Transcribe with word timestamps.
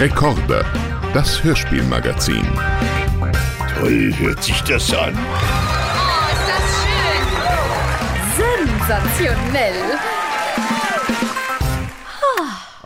Rekorde, 0.00 0.64
das 1.12 1.42
Hörspielmagazin. 1.42 2.46
Toll 3.74 4.14
hört 4.20 4.44
sich 4.44 4.62
das 4.62 4.94
an. 4.94 5.12
Oh, 5.12 6.22
ist 6.30 6.46
das 6.46 6.62
schön! 6.84 7.26
Sensationell! 8.86 9.98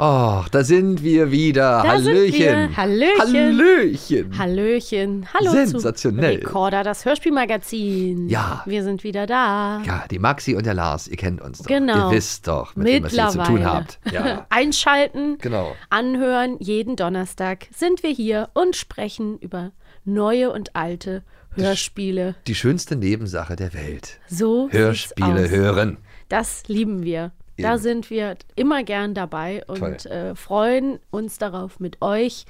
Oh, 0.05 0.43
da 0.50 0.64
sind 0.64 1.05
wir 1.05 1.30
wieder. 1.30 1.80
Da 1.85 1.93
Hallöchen. 1.93 2.32
wir. 2.41 2.77
Hallöchen. 2.77 3.18
Hallöchen. 3.29 4.36
Hallöchen. 4.36 5.27
Hallo 5.32 5.53
Sensationell. 5.53 6.41
zu 6.41 6.46
Recorder, 6.48 6.82
das 6.82 7.05
Hörspielmagazin. 7.05 8.29
Ja. 8.29 8.64
Wir 8.67 8.82
sind 8.82 9.04
wieder 9.04 9.29
da. 9.29 9.81
Ja, 9.86 10.04
die 10.11 10.18
Maxi 10.18 10.57
und 10.57 10.67
der 10.67 10.75
Lars, 10.75 11.07
ihr 11.07 11.17
kennt 11.17 11.40
uns 11.40 11.59
doch. 11.59 11.67
Genau. 11.67 12.11
Ihr 12.11 12.17
wisst 12.17 12.49
doch, 12.49 12.75
mit 12.75 12.89
wem 12.89 13.04
was 13.04 13.12
ihr 13.12 13.29
zu 13.29 13.45
tun 13.45 13.64
habt. 13.64 14.00
Ja. 14.11 14.45
Einschalten, 14.50 15.39
Genau. 15.39 15.76
anhören. 15.89 16.57
Jeden 16.59 16.96
Donnerstag 16.96 17.68
sind 17.73 18.03
wir 18.03 18.11
hier 18.11 18.48
und 18.54 18.75
sprechen 18.75 19.39
über 19.39 19.71
neue 20.04 20.50
und 20.50 20.75
alte 20.75 21.23
Hörspiele. 21.54 22.34
Die 22.48 22.57
schönste 22.57 22.96
Nebensache 22.96 23.54
der 23.54 23.73
Welt. 23.73 24.18
So 24.29 24.68
Hörspiele 24.68 25.48
hören. 25.48 25.98
Das 26.29 26.64
lieben 26.67 27.04
wir. 27.04 27.31
Da 27.62 27.79
sind 27.79 28.11
wir 28.11 28.36
immer 28.57 28.82
gern 28.82 29.14
dabei 29.14 29.62
und 29.66 30.07
äh, 30.07 30.34
freuen 30.34 30.98
uns 31.11 31.39
darauf, 31.39 31.80
mit 31.80 32.03
euch 32.03 32.44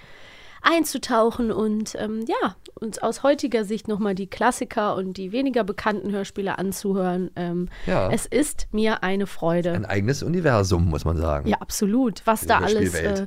einzutauchen 0.62 1.50
und 1.50 1.96
ähm, 1.98 2.24
ja, 2.26 2.56
uns 2.74 2.98
aus 2.98 3.22
heutiger 3.22 3.64
Sicht 3.64 3.88
nochmal 3.88 4.14
die 4.14 4.28
Klassiker 4.28 4.94
und 4.94 5.16
die 5.16 5.32
weniger 5.32 5.64
bekannten 5.64 6.12
Hörspiele 6.12 6.56
anzuhören. 6.58 7.30
Ähm, 7.36 7.68
Ja. 7.86 8.10
Es 8.10 8.26
ist 8.26 8.68
mir 8.70 9.02
eine 9.02 9.26
Freude. 9.26 9.72
Ein 9.72 9.84
eigenes 9.84 10.22
Universum, 10.22 10.88
muss 10.88 11.04
man 11.04 11.16
sagen. 11.16 11.48
ja, 11.48 11.56
absolut. 11.58 12.22
Was 12.26 12.42
Die 12.42 12.46
da 12.46 12.58
alles 12.58 12.94
äh, 12.94 13.26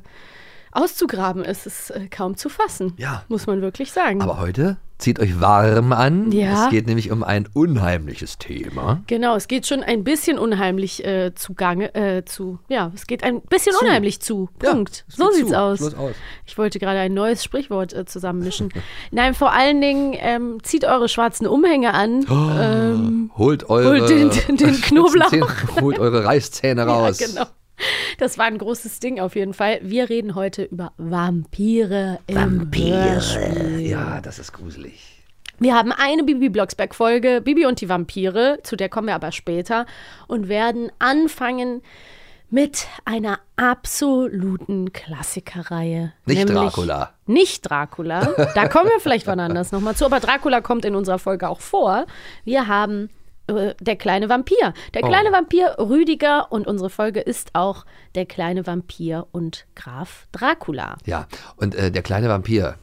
auszugraben 0.76 1.44
ist, 1.44 1.66
ist 1.66 1.90
äh, 1.90 2.06
kaum 2.08 2.36
zu 2.36 2.48
fassen. 2.48 2.92
Ja. 2.96 3.24
Muss 3.28 3.46
man 3.46 3.60
wirklich 3.62 3.92
sagen. 3.92 4.20
Aber 4.22 4.38
heute 4.38 4.76
zieht 4.98 5.20
euch 5.20 5.40
warm 5.42 5.92
an. 5.92 6.32
Ja. 6.32 6.64
Es 6.64 6.70
geht 6.70 6.86
nämlich 6.86 7.10
um 7.10 7.22
ein 7.22 7.46
unheimliches 7.52 8.38
Thema. 8.38 9.02
Genau, 9.06 9.36
es 9.36 9.46
geht 9.46 9.66
schon 9.66 9.82
ein 9.82 10.04
bisschen 10.04 10.38
unheimlich 10.38 11.04
äh, 11.04 11.34
zugange, 11.34 11.94
äh, 11.94 12.24
zu, 12.24 12.58
ja, 12.68 12.90
es 12.94 13.06
geht 13.06 13.22
ein 13.22 13.42
bisschen 13.42 13.74
unheimlich 13.82 14.20
zu. 14.20 14.48
Ja, 14.62 14.70
Punkt. 14.72 15.04
es 15.06 15.16
so 15.16 15.30
sieht's 15.32 15.50
zu. 15.50 15.58
aus. 15.60 15.82
Aus. 15.94 16.14
Ich 16.46 16.56
wollte 16.56 16.78
gerade 16.78 16.98
ein 17.00 17.12
neues 17.12 17.44
Sprichwort 17.44 17.92
äh, 17.92 18.06
zusammenmischen. 18.06 18.70
Nein, 19.10 19.34
vor 19.34 19.52
allen 19.52 19.82
Dingen 19.82 20.14
ähm, 20.18 20.58
zieht 20.62 20.84
eure 20.86 21.10
schwarzen 21.10 21.46
Umhänge 21.46 21.92
an. 21.92 22.24
ähm, 22.30 23.30
Holt 23.36 23.68
eure 23.68 24.00
Holt 24.00 24.08
den- 24.08 24.30
den 24.56 24.80
Knoblauch. 24.80 25.26
Spitzenzähne- 25.30 25.80
Holt 25.82 25.98
eure 25.98 26.24
Reißzähne 26.24 26.82
raus. 26.86 27.20
Ja, 27.20 27.26
genau. 27.26 27.46
Das 28.18 28.38
war 28.38 28.46
ein 28.46 28.58
großes 28.58 29.00
Ding 29.00 29.20
auf 29.20 29.36
jeden 29.36 29.54
Fall. 29.54 29.78
Wir 29.82 30.08
reden 30.08 30.34
heute 30.34 30.64
über 30.64 30.92
Vampire 30.96 32.18
im 32.26 32.70
Hörspiel. 32.72 33.80
Ja, 33.80 34.20
das 34.20 34.38
ist 34.38 34.52
gruselig. 34.52 35.16
Wir 35.58 35.74
haben 35.74 35.92
eine 35.92 36.22
Bibi 36.24 36.50
Blocksberg-Folge, 36.50 37.40
Bibi 37.42 37.66
und 37.66 37.80
die 37.80 37.88
Vampire, 37.88 38.58
zu 38.62 38.76
der 38.76 38.88
kommen 38.88 39.08
wir 39.08 39.14
aber 39.14 39.32
später, 39.32 39.86
und 40.26 40.48
werden 40.48 40.92
anfangen 40.98 41.82
mit 42.50 42.86
einer 43.04 43.40
absoluten 43.56 44.92
Klassikerreihe. 44.92 46.12
Nicht 46.26 46.48
Dracula. 46.48 47.14
Nicht 47.26 47.68
Dracula. 47.68 48.34
Da 48.54 48.68
kommen 48.68 48.88
wir 48.90 49.00
vielleicht 49.00 49.26
wann 49.26 49.40
anders 49.40 49.72
nochmal 49.72 49.96
zu, 49.96 50.04
aber 50.04 50.20
Dracula 50.20 50.60
kommt 50.60 50.84
in 50.84 50.94
unserer 50.94 51.18
Folge 51.18 51.48
auch 51.48 51.60
vor. 51.60 52.06
Wir 52.44 52.68
haben 52.68 53.10
äh, 53.48 53.74
der 53.80 53.96
kleine 53.96 54.28
Vampir. 54.28 54.74
Der 54.94 55.04
Oh. 55.04 55.08
kleine 55.08 55.32
Vampir 55.32 55.76
Rüdiger 55.78 56.50
und 56.50 56.66
unsere 56.66 56.90
Folge 56.90 57.20
ist 57.20 57.50
auch 57.54 57.84
der 58.14 58.26
kleine 58.26 58.66
Vampir 58.66 59.26
und 59.32 59.66
Graf 59.74 60.26
Dracula. 60.32 60.96
Ja, 61.04 61.26
und 61.56 61.74
äh, 61.74 61.90
der 61.90 62.02
kleine 62.02 62.28
Vampir 62.28 62.76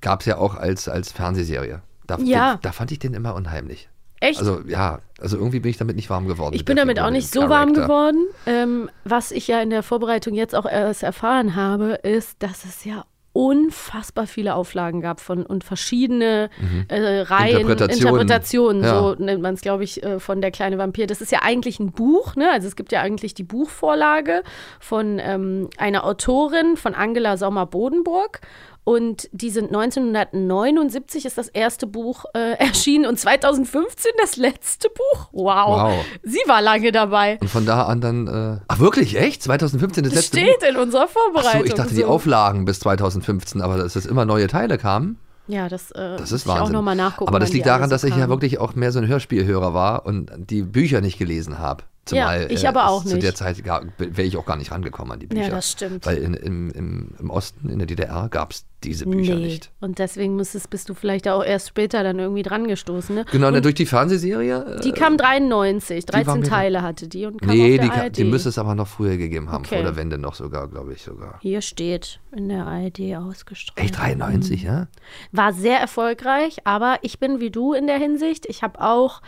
gab 0.00 0.20
es 0.20 0.26
ja 0.26 0.38
auch 0.38 0.54
als, 0.56 0.88
als 0.88 1.12
Fernsehserie. 1.12 1.82
Da, 2.06 2.18
Ja. 2.18 2.54
den, 2.54 2.60
da 2.62 2.72
fand 2.72 2.90
ich 2.92 2.98
den 2.98 3.14
immer 3.14 3.34
unheimlich. 3.34 3.88
Echt? 4.20 4.38
Also 4.38 4.60
ja, 4.68 5.00
also 5.20 5.36
irgendwie 5.36 5.58
bin 5.58 5.70
ich 5.70 5.78
damit 5.78 5.96
nicht 5.96 6.08
warm 6.08 6.28
geworden. 6.28 6.54
Ich 6.54 6.64
bin 6.64 6.76
damit 6.76 6.98
Figur, 6.98 7.08
auch 7.08 7.12
nicht 7.12 7.28
so 7.32 7.40
warm 7.48 7.72
Charakter. 7.72 7.82
geworden. 7.82 8.26
Ähm, 8.46 8.90
was 9.04 9.32
ich 9.32 9.48
ja 9.48 9.60
in 9.60 9.70
der 9.70 9.82
Vorbereitung 9.82 10.34
jetzt 10.34 10.54
auch 10.54 10.64
erst 10.66 11.02
erfahren 11.02 11.56
habe, 11.56 11.94
ist, 12.04 12.40
dass 12.40 12.64
es 12.64 12.84
ja 12.84 13.04
unfassbar 13.32 14.26
viele 14.26 14.54
Auflagen 14.54 15.00
gab 15.00 15.20
von 15.20 15.44
und 15.46 15.64
verschiedene 15.64 16.50
äh, 16.88 17.20
Reihen, 17.20 17.60
Interpretationen. 17.62 18.08
Interpretationen, 18.20 18.84
Ja. 18.84 18.98
so 19.00 19.14
nennt 19.22 19.40
man 19.42 19.54
es, 19.54 19.60
glaube 19.62 19.84
ich, 19.84 20.02
äh, 20.02 20.20
von 20.20 20.40
Der 20.40 20.50
kleine 20.50 20.78
Vampir. 20.78 21.06
Das 21.06 21.20
ist 21.20 21.32
ja 21.32 21.40
eigentlich 21.42 21.80
ein 21.80 21.92
Buch, 21.92 22.36
ne? 22.36 22.50
Also 22.52 22.68
es 22.68 22.76
gibt 22.76 22.92
ja 22.92 23.00
eigentlich 23.00 23.34
die 23.34 23.44
Buchvorlage 23.44 24.42
von 24.80 25.18
ähm, 25.18 25.70
einer 25.78 26.04
Autorin, 26.04 26.76
von 26.76 26.94
Angela 26.94 27.36
Sommer-Bodenburg. 27.36 28.40
Und 28.84 29.28
die 29.32 29.50
sind 29.50 29.66
1979 29.68 31.24
ist 31.24 31.38
das 31.38 31.48
erste 31.48 31.86
Buch 31.86 32.24
äh, 32.34 32.52
erschienen 32.58 33.06
und 33.06 33.18
2015 33.18 34.10
das 34.20 34.36
letzte 34.36 34.88
Buch. 34.88 35.28
Wow. 35.32 35.82
Wow. 35.92 36.04
Sie 36.22 36.40
war 36.46 36.60
lange 36.60 36.90
dabei. 36.92 37.38
Und 37.40 37.48
von 37.48 37.64
da 37.66 37.84
an 37.84 38.00
dann. 38.00 38.26
Äh, 38.26 38.60
ach 38.68 38.78
wirklich, 38.80 39.16
echt? 39.16 39.42
2015 39.42 40.04
das 40.04 40.12
Das 40.14 40.22
letzte 40.32 40.38
steht 40.40 40.60
Buch? 40.60 40.68
in 40.68 40.76
unserer 40.76 41.08
Vorbereitung. 41.08 41.50
Achso, 41.60 41.64
ich 41.64 41.74
dachte 41.74 41.94
die 41.94 42.00
so. 42.02 42.06
Auflagen 42.08 42.64
bis 42.64 42.80
2015, 42.80 43.60
aber 43.62 43.76
dass 43.78 43.94
es 43.96 44.06
immer 44.06 44.24
neue 44.24 44.48
Teile 44.48 44.78
kamen, 44.78 45.18
Ja, 45.46 45.68
das, 45.68 45.90
äh, 45.92 46.16
das 46.16 46.32
ist 46.32 46.46
Wahnsinn. 46.46 46.64
auch 46.66 46.70
nochmal 46.70 46.96
nachgucken. 46.96 47.28
aber 47.28 47.38
das 47.38 47.52
liegt 47.52 47.64
die 47.64 47.68
daran, 47.68 47.88
so 47.88 47.94
dass 47.94 48.04
ich 48.04 48.16
ja 48.16 48.28
wirklich 48.28 48.58
auch 48.58 48.74
mehr 48.74 48.90
so 48.92 48.98
ein 48.98 49.06
Hörspielhörer 49.06 49.74
war 49.74 50.06
und 50.06 50.30
die 50.36 50.62
Bücher 50.62 51.00
nicht 51.00 51.18
gelesen 51.18 51.58
habe. 51.58 51.84
Zumal, 52.04 52.50
ich 52.50 52.64
äh, 52.64 52.66
aber 52.66 52.88
auch 52.88 53.04
es 53.04 53.10
Zu 53.10 53.14
nicht. 53.16 53.24
der 53.24 53.34
Zeit 53.36 53.62
wäre 53.64 54.22
ich 54.22 54.36
auch 54.36 54.44
gar 54.44 54.56
nicht 54.56 54.72
rangekommen 54.72 55.12
an 55.12 55.20
die 55.20 55.26
Bücher. 55.26 55.42
Ja, 55.42 55.50
das 55.50 55.70
stimmt. 55.70 56.04
Weil 56.04 56.18
in, 56.18 56.34
im, 56.34 56.70
im, 56.70 57.14
im 57.18 57.30
Osten, 57.30 57.68
in 57.68 57.78
der 57.78 57.86
DDR, 57.86 58.28
gab 58.28 58.50
es 58.50 58.64
diese 58.82 59.06
Bücher 59.06 59.36
nee. 59.36 59.44
nicht. 59.44 59.70
Und 59.80 60.00
deswegen 60.00 60.34
musstest, 60.34 60.68
bist 60.68 60.88
du 60.88 60.94
vielleicht 60.94 61.28
auch 61.28 61.44
erst 61.44 61.68
später 61.68 62.02
dann 62.02 62.18
irgendwie 62.18 62.42
dran 62.42 62.66
gestoßen. 62.66 63.14
Ne? 63.14 63.24
Genau, 63.30 63.46
und 63.46 63.52
ne, 63.52 63.60
durch 63.62 63.76
die 63.76 63.86
Fernsehserie. 63.86 64.78
Äh, 64.78 64.80
die 64.80 64.90
kam 64.90 65.16
93, 65.16 66.04
war 66.12 66.24
13 66.24 66.40
mir- 66.40 66.48
Teile 66.48 66.82
hatte 66.82 67.06
die 67.06 67.26
und 67.26 67.40
kam 67.40 67.50
nee, 67.50 67.76
auf 67.76 67.80
die, 67.84 67.88
der 67.88 68.02
ARD. 68.02 68.16
die 68.16 68.24
müsste 68.24 68.48
es 68.48 68.58
aber 68.58 68.74
noch 68.74 68.88
früher 68.88 69.16
gegeben 69.16 69.52
haben, 69.52 69.64
Okay. 69.64 69.76
vor 69.76 69.84
der 69.84 69.94
Wende 69.94 70.18
noch 70.18 70.34
sogar, 70.34 70.66
glaube 70.66 70.94
ich 70.94 71.02
sogar. 71.02 71.38
Hier 71.40 71.60
steht 71.60 72.18
in 72.36 72.48
der 72.48 72.66
ARD 72.66 73.14
ausgestrahlt. 73.16 73.78
Echt 73.78 73.96
93, 73.96 74.64
ja? 74.64 74.88
War 75.30 75.52
sehr 75.52 75.78
erfolgreich, 75.78 76.56
aber 76.64 76.98
ich 77.02 77.20
bin 77.20 77.38
wie 77.38 77.50
du 77.50 77.74
in 77.74 77.86
der 77.86 77.98
Hinsicht. 77.98 78.46
Ich 78.46 78.62
habe 78.64 78.80
auch, 78.80 79.22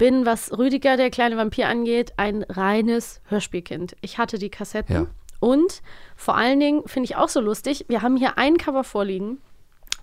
bin, 0.00 0.24
was 0.24 0.50
Rüdiger, 0.56 0.96
der 0.96 1.10
kleine 1.10 1.36
Vampir 1.36 1.68
angeht, 1.68 2.14
ein 2.16 2.42
reines 2.48 3.20
Hörspielkind. 3.28 3.96
Ich 4.00 4.16
hatte 4.16 4.38
die 4.38 4.48
Kassetten 4.48 4.94
Ja. 4.94 5.06
und 5.40 5.82
vor 6.16 6.36
allen 6.38 6.58
Dingen 6.58 6.82
finde 6.88 7.04
ich 7.04 7.16
auch 7.16 7.28
so 7.28 7.40
lustig, 7.40 7.84
wir 7.88 8.00
haben 8.00 8.16
hier 8.16 8.38
ein 8.38 8.56
Cover 8.56 8.82
vorliegen. 8.82 9.38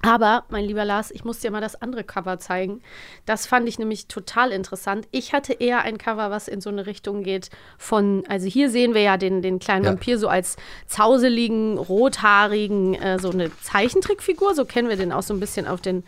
Aber, 0.03 0.43
mein 0.49 0.63
lieber 0.65 0.85
Lars, 0.85 1.09
ich 1.09 1.23
muss 1.25 1.39
dir 1.39 1.49
mal 1.49 1.59
das 1.59 1.81
andere 1.81 2.03
Cover 2.03 2.37
zeigen. 2.37 2.81
Das 3.25 3.47
fand 3.47 3.67
ich 3.67 3.79
nämlich 3.79 4.05
total 4.07 4.51
interessant. 4.51 5.07
Ich 5.09 5.33
hatte 5.33 5.53
eher 5.53 5.81
ein 5.81 5.97
Cover, 5.97 6.29
was 6.29 6.47
in 6.47 6.61
so 6.61 6.69
eine 6.69 6.85
Richtung 6.85 7.23
geht 7.23 7.49
von, 7.79 8.23
also 8.29 8.45
hier 8.47 8.69
sehen 8.69 8.93
wir 8.93 9.01
ja 9.01 9.17
den, 9.17 9.41
den 9.41 9.57
kleinen 9.57 9.85
Ja. 9.85 9.89
Vampir 9.89 10.19
so 10.19 10.27
als 10.27 10.55
zauseligen, 10.85 11.79
rothaarigen, 11.79 12.93
äh, 12.93 13.17
so 13.17 13.31
eine 13.31 13.49
Zeichentrickfigur. 13.61 14.53
So 14.53 14.65
kennen 14.65 14.87
wir 14.87 14.97
den 14.97 15.11
auch 15.11 15.23
so 15.23 15.33
ein 15.33 15.39
bisschen 15.39 15.65
auf 15.67 15.81
den, 15.81 16.03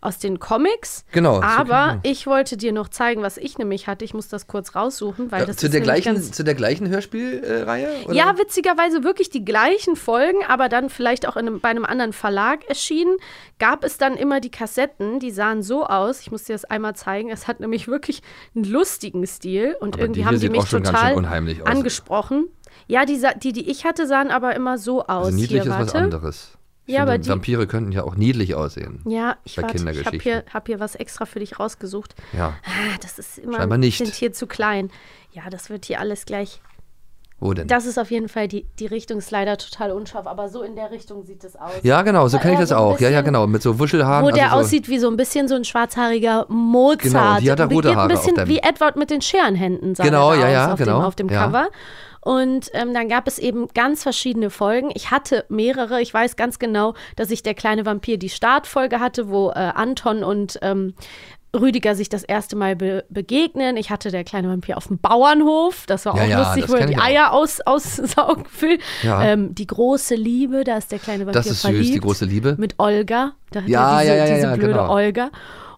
aus 0.00 0.18
den 0.18 0.38
Comics. 0.38 1.04
Genau, 1.12 1.40
Aber 1.42 1.88
kennen 1.88 2.00
ich 2.04 2.26
wollte 2.26 2.56
dir 2.56 2.72
noch 2.72 2.88
zeigen, 2.88 3.22
was 3.22 3.36
ich 3.36 3.58
nämlich 3.58 3.86
hatte. 3.86 4.04
Ich 4.04 4.14
muss 4.14 4.28
das 4.28 4.46
kurz 4.46 4.74
raussuchen, 4.74 5.30
weil 5.30 5.40
Ja, 5.40 5.46
das 5.46 5.56
zu, 5.56 5.66
ist 5.66 5.72
der 5.74 5.80
gleichen, 5.82 6.22
zu 6.22 6.42
der 6.42 6.54
gleichen 6.54 6.88
Hörspielreihe? 6.88 7.88
oder? 8.06 8.14
ja, 8.14 8.38
witzigerweise 8.38 9.04
wirklich 9.04 9.30
die 9.30 9.44
gleichen 9.44 9.96
Folgen, 9.96 10.38
aber 10.48 10.68
dann 10.68 10.88
vielleicht 10.90 11.28
auch 11.28 11.36
in 11.36 11.46
einem, 11.46 11.60
bei 11.60 11.68
einem 11.68 11.84
anderen 11.84 12.12
Verlag 12.12 12.64
erschienen, 12.68 13.16
gab 13.58 13.84
es 13.84 13.98
dann 13.98 14.16
immer 14.16 14.40
die 14.40 14.50
Kassetten, 14.50 15.20
die 15.20 15.30
sahen 15.30 15.62
so 15.62 15.84
aus. 15.86 16.20
Ich 16.20 16.30
muss 16.30 16.44
dir 16.44 16.54
das 16.54 16.64
einmal 16.64 16.96
zeigen. 16.96 17.30
Es 17.30 17.46
hat 17.46 17.60
nämlich 17.60 17.88
wirklich 17.88 18.22
einen 18.54 18.64
lustigen 18.64 19.26
Stil 19.26 19.76
und 19.80 19.94
Aber 19.94 20.02
irgendwie 20.04 20.20
die 20.20 20.26
haben 20.26 20.40
die 20.40 20.48
mich 20.48 20.64
total 20.64 21.14
angesprochen. 21.64 22.46
Ja, 22.86 23.04
die, 23.04 23.20
die, 23.38 23.52
die 23.52 23.70
ich 23.70 23.84
hatte, 23.84 24.06
sahen 24.06 24.30
aber 24.30 24.54
immer 24.56 24.78
so 24.78 25.02
aus. 25.02 25.26
Also 25.26 25.30
niedlich 25.36 25.62
hier, 25.62 25.62
ist 25.62 25.68
was 25.68 25.78
warte. 25.94 25.98
anderes. 25.98 26.58
Ich 26.86 26.94
Ja, 26.94 27.00
finde, 27.00 27.12
aber 27.12 27.18
die- 27.18 27.28
Vampire 27.28 27.66
könnten 27.66 27.92
ja 27.92 28.02
auch 28.04 28.16
niedlich 28.16 28.54
aussehen. 28.54 29.02
Ja, 29.06 29.36
ich 29.44 29.58
habe 29.58 29.72
hier, 30.18 30.44
hab 30.52 30.66
hier 30.66 30.80
was 30.80 30.94
extra 30.96 31.24
für 31.26 31.38
dich 31.38 31.60
rausgesucht. 31.60 32.14
Ja. 32.32 32.54
Ah, 32.64 32.96
das 33.00 33.18
ist 33.18 33.38
immer 33.38 33.58
Scheinbar 33.58 33.78
nicht. 33.78 33.98
sind 33.98 34.12
hier 34.14 34.32
zu 34.32 34.46
klein. 34.46 34.90
Ja, 35.32 35.42
das 35.50 35.70
wird 35.70 35.84
hier 35.84 36.00
alles 36.00 36.24
gleich 36.26 36.60
Wo 37.38 37.54
denn? 37.54 37.68
Das 37.68 37.86
ist 37.86 37.96
auf 37.98 38.10
jeden 38.10 38.28
Fall, 38.28 38.48
die, 38.48 38.66
die 38.80 38.86
Richtung 38.86 39.18
ist 39.18 39.30
leider 39.30 39.56
total 39.56 39.92
unscharf, 39.92 40.26
aber 40.26 40.48
so 40.48 40.62
in 40.62 40.74
der 40.74 40.90
Richtung 40.90 41.24
sieht 41.24 41.44
es 41.44 41.54
aus. 41.54 41.70
ja, 41.82 42.02
genau, 42.02 42.26
so 42.28 42.38
kenne 42.38 42.54
ich 42.54 42.58
das 42.60 42.70
so 42.70 42.76
auch. 42.76 42.98
Ja, 42.98 43.08
ja, 43.08 43.20
bisschen- 43.20 43.26
genau. 43.26 43.46
Mit 43.46 43.62
so 43.62 43.78
Wuschelhaaren. 43.78 44.26
Wo 44.26 44.30
der 44.30 44.46
also 44.46 44.56
so, 44.56 44.60
aussieht 44.64 44.88
wie 44.88 44.98
so 44.98 45.08
ein 45.08 45.16
bisschen 45.16 45.46
so 45.48 45.54
ein 45.54 45.64
schwarzhaariger 45.64 46.46
Mozart. 46.48 47.02
Genau, 47.02 47.38
die 47.40 47.50
hat 47.52 47.58
da 47.60 47.66
rote 47.66 47.94
Haare 47.94 48.08
ein 48.12 48.16
bisschen 48.18 48.48
wie 48.48 48.58
Edward 48.58 48.96
mit 48.96 49.10
den 49.10 49.22
Scherenhänden 49.22 49.94
sah 49.94 50.02
Genau, 50.02 50.32
der 50.32 50.40
ja, 50.40 50.46
aus 50.46 50.52
ja, 50.52 50.72
auf 50.72 50.78
genau, 50.78 50.98
dem, 50.98 51.04
auf 51.06 51.14
dem 51.14 51.28
ja. 51.28 51.44
Cover. 51.44 51.68
Und 52.22 52.70
ähm, 52.74 52.92
dann 52.92 53.08
gab 53.08 53.26
es 53.26 53.38
eben 53.38 53.68
ganz 53.74 54.02
verschiedene 54.02 54.50
Folgen. 54.50 54.90
Ich 54.94 55.10
hatte 55.10 55.44
mehrere. 55.48 56.02
Ich 56.02 56.12
weiß 56.12 56.36
ganz 56.36 56.58
genau, 56.58 56.94
dass 57.16 57.30
ich 57.30 57.42
der 57.42 57.54
kleine 57.54 57.86
Vampir 57.86 58.18
die 58.18 58.28
Startfolge 58.28 59.00
hatte, 59.00 59.28
wo 59.30 59.50
äh, 59.50 59.54
Anton 59.54 60.22
und 60.22 60.58
ähm, 60.62 60.94
Rüdiger 61.58 61.96
sich 61.96 62.08
das 62.08 62.22
erste 62.22 62.54
Mal 62.54 62.76
be 62.76 63.04
begegnen. 63.08 63.76
Ich 63.76 63.90
hatte 63.90 64.10
der 64.12 64.22
kleine 64.22 64.48
Vampir 64.50 64.76
auf 64.76 64.86
dem 64.86 64.98
Bauernhof. 64.98 65.84
Das 65.86 66.06
war 66.06 66.14
Ja, 66.16 66.22
auch 66.22 66.28
ja, 66.28 66.38
lustig, 66.40 66.62
das 66.64 66.70
wo 66.70 66.76
er 66.76 66.86
die. 66.86 66.96
Eier 66.98 67.32
aus, 67.32 67.60
aussaugen 67.62 68.44
will. 68.60 68.78
Ja. 69.02 69.24
Ähm, 69.24 69.54
die 69.54 69.66
große 69.66 70.14
Liebe, 70.14 70.62
da 70.62 70.76
ist 70.76 70.92
der 70.92 71.00
kleine 71.00 71.20
Vampir 71.26 71.32
Das 71.40 71.46
ist 71.48 71.62
verliebt. 71.62 71.86
süß, 71.86 71.92
die 71.94 72.00
große 72.00 72.24
Liebe. 72.26 72.54
Mit 72.58 72.74
Olga. 72.78 73.32
Da 73.50 73.62
hat 73.62 73.68
Ja, 73.68 73.94
er 73.94 74.00
diese, 74.02 74.12
ja, 74.14 74.24
ja, 74.26 74.34
diese 74.34 74.46
ja, 74.46 74.54
blöde 74.56 74.72
genau. 74.74 74.92
Olga. 74.94 75.30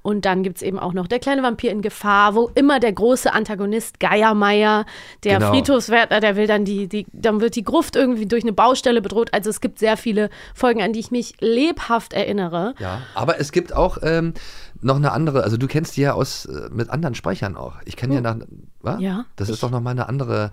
Und 0.03 0.25
dann 0.25 0.43
gibt 0.43 0.57
es 0.57 0.63
eben 0.63 0.79
auch 0.81 0.93
noch 0.93 1.07
der 1.07 1.21
kleine 1.21 1.43
Vampir 1.43 1.71
in 1.71 1.81
Gefahr, 1.81 2.35
wo 2.35 2.51
immer 2.55 2.81
der 2.81 2.93
große 2.93 3.33
Antagonist 3.33 4.01
Geiermeier, 4.01 4.85
der 5.25 5.39
Genau. 5.39 5.51
Friedhofswärter, 5.53 6.19
der 6.21 6.37
will 6.37 6.47
dann 6.47 6.65
die, 6.65 6.89
die, 6.89 7.07
dann 7.13 7.41
wird 7.41 7.55
die 7.55 7.63
Gruft 7.63 7.95
irgendwie 7.97 8.27
durch 8.27 8.43
eine 8.43 8.53
Baustelle 8.53 9.01
bedroht. 9.01 9.31
Also 9.33 9.49
es 9.51 9.61
gibt 9.61 9.79
sehr 9.79 9.97
viele 9.97 10.29
Folgen, 10.55 10.83
an 10.83 10.93
die 10.93 11.01
ich 11.01 11.11
mich 11.11 11.35
lebhaft 11.41 12.13
erinnere. 12.13 12.75
Ja, 12.81 13.03
aber 13.15 13.39
es 13.41 13.53
gibt 13.53 13.73
auch 13.75 13.99
ähm, 14.03 14.35
noch 14.81 14.97
eine 14.97 15.13
andere, 15.13 15.45
also 15.45 15.57
du 15.57 15.69
kennst 15.69 15.97
die 15.97 16.01
ja 16.03 16.15
aus 16.15 16.47
äh, 16.47 16.69
mit 16.73 16.91
anderen 16.91 17.15
Sprechern 17.15 17.57
auch. 17.57 17.77
Ich 17.85 17.97
kenne 17.97 18.15
ja 18.17 18.21
nach, 18.21 18.37
was? 18.81 19.01
Ja, 19.01 19.27
Das 19.37 19.49
ist 19.49 19.63
doch 19.63 19.71
noch 19.71 19.81
mal 19.81 19.91
eine 19.91 20.09
andere 20.09 20.51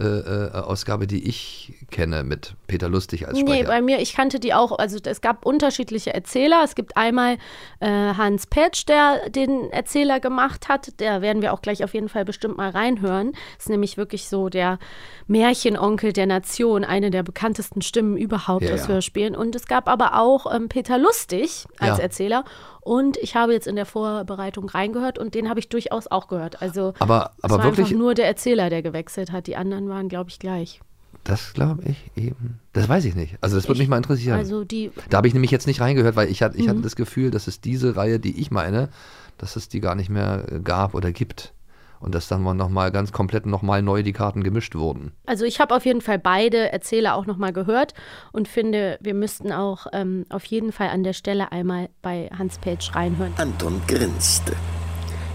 äh, 0.00 0.46
äh, 0.46 0.50
Ausgabe, 0.52 1.06
die 1.06 1.28
ich 1.28 1.74
kenne 1.90 2.24
mit 2.24 2.54
Peter 2.66 2.88
Lustig 2.88 3.28
als 3.28 3.34
Nee, 3.36 3.42
Sprecher. 3.42 3.66
bei 3.68 3.82
mir, 3.82 4.00
ich 4.00 4.14
kannte 4.14 4.40
die 4.40 4.54
auch, 4.54 4.78
also 4.78 4.98
es 5.02 5.20
gab 5.20 5.44
unterschiedliche 5.44 6.14
Erzähler. 6.14 6.62
Es 6.64 6.74
gibt 6.74 6.96
einmal 6.96 7.36
äh, 7.80 7.86
Hans 7.88 8.46
Petsch, 8.46 8.84
der 8.88 9.28
den 9.28 9.70
Erzähler 9.70 10.18
gemacht 10.20 10.68
hat. 10.68 10.88
Da 10.98 11.20
werden 11.22 11.42
wir 11.42 11.52
auch 11.52 11.60
gleich 11.62 11.84
auf 11.84 11.92
jeden 11.94 12.08
Fall 12.08 12.24
bestimmt 12.24 12.56
mal 12.56 12.70
reinhören. 12.70 13.32
Ist 13.58 13.68
nämlich 13.68 13.96
wirklich 13.96 14.28
so 14.28 14.48
der 14.48 14.78
Märchenonkel 15.26 16.12
der 16.12 16.26
Nation, 16.26 16.84
eine 16.84 17.10
der 17.10 17.22
bekanntesten 17.22 17.82
Stimmen 17.82 18.16
überhaupt 18.16 18.64
Ja, 18.64 18.74
aus 18.74 18.82
ja. 18.82 18.88
Hörspielen. 18.94 19.36
Und 19.36 19.54
es 19.54 19.66
gab 19.66 19.88
aber 19.88 20.18
auch 20.18 20.52
ähm, 20.52 20.68
Peter 20.68 20.98
Lustig 20.98 21.66
als 21.78 21.98
Ja. 21.98 22.02
Erzähler. 22.04 22.44
Und 22.80 23.16
ich 23.18 23.34
habe 23.36 23.52
jetzt 23.52 23.66
in 23.66 23.76
der 23.76 23.86
Vorbereitung 23.86 24.68
reingehört 24.68 25.18
und 25.18 25.34
den 25.34 25.48
habe 25.48 25.60
ich 25.60 25.68
durchaus 25.68 26.06
auch 26.06 26.28
gehört. 26.28 26.62
Also 26.62 26.94
aber 26.98 27.32
es 27.38 27.44
aber 27.44 27.58
war 27.58 27.64
wirklich, 27.64 27.90
nur 27.92 28.14
der 28.14 28.26
Erzähler, 28.26 28.70
der 28.70 28.82
gewechselt 28.82 29.32
hat. 29.32 29.46
Die 29.46 29.56
anderen 29.56 29.88
waren, 29.88 30.08
glaube 30.08 30.30
ich, 30.30 30.38
gleich. 30.38 30.80
das 31.24 31.52
glaube 31.52 31.82
ich 31.84 32.10
eben. 32.16 32.58
Das 32.72 32.88
weiß 32.88 33.04
ich 33.04 33.14
nicht. 33.14 33.36
Also 33.42 33.56
das 33.56 33.68
würde 33.68 33.80
mich 33.80 33.88
mal 33.88 33.98
interessieren. 33.98 34.38
Also 34.38 34.64
die 34.64 34.90
da 35.10 35.18
habe 35.18 35.28
ich 35.28 35.34
nämlich 35.34 35.50
jetzt 35.50 35.66
nicht 35.66 35.80
reingehört, 35.80 36.16
weil 36.16 36.28
ich, 36.30 36.42
hatte, 36.42 36.56
ich 36.56 36.64
Mhm. 36.64 36.70
hatte 36.70 36.80
das 36.80 36.96
Gefühl, 36.96 37.30
dass 37.30 37.46
es 37.46 37.60
diese 37.60 37.96
Reihe, 37.96 38.18
die 38.20 38.40
ich 38.40 38.50
meine, 38.50 38.88
dass 39.36 39.56
es 39.56 39.68
die 39.68 39.80
gar 39.80 39.94
nicht 39.94 40.08
mehr 40.10 40.46
äh, 40.50 40.60
gab 40.60 40.94
oder 40.94 41.12
gibt. 41.12 41.52
Und 42.00 42.14
dass 42.14 42.28
dann 42.28 42.42
noch 42.56 42.70
mal 42.70 42.90
ganz 42.90 43.12
komplett 43.12 43.46
noch 43.46 43.62
mal 43.62 43.82
neu 43.82 44.02
die 44.02 44.14
Karten 44.14 44.42
gemischt 44.42 44.74
wurden. 44.74 45.12
Also 45.26 45.44
ich 45.44 45.60
habe 45.60 45.74
auf 45.74 45.84
jeden 45.84 46.00
Fall 46.00 46.18
beide 46.18 46.72
Erzähler 46.72 47.14
auch 47.14 47.26
nochmal 47.26 47.52
gehört 47.52 47.92
und 48.32 48.48
finde, 48.48 48.98
wir 49.00 49.14
müssten 49.14 49.52
auch 49.52 49.86
ähm, 49.92 50.24
auf 50.30 50.44
jeden 50.46 50.72
Fall 50.72 50.88
an 50.88 51.04
der 51.04 51.12
Stelle 51.12 51.52
einmal 51.52 51.90
bei 52.00 52.30
Hans 52.36 52.58
Page 52.58 52.94
reinhören. 52.94 53.34
Anton 53.36 53.80
grinste. 53.86 54.54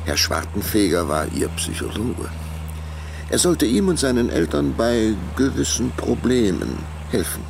Herr 0.06 0.18
Schwartenfeger 0.18 1.08
war 1.08 1.28
ihr 1.34 1.50
Psychologe. 1.50 2.30
Er 3.30 3.38
sollte 3.40 3.66
ihm 3.66 3.88
und 3.88 3.98
seinen 3.98 4.30
Eltern 4.30 4.74
bei 4.78 5.14
gewissen 5.36 5.92
Problemen 5.92 6.78
helfen. 7.10 7.44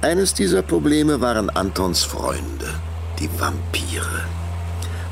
Eines 0.00 0.34
dieser 0.34 0.62
Probleme 0.62 1.20
waren 1.20 1.50
Antons 1.50 2.04
Freunde, 2.04 2.68
die 3.18 3.28
Vampire. 3.38 4.24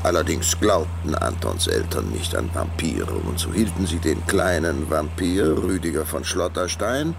Allerdings 0.03 0.59
glaubten 0.59 1.13
Antons 1.13 1.67
Eltern 1.67 2.09
nicht 2.09 2.35
an 2.35 2.49
Vampire 2.53 3.13
und 3.13 3.37
so 3.37 3.53
hielten 3.53 3.85
sie 3.85 3.99
den 3.99 4.25
kleinen 4.25 4.89
Vampir, 4.89 5.55
Rüdiger 5.61 6.05
von 6.05 6.23
Schlotterstein, 6.23 7.13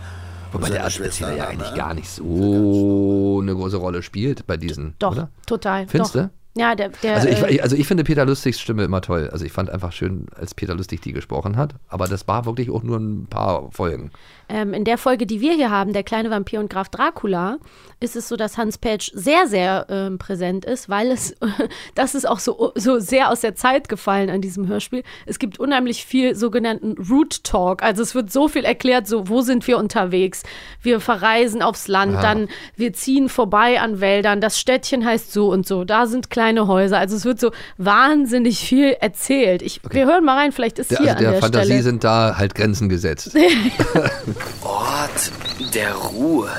Wobei 0.51 0.69
der 0.69 0.79
seine 0.79 0.91
Schwester 0.91 1.27
Erzähler 1.27 1.45
ja 1.45 1.49
eigentlich 1.49 1.75
gar 1.75 1.95
nicht 1.95 2.11
so 2.11 3.39
eine 3.41 3.55
große 3.55 3.77
Rolle 3.77 4.03
spielt 4.03 4.47
bei 4.49 4.57
diesen, 4.57 4.95
Doch, 4.99 5.13
oder? 5.13 5.31
total. 5.47 5.87
Findest 5.87 6.17
du? 6.17 6.31
Ja, 6.55 6.75
der, 6.75 6.91
der 7.03 7.15
Also 7.17 7.29
äh, 7.29 7.51
ich, 7.51 7.63
also 7.63 7.77
ich 7.77 7.87
finde 7.87 8.05
Peter 8.05 8.27
Lustigs 8.27 8.61
Stimme 8.61 8.85
immer 8.85 9.01
toll. 9.01 9.31
Also 9.33 9.45
ich 9.47 9.53
fand 9.53 9.71
einfach 9.71 9.93
schön, 9.93 10.27
als 10.39 10.53
Peter 10.55 10.75
Lustig 10.75 11.01
die 11.01 11.13
gesprochen 11.13 11.57
hat. 11.57 11.75
Aber 11.89 12.09
das 12.09 12.29
war 12.29 12.45
wirklich 12.45 12.69
auch 12.71 12.83
nur 12.83 12.99
ein 12.99 13.27
paar 13.27 13.71
Folgen. 13.73 14.11
ähm, 14.51 14.75
in 14.75 14.85
der 14.85 14.99
Folge, 14.99 15.25
die 15.25 15.41
wir 15.41 15.55
hier 15.55 15.71
haben, 15.71 15.95
der 15.95 16.03
kleine 16.03 16.31
Vampir 16.31 16.61
und 16.61 16.69
Graf 16.69 16.91
Dracula, 16.91 17.57
ist 18.01 18.17
es 18.17 18.29
so, 18.29 18.37
dass 18.37 18.59
Hans 18.59 18.77
Page 18.77 19.11
sehr, 19.15 19.47
sehr 19.47 19.87
ähm, 19.89 20.19
präsent 20.19 20.67
ist, 20.67 20.91
weil 20.91 21.11
es, 21.11 21.35
das 21.95 22.15
ist 22.15 22.29
auch 22.29 22.39
so, 22.39 22.73
so 22.75 22.99
sehr 22.99 23.31
aus 23.31 23.41
der 23.41 23.55
Zeit 23.55 23.89
gefallen 23.89 24.29
an 24.29 24.43
diesem 24.43 24.69
Hörspiel. 24.69 25.05
Es 25.25 25.39
gibt 25.39 25.59
unheimlich 25.59 26.05
viel 26.05 26.35
sogenannten 26.35 26.97
Root 27.11 27.45
Talk. 27.45 27.83
Also 27.83 28.03
es 28.03 28.15
wird 28.15 28.31
so 28.31 28.49
viel 28.49 28.65
erklärt, 28.67 29.07
so 29.07 29.27
wo 29.31 29.41
sind 29.41 29.67
wir 29.67 29.79
unterwegs? 29.79 30.43
Wir 30.83 31.01
verreisen 31.01 31.63
aufs 31.63 31.89
Land, 31.89 32.13
Ja. 32.15 32.21
dann 32.21 32.49
wir 32.77 32.93
ziehen 32.93 33.31
vorbei 33.31 33.81
an 33.81 34.01
Wäldern. 34.03 34.43
Das 34.43 34.61
Städtchen 34.61 35.07
heißt 35.07 35.33
so 35.33 35.51
und 35.51 35.67
so. 35.67 35.85
Da 35.85 36.05
sind 36.07 36.29
kleine 36.29 36.42
Häuser. 36.67 36.99
Also 36.99 37.17
es 37.17 37.25
wird 37.25 37.41
so 37.41 37.51
wahnsinnig 37.79 38.59
viel 38.61 38.97
erzählt. 39.01 39.63
Ich, 39.63 39.81
Wir 39.91 40.07
hören 40.07 40.25
mal 40.25 40.37
rein, 40.39 40.53
vielleicht 40.53 40.79
ist 40.79 40.91
Der, 40.91 40.99
hier 40.99 41.09
also 41.11 41.19
an 41.19 41.23
der 41.25 41.33
der 41.33 41.41
Fantasie 41.41 41.67
Stelle. 41.67 41.83
sind 41.83 42.05
da 42.05 42.35
halt 42.39 42.55
Grenzen 42.55 42.89
gesetzt. 42.89 43.31
Ort 44.63 45.31
der 45.75 45.95
Ruhe. 45.95 46.51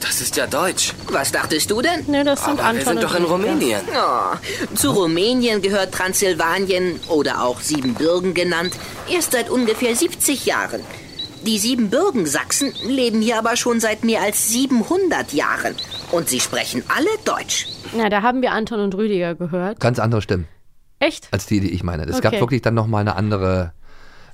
Das 0.00 0.20
ist 0.20 0.36
ja 0.36 0.46
Deutsch. 0.46 0.92
Was 1.10 1.32
dachtest 1.32 1.70
du 1.70 1.80
denn? 1.82 2.04
Ne, 2.06 2.22
das 2.22 2.44
sind 2.44 2.60
Aber 2.60 2.68
Anton 2.68 2.78
wir 2.78 2.84
sind 2.86 2.96
und 2.98 3.02
doch 3.04 3.14
in. 3.16 3.24
Rumänien. 3.24 3.80
Oh, 3.92 4.74
zu 4.76 4.90
Rumänien 4.92 5.62
gehört 5.62 5.92
Transsilvanien 5.92 7.00
oder 7.08 7.42
auch 7.42 7.60
Siebenbürgen 7.60 8.32
genannt, 8.34 8.72
erst 9.10 9.32
seit 9.32 9.50
ungefähr 9.50 9.96
70 9.96 10.46
Jahren. 10.46 10.80
Die 11.44 11.58
Siebenbürgen-Sachsen 11.58 12.72
leben 12.86 13.20
hier 13.20 13.38
aber 13.38 13.56
schon 13.56 13.80
seit 13.80 14.04
mehr 14.04 14.22
als 14.22 14.48
700 14.48 15.32
Jahren. 15.32 15.74
Und 16.12 16.28
sie 16.28 16.40
sprechen 16.40 16.82
alle 16.88 17.08
Deutsch. 17.24 17.66
Na, 17.96 18.08
da 18.08 18.22
haben 18.22 18.40
wir 18.42 18.52
Anton 18.52 18.80
und 18.80 18.94
Rüdiger 18.94 19.34
gehört. 19.34 19.80
Ganz 19.80 19.98
andere 19.98 20.22
Stimmen 20.22 20.46
Echt? 21.00 21.28
als 21.32 21.46
die, 21.46 21.60
die 21.60 21.72
ich 21.72 21.82
meine. 21.82 22.04
Es 22.04 22.16
Okay. 22.16 22.30
gab 22.30 22.40
wirklich 22.40 22.62
dann 22.62 22.74
nochmal 22.74 23.00
eine 23.00 23.16
andere 23.16 23.72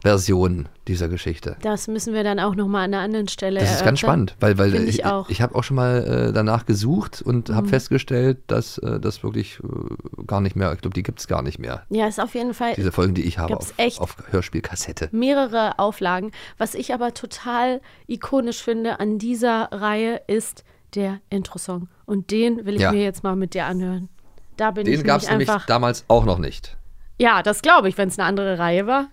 Version 0.03 0.69
dieser 0.89 1.09
Geschichte. 1.09 1.57
Das 1.63 1.87
müssen 1.87 2.13
wir 2.13 2.25
dann 2.25 2.41
auch 2.41 2.57
noch 2.57 2.67
mal 2.67 2.85
an 2.85 2.93
einer 2.93 3.03
anderen 3.05 3.29
Stelle 3.29 3.61
Das 3.61 3.71
ist 3.73 3.85
ganz 3.85 4.01
spannend, 4.01 4.35
weil, 4.41 4.59
weil 4.59 4.75
ich, 4.75 4.99
ich 4.99 5.05
auch. 5.07 5.29
Mhm. 5.29 5.33
ich 5.33 5.41
habe 5.41 5.55
auch 5.55 5.63
schon 5.63 5.77
mal 5.77 6.29
äh, 6.29 6.33
danach 6.33 6.67
gesucht 6.67 7.23
und 7.23 7.51
habe 7.51 7.69
festgestellt, 7.69 8.39
dass 8.49 8.79
äh, 8.79 8.99
das 8.99 9.23
wirklich 9.23 9.61
äh, 9.61 10.25
gar 10.27 10.41
nicht 10.41 10.57
mehr, 10.57 10.73
ich 10.73 10.81
glaube, 10.81 10.95
die 10.95 11.05
gibt 11.05 11.21
es 11.21 11.29
gar 11.29 11.43
nicht 11.43 11.61
mehr. 11.61 11.85
Ja, 11.89 12.09
ist 12.09 12.21
auf 12.21 12.35
jeden 12.35 12.53
Fall 12.53 12.75
Diese 12.75 12.91
Folgen, 12.91 13.15
die 13.15 13.23
ich 13.23 13.39
habe 13.39 13.57
auf, 13.57 13.73
echt? 13.77 14.01
auf 14.01 14.17
Hörspielkassette. 14.31 15.09
mehrere 15.13 15.79
Auflagen. 15.79 16.33
Was 16.59 16.75
ich 16.75 16.93
aber 16.93 17.15
total 17.15 17.81
ikonisch 18.09 18.61
finde 18.61 18.99
an 18.99 19.19
dieser 19.19 19.69
Reihe 19.71 20.21
ist 20.27 20.65
der 20.95 21.21
Intro-Song. 21.31 21.89
Und 22.07 22.31
den 22.31 22.65
will 22.67 22.75
ich 22.77 22.81
Ja. 22.83 22.93
mir 22.93 23.03
jetzt 23.03 23.23
mal 23.23 23.37
mit 23.37 23.55
dir 23.55 23.67
anhören. 23.67 24.09
Da 24.57 24.71
bin 24.71 24.87
ich 24.87 24.99
Den 24.99 25.07
gab 25.07 25.23
es 25.23 25.29
nämlich 25.31 25.49
damals 25.67 26.05
auch 26.09 26.25
noch 26.25 26.39
nicht. 26.39 26.77
Ja, 27.19 27.43
das 27.43 27.63
glaube 27.63 27.89
ich, 27.89 27.97
wenn 27.99 28.09
es 28.09 28.19
eine 28.19 28.27
andere 28.29 28.59
Reihe 28.59 28.87
war. 28.87 29.07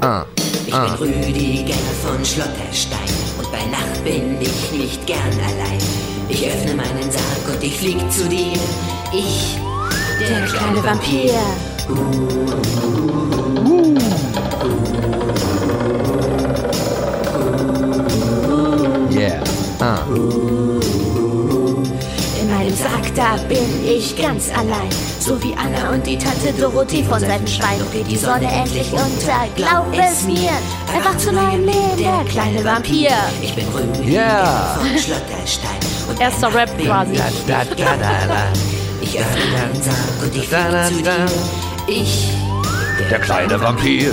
Ah, 0.00 0.24
Ich 0.66 0.72
bin 0.72 0.74
Rüdiger 1.08 1.74
von 2.02 2.24
Schlotterstein 2.24 2.98
und 3.38 3.50
bei 3.52 3.64
Nacht 3.70 4.02
bin 4.04 4.40
ich 4.40 4.72
nicht 4.72 5.06
gern 5.06 5.20
allein. 5.20 5.78
Ich 6.28 6.46
öffne 6.46 6.74
meinen 6.74 7.10
Sarg 7.10 7.54
und 7.54 7.62
ich 7.62 7.78
flieg 7.78 7.98
zu 8.10 8.28
dir. 8.28 8.52
Ich, 9.12 9.58
der, 10.18 10.46
kleine 10.46 10.82
Vampir. 10.82 11.24
yeah. 11.32 12.62
In 22.40 22.50
meinem 22.50 22.74
Sarg, 22.74 23.14
da 23.14 23.36
bin 23.48 23.58
ich 23.86 24.16
ganz 24.16 24.48
allein. 24.50 24.88
So 25.20 25.40
wie 25.42 25.54
Anna 25.54 25.90
und 25.94 26.06
die 26.06 26.16
Tante 26.18 26.52
Dorothee 26.58 27.04
von. 27.04 27.22
Und 27.22 27.92
geht 27.92 28.08
die 28.10 28.16
Sonne 28.16 28.50
endlich 28.50 28.90
unter, 28.92 29.46
glaub 29.54 29.86
es 29.92 30.24
mir. 30.24 30.50
Erwacht 30.94 31.20
zu 31.20 31.32
neuem 31.32 31.64
Leben, 31.66 31.96
der 31.98 32.24
kleine 32.28 32.64
Vampir. 32.64 33.10
Ich 33.42 33.54
bin 33.54 33.66
Rüdiger 33.68 34.08
Yeah. 34.22 34.74
von 34.78 34.86
Schlotterstein. 34.98 35.78
Und 36.08 36.20
Erster 36.26 36.52
Rap 36.54 36.70
quasi. 36.78 37.12
ich 37.12 37.18
nicht 37.46 37.76
gern 37.76 38.02
allein. 38.02 38.48
Ich 39.00 39.18
öffne 39.18 39.44
meinen 39.52 39.82
Sarg 39.82 40.22
und 40.22 40.34
ich 40.36 40.48
flieg 40.48 40.86
zu 40.88 41.02
dir. 41.02 41.26
Ich, 41.86 42.30
Der 43.10 43.18
kleine 43.18 43.60
Vampir. 43.60 44.10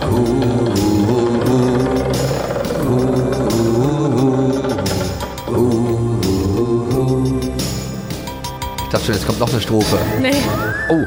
Ich 0.00 0.59
schon, 9.10 9.14
jetzt 9.14 9.26
kommt 9.26 9.40
noch 9.40 9.50
eine 9.50 9.60
Strophe. 9.60 9.98
Nee. 10.20 10.34
Oh. 10.88 11.06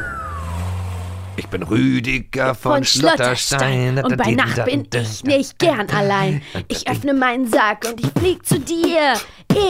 Ich 1.35 1.47
bin 1.47 1.63
Rüdiger 1.63 2.53
von, 2.53 2.73
Von 2.73 2.83
Schlotterstein. 2.83 4.03
Und 4.03 4.17
bei 4.17 4.31
Nacht 4.31 4.65
bin 4.65 4.87
ich 4.93 5.23
nicht 5.23 5.57
gern 5.57 5.89
allein. 5.89 6.41
Ich 6.67 6.87
öffne 6.87 7.13
meinen 7.13 7.47
Sack 7.47 7.85
und 7.89 7.99
ich 8.01 8.11
flieg 8.19 8.45
zu 8.45 8.59
dir. 8.59 9.13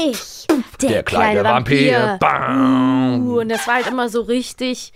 Ich, 0.10 0.48
der, 0.82 0.90
Der 0.90 1.04
kleine 1.04 1.44
Vampir. 1.44 2.18
Bam. 2.20 3.28
Uh, 3.28 3.40
und 3.42 3.50
das 3.50 3.66
war 3.68 3.76
halt 3.76 3.88
immer 3.88 4.10
so 4.10 4.22
richtig 4.22 4.92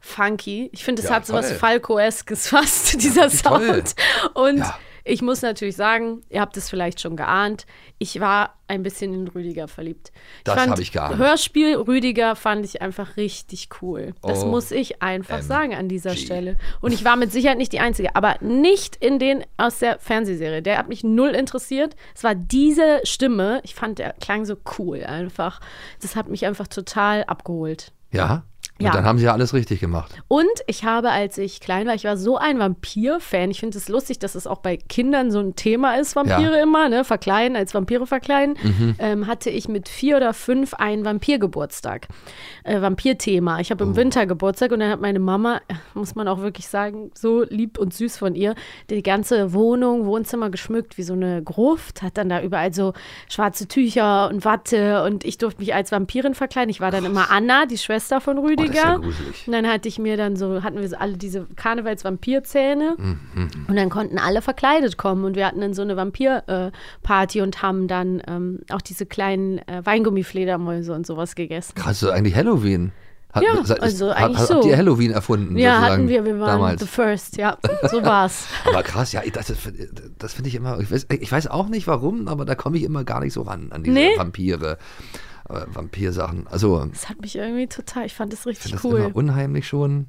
funky. 0.00 0.68
Ich 0.72 0.84
finde, 0.84 1.02
es 1.02 1.08
Ja, 1.08 1.16
hat 1.16 1.26
so 1.26 1.32
was. 1.32 1.50
Falco-eskes 1.52 2.48
fast, 2.48 2.94
dieser 3.02 3.28
toll. 3.28 3.82
Sound. 3.82 3.94
Und 4.34 4.58
Ja. 4.58 4.78
Ich 5.04 5.22
muss 5.22 5.42
natürlich 5.42 5.76
sagen, 5.76 6.22
ihr 6.28 6.40
habt 6.40 6.56
es 6.56 6.70
vielleicht 6.70 7.00
schon 7.00 7.16
geahnt, 7.16 7.66
ich 7.98 8.20
war 8.20 8.54
ein 8.68 8.82
bisschen 8.82 9.12
in 9.12 9.28
Rüdiger 9.28 9.68
verliebt. 9.68 10.12
Das 10.44 10.54
fand 10.54 10.70
hab 10.72 10.78
ich 10.78 10.92
geahnt. 10.92 11.18
Hörspiel 11.18 11.76
Rüdiger 11.76 12.36
fand 12.36 12.64
ich 12.64 12.80
einfach 12.80 13.16
richtig 13.16 13.68
cool. 13.82 14.14
Das 14.22 14.44
Oh, 14.44 14.46
muss 14.46 14.70
ich 14.70 15.02
einfach 15.02 15.42
sagen 15.42 15.74
an 15.74 15.88
dieser. 15.88 16.16
Stelle. 16.16 16.56
Und 16.80 16.92
ich 16.92 17.04
war 17.04 17.16
mit 17.16 17.32
Sicherheit 17.32 17.58
nicht 17.58 17.72
die 17.72 17.80
Einzige, 17.80 18.16
aber 18.16 18.36
nicht 18.40 18.96
in 18.96 19.18
den 19.18 19.44
aus 19.56 19.78
der 19.78 19.98
Fernsehserie. 19.98 20.62
Der 20.62 20.78
hat 20.78 20.88
mich 20.88 21.04
null 21.04 21.30
interessiert. 21.30 21.96
Es 22.14 22.24
war 22.24 22.34
diese 22.34 23.00
Stimme, 23.04 23.60
ich 23.64 23.74
fand, 23.74 23.98
der 23.98 24.14
klang 24.20 24.44
so 24.44 24.56
cool 24.78 25.04
einfach. 25.04 25.60
Das 26.00 26.16
hat 26.16 26.28
mich 26.28 26.46
einfach 26.46 26.68
total 26.68 27.24
abgeholt. 27.24 27.92
Ja? 28.10 28.44
Und 28.78 28.86
Ja. 28.86 28.92
dann 28.92 29.04
haben 29.04 29.18
sie 29.18 29.26
ja 29.26 29.32
alles 29.32 29.54
richtig 29.54 29.80
gemacht. 29.80 30.10
Und 30.28 30.48
ich 30.66 30.82
habe, 30.84 31.10
als 31.10 31.38
ich 31.38 31.60
klein 31.60 31.86
war, 31.86 31.94
ich 31.94 32.04
war 32.04 32.16
so 32.16 32.36
ein 32.38 32.58
Vampir-Fan. 32.58 33.50
Ich 33.50 33.60
finde 33.60 33.78
es 33.78 33.88
lustig, 33.88 34.18
dass 34.18 34.34
es 34.34 34.46
auch 34.46 34.58
bei 34.58 34.76
Kindern 34.76 35.30
so 35.30 35.38
ein 35.40 35.54
Thema 35.54 35.96
ist, 36.00 36.16
Vampire 36.16 36.56
Ja. 36.56 36.62
immer, 36.62 36.88
ne? 36.88 37.04
Verkleiden, 37.04 37.56
als 37.56 37.74
Vampire 37.74 38.06
verkleiden. 38.06 38.56
Mhm. 38.62 38.94
Ähm, 38.98 39.26
hatte 39.26 39.50
ich 39.50 39.68
mit 39.68 39.88
vier 39.88 40.16
oder 40.16 40.32
fünf 40.34 40.74
einen 40.74 41.04
Vampirgeburtstag. 41.04 42.08
Äh, 42.64 42.80
Vampirthema. 42.80 43.60
Ich 43.60 43.68
Oh. 43.68 43.70
habe 43.72 43.84
im 43.84 43.94
Winter 43.96 44.26
Geburtstag 44.26 44.72
und 44.72 44.80
dann 44.80 44.90
hat 44.90 45.00
meine 45.00 45.18
Mama, 45.20 45.60
äh, 45.68 45.74
muss 45.94 46.14
man 46.14 46.26
auch 46.26 46.40
wirklich 46.40 46.66
sagen, 46.66 47.10
so 47.14 47.42
lieb 47.48 47.78
und 47.78 47.92
süß 47.94 48.16
von 48.16 48.34
ihr, 48.34 48.54
die 48.90 49.02
ganze 49.02 49.52
Wohnung, 49.52 50.06
Wohnzimmer 50.06 50.50
geschmückt 50.50 50.98
wie 50.98 51.02
so 51.02 51.12
eine 51.12 51.42
Gruft, 51.42 52.02
hat 52.02 52.16
dann 52.16 52.28
da 52.28 52.40
überall 52.42 52.72
so 52.72 52.94
schwarze 53.28 53.68
Tücher 53.68 54.28
und 54.30 54.44
Watte 54.44 55.04
und 55.04 55.24
ich 55.24 55.38
durfte 55.38 55.60
mich 55.60 55.74
als 55.74 55.92
Vampirin 55.92 56.34
verkleiden. 56.34 56.70
Ich 56.70 56.80
war 56.80 56.90
dann 56.90 57.04
immer 57.04 57.30
Anna, 57.30 57.66
die 57.66 57.78
Schwester 57.78 58.20
von 58.20 58.38
Oh, 58.38 58.42
das 58.42 58.50
Rüdiger. 58.50 58.70
ist 58.70 58.71
gruselig. 58.72 59.44
Und 59.46 59.52
dann 59.52 59.66
hatte 59.66 59.88
ich 59.88 59.98
mir 59.98 60.16
dann 60.16 60.36
so, 60.36 60.62
hatten 60.62 60.80
wir 60.80 60.88
so 60.88 60.96
alle 60.96 61.16
diese 61.16 61.46
Karnevals-Vampirzähne. 61.56 62.96
Mhm. 62.98 63.50
Und 63.68 63.76
dann 63.76 63.90
konnten 63.90 64.18
alle 64.18 64.42
verkleidet 64.42 64.96
kommen. 64.98 65.24
Und 65.24 65.36
wir 65.36 65.46
hatten 65.46 65.60
dann 65.60 65.74
so 65.74 65.82
eine 65.82 65.96
Vampir-Party 65.96 67.40
und 67.40 67.62
haben 67.62 67.88
dann 67.88 68.22
ähm, 68.26 68.60
auch 68.70 68.80
diese 68.82 69.06
kleinen 69.06 69.58
äh, 69.68 69.82
Weingummifledermäuse 69.84 70.92
und 70.92 71.06
sowas 71.06 71.34
gegessen. 71.34 71.74
Krass, 71.74 72.00
so 72.00 72.10
eigentlich 72.10 72.34
Halloween. 72.34 72.92
Hat, 73.32 73.42
Ja, 73.44 73.52
also 73.80 74.10
hat, 74.10 74.16
eigentlich 74.18 74.38
hat, 74.40 74.48
so. 74.48 74.54
Habt 74.56 74.66
ihr 74.66 74.76
Halloween 74.76 75.10
erfunden? 75.10 75.56
Ja, 75.56 75.80
hatten 75.80 76.06
wir, 76.06 76.26
wir 76.26 76.38
waren 76.38 76.48
damals. 76.60 76.82
the 76.82 76.86
first, 76.86 77.38
ja, 77.38 77.56
so 77.90 78.04
war's. 78.04 78.46
Aber 78.66 78.82
krass, 78.82 79.12
ja, 79.12 79.22
das, 79.32 79.48
ist- 79.48 79.72
das 80.18 80.34
finde 80.34 80.48
ich 80.48 80.54
immer, 80.54 80.78
ich 80.80 80.90
weiß, 80.92 81.06
ich 81.18 81.32
weiß 81.32 81.46
auch 81.46 81.68
nicht 81.68 81.86
warum, 81.86 82.28
aber 82.28 82.44
da 82.44 82.54
komme 82.54 82.76
ich 82.76 82.82
immer 82.82 83.04
gar 83.04 83.20
nicht 83.20 83.32
so 83.32 83.40
ran 83.40 83.68
an 83.72 83.84
diese 83.84 83.94
Nee? 83.94 84.10
Vampire, 84.18 84.76
äh, 85.52 85.66
Vampirsachen. 85.74 86.46
Also, 86.48 86.84
Das 86.86 87.08
hat 87.08 87.20
mich 87.20 87.36
irgendwie 87.36 87.66
total, 87.66 88.06
ich 88.06 88.14
fand 88.14 88.32
das 88.32 88.40
ich 88.40 88.46
richtig 88.46 88.72
das 88.72 88.84
cool. 88.84 88.98
immer 89.00 89.16
unheimlich 89.16 89.66
schon, 89.68 90.08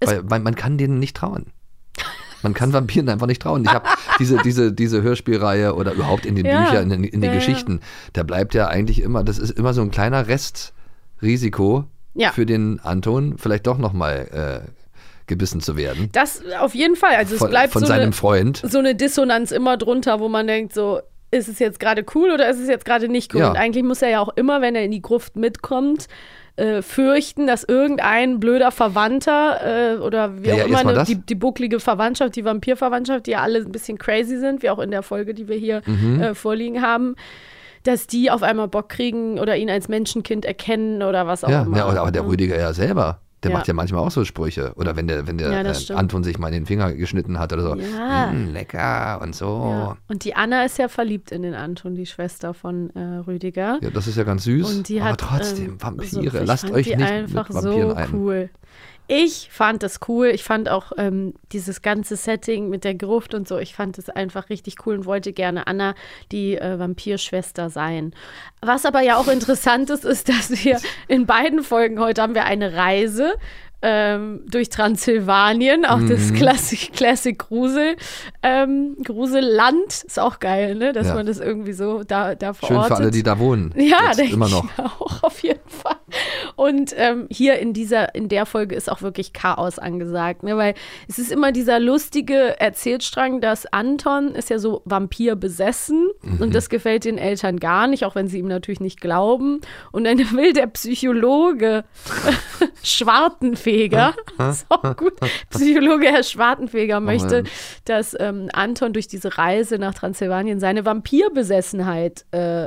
Es- 0.00 0.08
weil 0.10 0.22
man, 0.22 0.42
man 0.42 0.54
kann 0.54 0.78
denen 0.78 0.98
nicht 0.98 1.16
trauen. 1.16 1.46
Man 2.42 2.54
kann 2.54 2.72
Vampiren 2.72 3.08
einfach 3.08 3.28
nicht 3.28 3.40
trauen. 3.42 3.62
Ich 3.64 3.70
habe 3.70 3.88
diese, 4.18 4.38
diese, 4.38 4.72
diese 4.72 5.00
Hörspielreihe 5.02 5.74
oder 5.76 5.92
überhaupt 5.92 6.26
in 6.26 6.34
den 6.34 6.44
Ja, 6.44 6.64
Büchern, 6.64 6.90
in, 6.90 7.02
den- 7.02 7.04
in 7.12 7.20
den 7.20 7.30
ja. 7.30 7.36
Geschichten, 7.36 7.80
da 8.14 8.24
bleibt 8.24 8.54
ja 8.54 8.66
eigentlich 8.66 9.00
immer, 9.00 9.22
das 9.22 9.38
ist 9.38 9.50
immer 9.50 9.72
so 9.74 9.80
ein 9.82 9.92
kleiner 9.92 10.26
Restrisiko 11.20 11.84
Ja. 12.14 12.32
für 12.32 12.46
den 12.46 12.80
Anton, 12.80 13.38
vielleicht 13.38 13.66
doch 13.66 13.78
nochmal 13.78 14.62
äh, 14.66 14.70
gebissen 15.28 15.60
zu 15.60 15.76
werden. 15.76 16.08
Das 16.12 16.42
auf 16.58 16.74
jeden 16.74 16.96
Fall. 16.96 17.14
Also 17.14 17.34
es 17.34 17.38
Von, 17.38 17.50
bleibt 17.50 17.72
von 17.72 17.82
so 17.82 17.86
seinem 17.86 18.02
eine, 18.02 18.12
Freund. 18.12 18.60
so 18.68 18.78
eine 18.78 18.94
Dissonanz 18.94 19.52
immer 19.52 19.76
drunter, 19.76 20.18
wo 20.20 20.28
man 20.28 20.46
denkt, 20.48 20.74
so, 20.74 21.00
ist 21.32 21.48
es 21.48 21.58
jetzt 21.58 21.80
gerade 21.80 22.04
cool 22.14 22.30
oder 22.30 22.48
ist 22.48 22.60
es 22.60 22.68
jetzt 22.68 22.84
gerade 22.84 23.08
nicht 23.08 23.34
cool? 23.34 23.40
Ja. 23.40 23.50
Und 23.50 23.56
eigentlich 23.56 23.82
muss 23.82 24.00
er 24.02 24.10
ja 24.10 24.20
auch 24.20 24.28
immer, 24.36 24.60
wenn 24.60 24.76
er 24.76 24.84
in 24.84 24.90
die 24.92 25.02
Gruft 25.02 25.34
mitkommt, 25.34 26.06
äh, 26.56 26.82
fürchten, 26.82 27.46
dass 27.46 27.64
irgendein 27.64 28.38
blöder 28.38 28.70
Verwandter 28.70 29.94
äh, 29.94 29.96
oder 29.96 30.42
wie 30.42 30.48
Ja, 30.48 30.54
auch 30.54 30.58
ja, 30.68 30.80
immer 30.80 30.92
ne, 30.92 31.04
die, 31.06 31.16
die 31.16 31.34
bucklige 31.34 31.80
Verwandtschaft, 31.80 32.36
die 32.36 32.44
Vampirverwandtschaft, 32.44 33.26
die 33.26 33.30
ja 33.32 33.40
alle 33.40 33.58
ein 33.60 33.72
bisschen 33.72 33.96
crazy 33.98 34.36
sind, 34.38 34.62
wie 34.62 34.68
auch 34.70 34.78
in 34.78 34.90
der 34.90 35.02
Folge, 35.02 35.32
die 35.34 35.48
wir 35.48 35.56
hier 35.56 35.80
Mhm. 35.86 36.20
äh, 36.20 36.34
vorliegen 36.34 36.82
haben, 36.82 37.16
dass 37.84 38.06
die 38.06 38.30
auf 38.30 38.42
einmal 38.42 38.68
Bock 38.68 38.90
kriegen 38.90 39.38
oder 39.40 39.56
ihn 39.56 39.70
als 39.70 39.88
Menschenkind 39.88 40.44
erkennen 40.44 41.02
oder 41.02 41.26
was 41.26 41.42
auch 41.42 41.48
Ja, 41.48 41.62
immer. 41.62 41.78
ja, 41.78 41.86
aber 41.86 42.10
der 42.12 42.22
ne? 42.22 42.28
Rüdiger 42.28 42.58
ja 42.58 42.72
selber. 42.74 43.20
Der 43.42 43.50
Ja. 43.50 43.56
macht 43.58 43.66
ja 43.66 43.74
manchmal 43.74 44.00
auch 44.02 44.10
so 44.10 44.24
Sprüche. 44.24 44.72
Oder 44.76 44.94
wenn 44.96 45.08
der, 45.08 45.26
wenn 45.26 45.36
der 45.38 45.50
Ja, 45.50 45.62
äh. 45.62 45.92
Anton 45.94 46.22
sich 46.22 46.38
mal 46.38 46.48
in 46.48 46.54
den 46.54 46.66
Finger 46.66 46.92
geschnitten 46.92 47.38
hat 47.38 47.52
oder 47.52 47.62
so. 47.62 47.74
Ja. 47.76 48.30
"Mm, 48.32 48.52
lecker 48.52 49.20
und 49.20 49.34
so. 49.34 49.46
Ja. 49.46 49.78
Ja. 49.80 49.96
Und 50.08 50.24
die 50.24 50.34
Anna 50.36 50.64
ist 50.64 50.78
ja 50.78 50.88
verliebt 50.88 51.32
in 51.32 51.42
den 51.42 51.54
Anton, 51.54 51.94
die 51.94 52.06
Schwester 52.06 52.54
von 52.54 52.90
äh, 52.90 53.00
Rüdiger. 53.26 53.78
das 53.92 54.06
ist 54.06 54.16
ja 54.16 54.24
ganz 54.24 54.44
süß. 54.44 54.76
Und 54.76 54.88
die 54.88 55.00
aber 55.00 55.10
hat 55.10 55.20
trotzdem, 55.20 55.70
ähm, 55.72 55.82
Vampire. 55.82 56.30
so, 56.30 56.38
Lasst 56.44 56.70
euch 56.70 56.86
nicht 56.86 57.02
einfach 57.02 57.48
mit 57.48 57.62
Vampiren 57.64 57.90
so 57.90 57.96
ein. 57.96 58.50
Ich 59.14 59.48
fand 59.50 59.82
das 59.82 60.00
cool. 60.08 60.28
Ich 60.28 60.42
fand 60.42 60.70
auch 60.70 60.92
ähm, 60.96 61.34
dieses 61.52 61.82
ganze 61.82 62.16
Setting 62.16 62.70
mit 62.70 62.82
der 62.84 62.94
Gruft 62.94 63.34
und 63.34 63.46
so, 63.46 63.58
ich 63.58 63.74
fand 63.74 63.98
es 63.98 64.08
einfach 64.08 64.48
richtig 64.48 64.86
cool 64.86 64.94
und 64.96 65.04
wollte 65.04 65.32
gerne 65.34 65.66
Anna 65.66 65.94
die 66.30 66.56
äh, 66.56 66.78
Vampirschwester 66.78 67.68
sein. 67.68 68.14
Was 68.62 68.86
aber 68.86 69.02
ja 69.02 69.16
auch 69.18 69.28
interessant 69.28 69.90
ist, 69.90 70.04
ist, 70.06 70.28
dass 70.30 70.50
wir 70.64 70.80
in 71.08 71.26
beiden 71.26 71.62
Folgen 71.62 72.00
heute 72.00 72.22
haben 72.22 72.34
wir 72.34 72.44
eine 72.44 72.74
Reise 72.74 73.34
ähm, 73.84 74.44
durch 74.48 74.68
Transsilvanien, 74.70 75.84
auch 75.84 75.98
das 76.08 76.30
Mhm. 76.30 76.34
Classic, 76.36 76.92
Classic 76.92 77.36
Grusel, 77.38 77.96
ähm, 78.42 78.96
Gruselland. 79.04 80.04
Ist 80.04 80.20
auch 80.20 80.38
geil, 80.38 80.76
ne? 80.76 80.92
dass 80.92 81.08
Ja. 81.08 81.14
man 81.14 81.26
das 81.26 81.38
irgendwie 81.40 81.72
so 81.72 82.04
da, 82.04 82.34
da 82.36 82.54
Schön 82.54 82.68
verortet. 82.68 82.96
für 82.96 83.02
alle, 83.02 83.10
die 83.10 83.22
da 83.24 83.38
wohnen. 83.40 83.74
Ja, 83.76 84.12
denke 84.14 84.34
immer 84.34 84.46
ich 84.46 84.52
noch. 84.52 84.62
mir 84.78 84.84
auch 85.00 85.22
auf 85.24 85.42
jeden 85.42 85.68
Fall. 85.68 85.96
Und 86.56 86.94
ähm, 86.96 87.26
hier 87.30 87.58
in 87.58 87.72
dieser, 87.72 88.14
in 88.14 88.28
der 88.28 88.46
Folge 88.46 88.74
ist 88.74 88.90
auch 88.90 89.02
wirklich 89.02 89.32
Chaos 89.32 89.78
angesagt, 89.78 90.42
ne? 90.42 90.56
weil 90.56 90.74
es 91.08 91.18
ist 91.18 91.32
immer 91.32 91.52
dieser 91.52 91.80
lustige 91.80 92.60
Erzählstrang, 92.60 93.40
dass 93.40 93.66
Anton 93.72 94.34
ist 94.34 94.50
ja 94.50 94.58
so 94.58 94.82
Vampir 94.84 95.36
besessen 95.36 96.08
Mhm. 96.22 96.40
und 96.40 96.54
das 96.54 96.68
gefällt 96.68 97.04
den 97.04 97.18
Eltern 97.18 97.58
gar 97.58 97.86
nicht, 97.86 98.04
auch 98.04 98.14
wenn 98.14 98.28
sie 98.28 98.38
ihm 98.38 98.46
natürlich 98.48 98.80
nicht 98.80 99.00
glauben. 99.00 99.60
Und 99.90 100.04
dann 100.04 100.18
will 100.36 100.52
der 100.52 100.66
Psychologe 100.68 101.84
Schwartenfeger, 102.82 104.14
ist 104.50 104.66
auch 104.68 104.96
gut, 104.96 105.14
Psychologe 105.50 106.06
Herr 106.08 106.22
Schwartenfeger 106.22 107.00
möchte, 107.00 107.42
Mann. 107.42 107.48
dass 107.84 108.16
ähm, 108.18 108.48
Anton 108.52 108.92
durch 108.92 109.08
diese 109.08 109.38
Reise 109.38 109.78
nach 109.78 109.94
Transsilvanien 109.94 110.60
seine 110.60 110.84
Vampirbesessenheit 110.84 112.24
äh, 112.32 112.66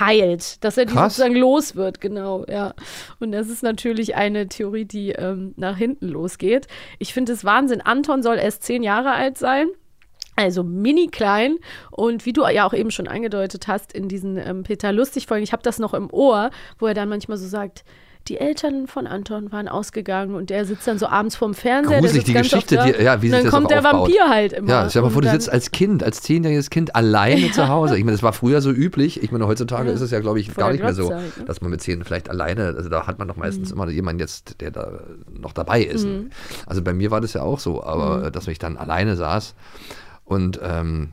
heilt, 0.00 0.62
dass 0.64 0.76
er 0.78 0.86
die 0.86 0.94
Krass. 0.94 1.16
sozusagen 1.16 1.36
los 1.36 1.76
wird, 1.76 2.00
genau, 2.00 2.44
ja. 2.48 2.73
Und 3.20 3.32
das 3.32 3.48
ist 3.48 3.62
natürlich 3.62 4.14
eine 4.14 4.48
Theorie, 4.48 4.84
die 4.84 5.10
ähm, 5.10 5.54
nach 5.56 5.76
hinten 5.76 6.08
losgeht. 6.08 6.66
Ich 6.98 7.12
finde 7.12 7.32
es 7.32 7.44
Wahnsinn. 7.44 7.80
Anton 7.80 8.22
soll 8.22 8.36
erst 8.36 8.62
zehn 8.62 8.82
Jahre 8.82 9.12
alt 9.12 9.38
sein. 9.38 9.68
Also 10.36 10.64
mini 10.64 11.06
klein 11.06 11.58
und 11.92 12.26
wie 12.26 12.32
du 12.32 12.42
ja 12.48 12.66
auch 12.66 12.74
eben 12.74 12.90
schon 12.90 13.06
angedeutet 13.06 13.68
hast 13.68 13.92
in 13.92 14.08
diesen 14.08 14.36
ähm, 14.36 14.64
Peter 14.64 14.92
Lustig 14.92 15.28
Folgen, 15.28 15.44
ich 15.44 15.52
habe 15.52 15.62
das 15.62 15.78
noch 15.78 15.94
im 15.94 16.12
Ohr, 16.12 16.50
wo 16.80 16.88
er 16.88 16.94
dann 16.94 17.08
manchmal 17.08 17.38
so 17.38 17.46
sagt, 17.46 17.84
die 18.28 18.38
Eltern 18.38 18.86
von 18.86 19.06
Anton 19.06 19.52
waren 19.52 19.68
ausgegangen 19.68 20.34
und 20.34 20.48
der 20.48 20.64
sitzt 20.64 20.86
dann 20.86 20.98
so 20.98 21.06
abends 21.06 21.36
vorm 21.36 21.52
Fernseher. 21.54 22.00
Gruselig, 22.00 22.24
die 22.24 22.32
Geschichte, 22.32 22.76
da. 22.76 22.86
die- 22.86 23.02
ja, 23.02 23.20
wie 23.20 23.26
und 23.26 23.32
sich 23.32 23.32
dann 23.32 23.44
das 23.44 23.52
kommt 23.52 23.70
der 23.70 23.78
aufbaut. 23.80 24.08
Vampir 24.08 24.28
halt 24.28 24.52
immer. 24.54 24.68
Ja, 24.70 24.88
stell 24.90 25.02
mal 25.02 25.10
vor, 25.10 25.20
du 25.22 25.30
sitzt 25.30 25.50
als 25.50 25.70
Kind, 25.72 26.02
als 26.02 26.22
zehnjähriges 26.22 26.70
Kind 26.70 26.94
alleine 26.96 27.50
zu 27.52 27.68
Hause. 27.68 27.98
Ich 27.98 28.04
meine, 28.04 28.14
das 28.16 28.22
war 28.22 28.32
früher 28.32 28.60
so 28.62 28.70
üblich. 28.70 29.22
Ich 29.22 29.30
meine, 29.30 29.46
heutzutage 29.46 29.88
Ja. 29.88 29.94
ist 29.94 30.00
es 30.00 30.10
ja, 30.10 30.20
glaube 30.20 30.40
ich, 30.40 30.50
Vor 30.52 30.64
gar 30.64 30.72
nicht 30.72 30.82
mehr 30.82 30.94
so, 30.94 31.10
ne? 31.10 31.22
dass 31.46 31.60
man 31.60 31.70
mit 31.70 31.82
zehn 31.82 32.02
vielleicht 32.04 32.30
alleine, 32.30 32.74
also 32.76 32.88
da 32.88 33.06
hat 33.06 33.18
man 33.18 33.28
doch 33.28 33.36
meistens 33.36 33.70
Mhm. 33.74 33.80
immer 33.82 33.90
jemanden 33.90 34.20
jetzt, 34.20 34.60
der 34.62 34.70
da 34.70 35.00
noch 35.30 35.52
dabei 35.52 35.82
ist. 35.82 36.06
Mhm. 36.06 36.30
Also 36.66 36.80
bei 36.82 36.94
mir 36.94 37.10
war 37.10 37.20
das 37.20 37.34
ja 37.34 37.42
auch 37.42 37.58
so, 37.58 37.82
aber 37.84 38.18
Mhm. 38.28 38.32
dass 38.32 38.48
ich 38.48 38.58
dann 38.58 38.76
alleine 38.78 39.16
saß 39.16 39.54
und 40.24 40.58
ähm, 40.62 41.10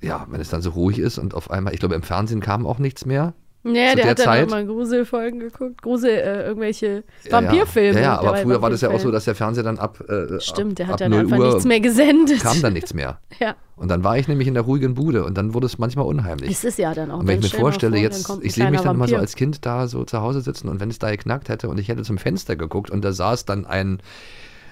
ja, 0.00 0.26
wenn 0.30 0.40
es 0.40 0.50
dann 0.50 0.62
so 0.62 0.70
ruhig 0.70 0.98
ist 1.00 1.18
und 1.18 1.34
auf 1.34 1.50
einmal, 1.50 1.72
ich 1.74 1.80
glaube, 1.80 1.94
im 1.96 2.02
Fernsehen 2.02 2.40
kam 2.40 2.66
auch 2.66 2.78
nichts 2.78 3.04
mehr. 3.06 3.34
Ja, 3.74 3.90
zu 3.90 3.96
der 3.96 3.96
der 3.96 4.06
hat 4.10 4.18
dann 4.20 4.24
Zeit. 4.26 4.48
immer 4.48 4.64
Gruselfolgen 4.64 5.40
geguckt. 5.40 5.82
Grusel, 5.82 6.10
äh, 6.10 6.42
irgendwelche 6.46 7.04
Ja, 7.24 7.32
Vampirfilme. 7.32 7.98
Ja, 8.00 8.04
ja, 8.14 8.20
Der 8.20 8.28
aber 8.28 8.36
früher 8.38 8.62
war 8.62 8.70
das 8.70 8.80
ja 8.80 8.90
auch 8.90 9.00
so, 9.00 9.10
dass 9.10 9.24
der 9.24 9.34
Fernseher 9.34 9.64
dann 9.64 9.78
ab. 9.78 10.02
Äh, 10.08 10.40
Stimmt, 10.40 10.78
der 10.78 10.86
ab, 10.86 10.92
hat 10.92 11.02
ab 11.02 11.10
dann 11.10 11.10
0 11.12 11.20
einfach 11.20 11.38
Uhr 11.38 11.46
nichts 11.48 11.64
mehr 11.64 11.80
gesendet. 11.80 12.40
Kam 12.40 12.60
dann 12.62 12.72
nichts 12.72 12.94
mehr. 12.94 13.18
Ja. 13.38 13.54
Und 13.76 13.88
dann 13.88 14.02
war 14.04 14.16
ich 14.16 14.28
nämlich 14.28 14.48
in 14.48 14.54
der 14.54 14.62
ruhigen 14.62 14.94
Bude 14.94 15.24
und 15.26 15.36
dann 15.36 15.52
wurde 15.52 15.66
es 15.66 15.76
manchmal 15.76 16.06
unheimlich. 16.06 16.50
Ist 16.50 16.64
es 16.64 16.78
ja 16.78 16.94
dann 16.94 17.10
auch. 17.10 17.18
Und 17.18 17.26
wenn 17.28 17.40
Dann 17.40 17.46
ich 17.48 17.52
mir 17.52 17.58
vorstelle, 17.60 17.92
vor, 17.98 18.02
dann 18.08 18.12
jetzt, 18.12 18.38
ich 18.42 18.54
sehe 18.54 18.70
mich 18.70 18.80
dann 18.80 18.96
mal 18.96 19.06
so 19.08 19.12
Vampir. 19.12 19.20
als 19.20 19.34
Kind 19.36 19.66
da 19.66 19.86
so 19.88 20.04
zu 20.04 20.22
Hause 20.22 20.40
sitzen 20.40 20.68
und 20.70 20.80
wenn 20.80 20.88
es 20.88 20.98
da 20.98 21.10
geknackt 21.10 21.50
hätte 21.50 21.68
und 21.68 21.78
ich 21.78 21.88
hätte 21.88 22.02
zum 22.02 22.16
Fenster 22.16 22.56
geguckt 22.56 22.88
und 22.90 23.04
da 23.04 23.12
saß 23.12 23.44
dann 23.44 23.66
ein 23.66 23.98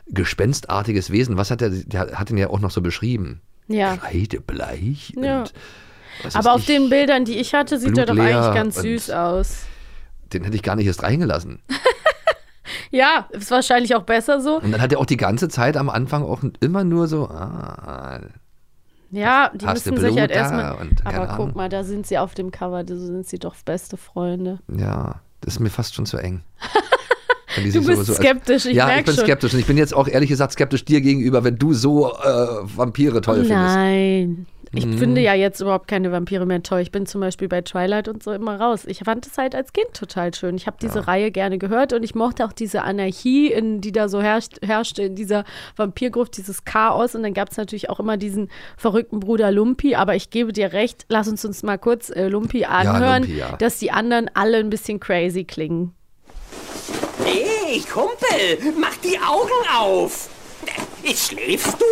gespenstartiges 0.07 1.11
Wesen, 1.11 1.37
was 1.37 1.51
hat 1.51 1.61
der, 1.61 1.71
der 1.71 2.13
hat 2.19 2.31
ihn 2.31 2.39
ja 2.39 2.49
auch 2.51 2.61
noch 2.61 2.71
so 2.71 2.81
beschrieben. 2.81 3.41
Ja. 3.69 3.97
Kreidebleich 3.97 5.13
Ja. 5.21 5.41
und 5.41 5.53
Aber 6.35 6.53
auf 6.55 6.61
ich, 6.61 6.67
den 6.67 6.89
Bildern, 6.91 7.25
die 7.25 7.39
ich 7.39 7.55
hatte, 7.55 7.79
sieht 7.79 7.99
er 7.99 8.07
doch 8.07 8.17
eigentlich 8.17 8.55
ganz 8.55 8.77
süß 8.77 9.11
aus. 9.11 9.65
den 10.33 10.45
hätte 10.45 10.57
ich 10.57 10.63
gar 10.63 10.77
nicht 10.77 10.87
erst 10.87 11.03
reingelassen. 11.03 11.61
Ja, 12.91 13.27
ist 13.31 13.51
wahrscheinlich 13.51 13.95
auch 13.97 14.05
besser 14.05 14.41
so. 14.41 14.61
Und 14.61 14.71
dann 14.73 14.81
hat 14.81 14.93
er 14.93 14.99
auch 15.01 15.07
die 15.07 15.17
ganze 15.17 15.49
Zeit 15.49 15.77
am 15.77 15.91
Anfang 15.91 16.23
auch 16.23 16.43
immer 16.61 16.85
nur 16.85 17.09
so, 17.09 17.29
ah, 17.29 18.21
Ja, 19.11 19.51
die 19.53 19.67
müssen 19.67 19.97
sich 19.97 20.19
halt 20.19 20.31
erstmal. 20.31 20.77
Aber 21.05 21.27
guck 21.27 21.29
Ahnung. 21.31 21.53
mal, 21.57 21.69
da 21.69 21.83
sind 21.83 22.07
sie 22.07 22.19
auf 22.19 22.35
dem 22.35 22.51
Cover, 22.53 22.85
da 22.85 22.95
sind 22.97 23.27
sie 23.27 23.39
doch 23.39 23.55
beste 23.65 23.97
Freunde. 23.97 24.61
ja, 24.69 25.21
das 25.41 25.55
ist 25.55 25.61
mir 25.61 25.71
fast 25.71 25.95
schon 25.95 26.07
zu 26.07 26.19
eng. 26.19 26.43
Du 27.57 27.63
bist 27.63 27.75
sowieso 27.75 28.13
als- 28.13 28.17
skeptisch, 28.17 28.67
ich 28.67 28.75
Ja, 28.75 28.99
ich 28.99 29.05
bin 29.05 29.15
schon. 29.15 29.25
skeptisch. 29.25 29.53
Und 29.55 29.61
ich 29.61 29.67
bin 29.67 29.77
jetzt 29.77 29.95
auch 29.95 30.09
ehrlich 30.09 30.29
gesagt 30.29 30.53
skeptisch 30.55 30.85
dir 30.85 31.01
gegenüber, 31.01 31.45
wenn 31.45 31.57
du 31.57 31.73
so 31.73 32.13
äh, 32.13 32.17
Vampire 32.77 33.21
toll 33.21 33.45
findest. 33.45 33.77
Nein. 33.77 34.47
Ich 34.75 34.87
Mhm. 34.87 34.99
finde 34.99 35.21
ja 35.21 35.35
jetzt 35.35 35.61
überhaupt 35.61 35.89
keine 35.89 36.11
Vampire 36.13 36.47
mehr 36.47 36.63
toll. 36.63 36.81
Ich 36.81 36.91
bin 36.91 37.07
zum 37.07 37.21
Beispiel 37.21 37.49
bei 37.49 37.63
Twilight 37.63 38.09
und 38.09 38.23
so 38.23 38.33
immer 38.33 38.61
raus. 38.61 38.85
Ich 38.87 39.01
fand 39.01 39.27
es 39.27 39.39
halt 39.39 39.55
als 39.55 39.73
Kind 39.73 39.95
total 39.95 40.35
schön. 40.35 40.57
Ich 40.57 40.67
habe 40.67 40.77
diese 40.81 41.07
Reihe 41.07 41.31
gerne 41.31 41.59
gehört 41.59 41.93
und 41.93 42.03
ich 42.03 42.15
mochte 42.15 42.45
auch 42.45 42.53
diese 42.53 42.83
Anarchie, 42.83 43.53
in, 43.53 43.81
die 43.81 43.93
da 43.93 44.09
so 44.09 44.21
herrscht, 44.21 44.59
herrschte 44.65 45.03
in 45.05 45.15
dieser 45.15 45.45
Vampirgruft, 45.77 46.37
dieses 46.37 46.65
Chaos. 46.65 47.15
Und 47.15 47.23
dann 47.23 47.35
gab 47.35 47.51
es 47.51 47.57
natürlich 47.57 47.91
auch 47.91 48.01
immer 48.01 48.17
diesen 48.17 48.51
verrückten 48.77 49.21
Bruder 49.21 49.51
Lumpi. 49.53 49.95
Aber 49.95 50.15
ich 50.17 50.31
gebe 50.31 50.53
dir 50.53 50.73
recht, 50.73 51.07
lass 51.09 51.29
uns 51.29 51.45
uns 51.45 51.63
mal 51.63 51.79
kurz 51.79 52.11
äh, 52.11 52.29
Lumpi 52.29 52.65
anhören, 52.65 53.23
Lumpi, 53.23 53.39
ja. 53.39 53.57
dass 53.57 53.79
die 53.79 53.91
anderen 53.93 54.31
alle 54.35 54.59
ein 54.59 54.71
bisschen 54.71 54.99
crazy 55.01 55.45
klingen. 55.45 55.95
Hey, 57.25 57.81
Kumpel, 57.93 58.73
mach 58.81 58.97
die 58.97 59.19
Augen 59.19 59.51
auf. 59.77 60.29
Schläfst 61.05 61.81
du 61.81 61.85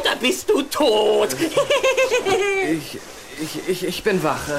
oder 0.00 0.16
bist 0.16 0.48
du 0.50 0.62
tot? 0.62 1.28
Ich, 2.70 2.98
ich, 3.42 3.68
ich, 3.68 3.84
ich 3.84 4.02
bin 4.02 4.22
wach. 4.22 4.48
Äh, 4.48 4.52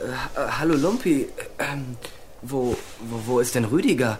äh, 0.00 0.48
hallo 0.58 0.74
Lumpi. 0.74 1.28
Ähm, 1.58 1.96
wo, 2.42 2.76
wo, 3.00 3.20
wo 3.34 3.40
ist 3.40 3.54
denn 3.54 3.64
Rüdiger? 3.64 4.18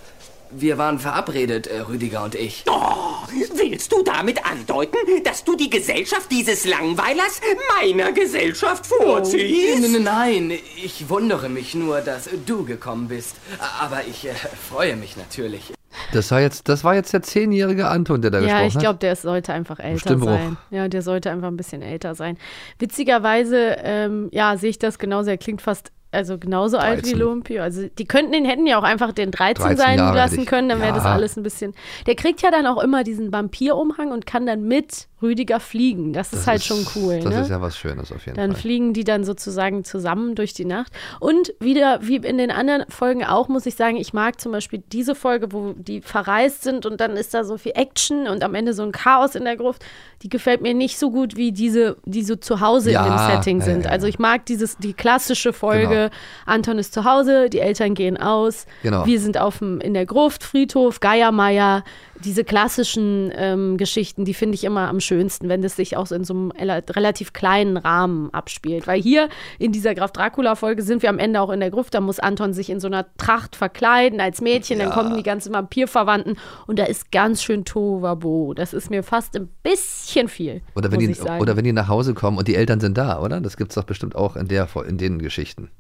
Wir 0.56 0.78
waren 0.78 1.00
verabredet, 1.00 1.66
äh, 1.66 1.80
Rüdiger 1.80 2.22
und 2.22 2.36
ich. 2.36 2.64
Oh, 2.70 3.26
willst 3.54 3.90
du 3.90 4.02
damit 4.02 4.44
andeuten, 4.46 4.96
dass 5.24 5.42
du 5.42 5.56
die 5.56 5.68
Gesellschaft 5.68 6.30
dieses 6.30 6.64
Langweilers 6.64 7.40
meiner 7.80 8.12
Gesellschaft 8.12 8.86
vorziehst? 8.86 9.84
N- 9.84 10.02
Nein, 10.04 10.52
ich 10.82 11.08
wundere 11.08 11.48
mich 11.48 11.74
nur, 11.74 12.00
dass 12.02 12.28
du 12.46 12.64
gekommen 12.64 13.08
bist. 13.08 13.34
Aber 13.80 14.02
ich 14.06 14.26
äh, 14.26 14.34
freue 14.70 14.94
mich 14.96 15.16
natürlich. 15.16 15.72
Das 16.12 16.30
war 16.30 16.40
jetzt, 16.40 16.68
das 16.68 16.84
war 16.84 16.94
jetzt 16.94 17.12
der 17.12 17.22
zehnjährige 17.22 17.88
Anton, 17.88 18.22
der 18.22 18.30
da 18.30 18.38
Ja, 18.38 18.44
gesprochen 18.44 18.66
ich 18.68 18.74
hat. 18.76 18.82
glaube, 18.82 18.98
der 19.00 19.16
sollte 19.16 19.52
einfach 19.52 19.78
älter 19.80 19.98
Stimmbruch. 20.00 20.28
sein. 20.30 20.56
Ja, 20.70 20.88
der 20.88 21.02
sollte 21.02 21.30
einfach 21.30 21.48
ein 21.48 21.56
bisschen 21.56 21.82
älter 21.82 22.14
sein. 22.14 22.36
Witzigerweise, 22.78 23.76
ähm, 23.82 24.28
ja, 24.32 24.56
sehe 24.56 24.70
ich 24.70 24.78
das 24.78 24.98
genauso. 24.98 25.30
Er 25.30 25.38
klingt 25.38 25.62
fast 25.62 25.90
also 26.12 26.38
genauso 26.38 26.78
alt 26.78 26.98
wie 26.98 27.10
13. 27.10 27.18
Lumpio. 27.18 27.60
Also 27.62 27.88
die 27.88 28.04
könnten 28.04 28.30
den 28.30 28.44
hätten 28.44 28.68
ja 28.68 28.78
auch 28.78 28.84
einfach 28.84 29.10
den 29.10 29.32
13, 29.32 29.64
13 29.64 29.76
sein 29.76 29.98
Jahre 29.98 30.16
lassen 30.16 30.40
ich. 30.42 30.46
können, 30.46 30.68
dann 30.68 30.80
wäre 30.80 30.92
das 30.94 31.02
Ja. 31.02 31.12
alles 31.12 31.36
ein 31.36 31.42
bisschen. 31.42 31.74
Der 32.06 32.14
kriegt 32.14 32.40
ja 32.40 32.52
dann 32.52 32.68
auch 32.68 32.80
immer 32.80 33.02
diesen 33.02 33.32
Vampirumhang 33.32 34.12
und 34.12 34.24
kann 34.24 34.46
dann 34.46 34.62
mit 34.62 35.08
Rüdiger 35.24 35.58
fliegen. 35.58 36.12
Das, 36.12 36.32
ist 36.32 36.46
halt 36.46 36.62
schon 36.62 36.86
cool. 36.94 37.18
Das 37.20 37.32
ne? 37.34 37.40
ist 37.40 37.50
ja 37.50 37.60
was 37.60 37.76
Schönes 37.76 38.12
auf 38.12 38.24
jeden 38.26 38.36
Dann 38.36 38.52
Fall. 38.52 38.60
fliegen 38.60 38.92
die 38.92 39.02
dann 39.04 39.24
sozusagen 39.24 39.82
zusammen 39.84 40.34
durch 40.34 40.52
die 40.54 40.64
Nacht. 40.64 40.92
Und 41.18 41.52
wieder, 41.58 41.98
wie 42.02 42.16
in 42.16 42.38
den 42.38 42.50
anderen 42.50 42.84
Folgen 42.90 43.24
auch, 43.24 43.48
muss 43.48 43.66
ich 43.66 43.74
sagen, 43.74 43.96
ich 43.96 44.12
mag 44.12 44.40
zum 44.40 44.52
Beispiel 44.52 44.82
diese 44.92 45.14
Folge, 45.14 45.52
wo 45.52 45.72
die 45.76 46.00
verreist 46.02 46.62
sind 46.62 46.86
und 46.86 47.00
dann 47.00 47.16
ist 47.16 47.34
da 47.34 47.44
so 47.44 47.56
viel 47.56 47.72
Action 47.74 48.28
und 48.28 48.44
am 48.44 48.54
Ende 48.54 48.74
so 48.74 48.82
ein 48.82 48.92
Chaos 48.92 49.34
in 49.34 49.44
der 49.44 49.56
Gruft. 49.56 49.84
Die 50.22 50.28
gefällt 50.28 50.60
mir 50.62 50.74
nicht 50.74 50.98
so 50.98 51.10
gut 51.10 51.36
wie 51.36 51.52
diese, 51.52 51.96
die 52.04 52.22
so 52.22 52.36
zu 52.36 52.60
Hause 52.60 52.90
in 52.90 52.94
Ja, 52.94 53.04
dem 53.28 53.34
Setting 53.36 53.60
sind. 53.60 53.80
ja, 53.80 53.86
ja. 53.86 53.90
Also 53.90 54.06
ich 54.06 54.18
mag 54.18 54.46
dieses, 54.46 54.76
die 54.78 54.92
klassische 54.92 55.52
Folge, 55.52 55.88
Genau. 55.88 56.08
Anton 56.46 56.78
ist 56.78 56.92
zu 56.94 57.04
Hause, 57.04 57.48
die 57.50 57.60
Eltern 57.60 57.94
gehen 57.94 58.16
aus, 58.16 58.66
Genau. 58.82 59.06
wir 59.06 59.20
sind 59.20 59.38
auf 59.38 59.58
dem, 59.58 59.80
in 59.80 59.94
der 59.94 60.06
Gruft, 60.06 60.44
Friedhof, 60.44 61.00
Geiermeier, 61.00 61.84
diese 62.24 62.44
klassischen 62.44 63.32
ähm, 63.36 63.76
Geschichten, 63.76 64.24
die 64.24 64.34
finde 64.34 64.54
ich 64.54 64.64
immer 64.64 64.88
am 64.88 65.00
schönsten, 65.00 65.13
wenn 65.48 65.62
das 65.62 65.76
sich 65.76 65.96
auch 65.96 66.10
in 66.10 66.24
so 66.24 66.34
einem 66.34 66.52
rela- 66.52 66.94
relativ 66.94 67.32
kleinen 67.32 67.76
Rahmen 67.76 68.32
abspielt. 68.32 68.86
Weil 68.86 69.00
hier 69.00 69.28
in 69.58 69.72
dieser 69.72 69.94
Graf 69.94 70.12
Dracula-Folge 70.12 70.82
sind 70.82 71.02
wir 71.02 71.08
am 71.08 71.18
Ende 71.18 71.40
auch 71.40 71.50
in 71.50 71.60
der 71.60 71.70
Gruft, 71.70 71.94
da 71.94 72.00
muss 72.00 72.18
Anton 72.18 72.52
sich 72.52 72.70
in 72.70 72.80
so 72.80 72.86
einer 72.86 73.06
Tracht 73.16 73.56
verkleiden 73.56 74.20
als 74.20 74.40
Mädchen, 74.40 74.78
dann 74.78 74.90
kommen 74.90 75.16
die 75.16 75.22
ganzen 75.22 75.52
Vampirverwandten 75.52 76.36
und 76.66 76.78
da 76.78 76.84
ist 76.84 77.12
ganz 77.12 77.42
schön 77.42 77.64
Tohuwabo. 77.64 78.54
Das 78.54 78.72
ist 78.72 78.90
mir 78.90 79.02
fast 79.02 79.36
ein 79.36 79.48
bisschen 79.62 80.28
viel, 80.28 80.62
Oder 80.74 80.90
wenn, 80.92 80.98
die, 81.00 81.14
oder 81.40 81.56
wenn 81.56 81.64
die 81.64 81.72
nach 81.72 81.88
Hause 81.88 82.14
kommen 82.14 82.38
und 82.38 82.48
die 82.48 82.54
Eltern 82.54 82.80
sind 82.80 82.98
da, 82.98 83.20
oder? 83.20 83.40
Das 83.40 83.56
gibt 83.56 83.70
es 83.70 83.74
doch 83.74 83.84
bestimmt 83.84 84.14
auch 84.14 84.36
in, 84.36 84.48
der, 84.48 84.68
in 84.86 84.98
den 84.98 85.18
Geschichten. 85.18 85.70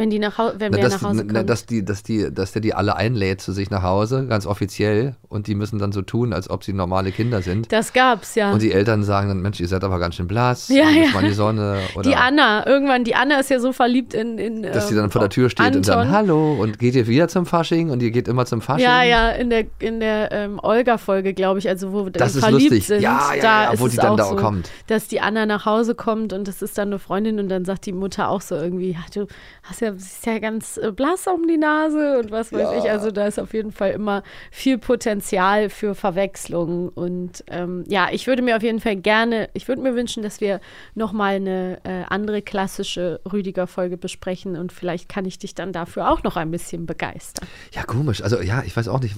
Wenn 0.00 0.10
die 0.10 0.18
nach, 0.18 0.38
Hau 0.38 0.52
wenn 0.56 0.72
Na, 0.72 0.78
wer 0.78 0.84
dass, 0.84 1.02
nach 1.02 1.10
Hause 1.10 1.24
na, 1.26 1.34
kommt. 1.34 1.50
dass, 1.50 1.66
die, 1.66 1.84
dass, 1.84 2.02
die, 2.02 2.32
dass 2.32 2.52
der 2.52 2.62
die 2.62 2.74
alle 2.74 2.96
einlädt 2.96 3.40
zu 3.40 3.52
sich 3.52 3.70
nach 3.70 3.82
Hause, 3.82 4.26
ganz 4.26 4.46
offiziell, 4.46 5.14
und 5.28 5.46
die 5.46 5.54
müssen 5.54 5.78
dann 5.78 5.92
so 5.92 6.02
tun, 6.02 6.32
als 6.32 6.48
ob 6.48 6.64
sie 6.64 6.72
normale 6.72 7.12
Kinder 7.12 7.42
sind. 7.42 7.70
das 7.70 7.92
gab's, 7.92 8.34
ja. 8.34 8.52
Und 8.52 8.62
die 8.62 8.72
Eltern 8.72 9.04
sagen 9.04 9.28
dann, 9.28 9.40
Mensch, 9.42 9.60
ihr 9.60 9.68
seid 9.68 9.84
aber 9.84 9.98
ganz 9.98 10.14
schön 10.14 10.26
blass, 10.26 10.68
Ja, 10.68 10.88
und 10.88 10.94
ja. 10.96 11.10
mal 11.12 11.22
die 11.24 11.32
Sonne. 11.34 11.78
Oder 11.94 12.08
die 12.08 12.16
Anna, 12.16 12.66
irgendwann, 12.66 13.04
die 13.04 13.14
Anna 13.14 13.38
ist 13.40 13.50
ja 13.50 13.60
so 13.60 13.72
verliebt 13.72 14.14
in. 14.14 14.38
in 14.38 14.62
dass 14.62 14.88
sie 14.88 14.94
ähm, 14.94 15.02
dann 15.02 15.10
vor 15.10 15.20
der 15.20 15.28
Tür 15.30 15.50
steht 15.50 15.76
und 15.76 15.86
dann, 15.86 15.98
Anton. 15.98 16.12
hallo, 16.14 16.54
und 16.60 16.78
geht 16.78 16.94
ihr 16.94 17.06
wieder 17.06 17.28
zum 17.28 17.44
Fasching 17.46 17.90
und 17.90 18.02
ihr 18.02 18.10
geht 18.10 18.26
immer 18.26 18.46
zum 18.46 18.60
Fasching. 18.62 18.84
Ja, 18.84 19.02
ja, 19.02 19.28
in 19.30 19.50
der, 19.50 19.66
in 19.80 20.00
der 20.00 20.32
ähm, 20.32 20.58
Olga-Folge, 20.62 21.34
glaube 21.34 21.58
ich, 21.58 21.68
also 21.68 21.92
wo 21.92 22.08
Das 22.08 22.34
ist 22.34 22.42
verliebt 22.42 22.70
lustig. 22.70 22.86
sind, 22.86 23.02
Ja, 23.02 23.34
ja, 23.36 23.42
da 23.42 23.72
ja, 23.74 23.80
wo 23.80 23.86
die 23.88 23.96
dann 23.96 24.12
auch 24.12 24.16
da 24.16 24.24
so, 24.24 24.36
kommt. 24.36 24.70
dass 24.86 25.08
die 25.08 25.20
Anna 25.20 25.44
nach 25.46 25.66
Hause 25.66 25.94
kommt 25.94 26.32
und 26.32 26.48
das 26.48 26.62
ist 26.62 26.78
dann 26.78 26.88
eine 26.88 26.98
Freundin 26.98 27.38
und 27.38 27.48
dann 27.48 27.64
sagt 27.64 27.84
die 27.86 27.92
Mutter 27.92 28.28
auch 28.30 28.40
so 28.40 28.54
irgendwie, 28.56 28.92
ja, 28.92 29.00
du 29.14 29.26
hast 29.62 29.80
ja, 29.80 29.89
siehst 29.96 30.26
ja 30.26 30.38
ganz 30.38 30.76
äh, 30.76 30.92
blass 30.92 31.26
um 31.26 31.46
die 31.46 31.56
Nase 31.56 32.18
und 32.18 32.30
was 32.30 32.52
weiß 32.52 32.78
ich. 32.78 32.90
Also 32.90 33.10
da 33.10 33.26
ist 33.26 33.38
auf 33.38 33.52
jeden 33.54 33.72
Fall 33.72 33.92
immer 33.92 34.22
viel 34.50 34.78
Potenzial 34.78 35.70
für 35.70 35.94
Verwechslungen 35.94 36.88
und 36.88 37.44
ähm, 37.48 37.84
ja, 37.88 38.08
ich 38.10 38.26
würde 38.26 38.42
mir 38.42 38.56
auf 38.56 38.62
jeden 38.62 38.80
Fall 38.80 38.96
gerne, 38.96 39.48
ich 39.54 39.68
würde 39.68 39.82
mir 39.82 39.94
wünschen, 39.94 40.22
dass 40.22 40.40
wir 40.40 40.60
nochmal 40.94 41.36
eine 41.36 41.80
äh, 41.84 42.04
andere 42.08 42.42
klassische 42.42 43.20
Rüdiger-Folge 43.30 43.96
besprechen 43.96 44.56
und 44.56 44.72
vielleicht 44.72 45.08
kann 45.08 45.24
ich 45.24 45.38
dich 45.38 45.54
dann 45.54 45.72
dafür 45.72 46.10
auch 46.10 46.22
noch 46.22 46.36
ein 46.36 46.50
bisschen 46.50 46.86
begeistern. 46.86 47.48
Ja, 47.72 47.82
komisch. 47.84 48.22
Also 48.22 48.40
ja, 48.40 48.62
ich 48.64 48.76
weiß 48.76 48.88
auch 48.88 49.00
nicht, 49.00 49.16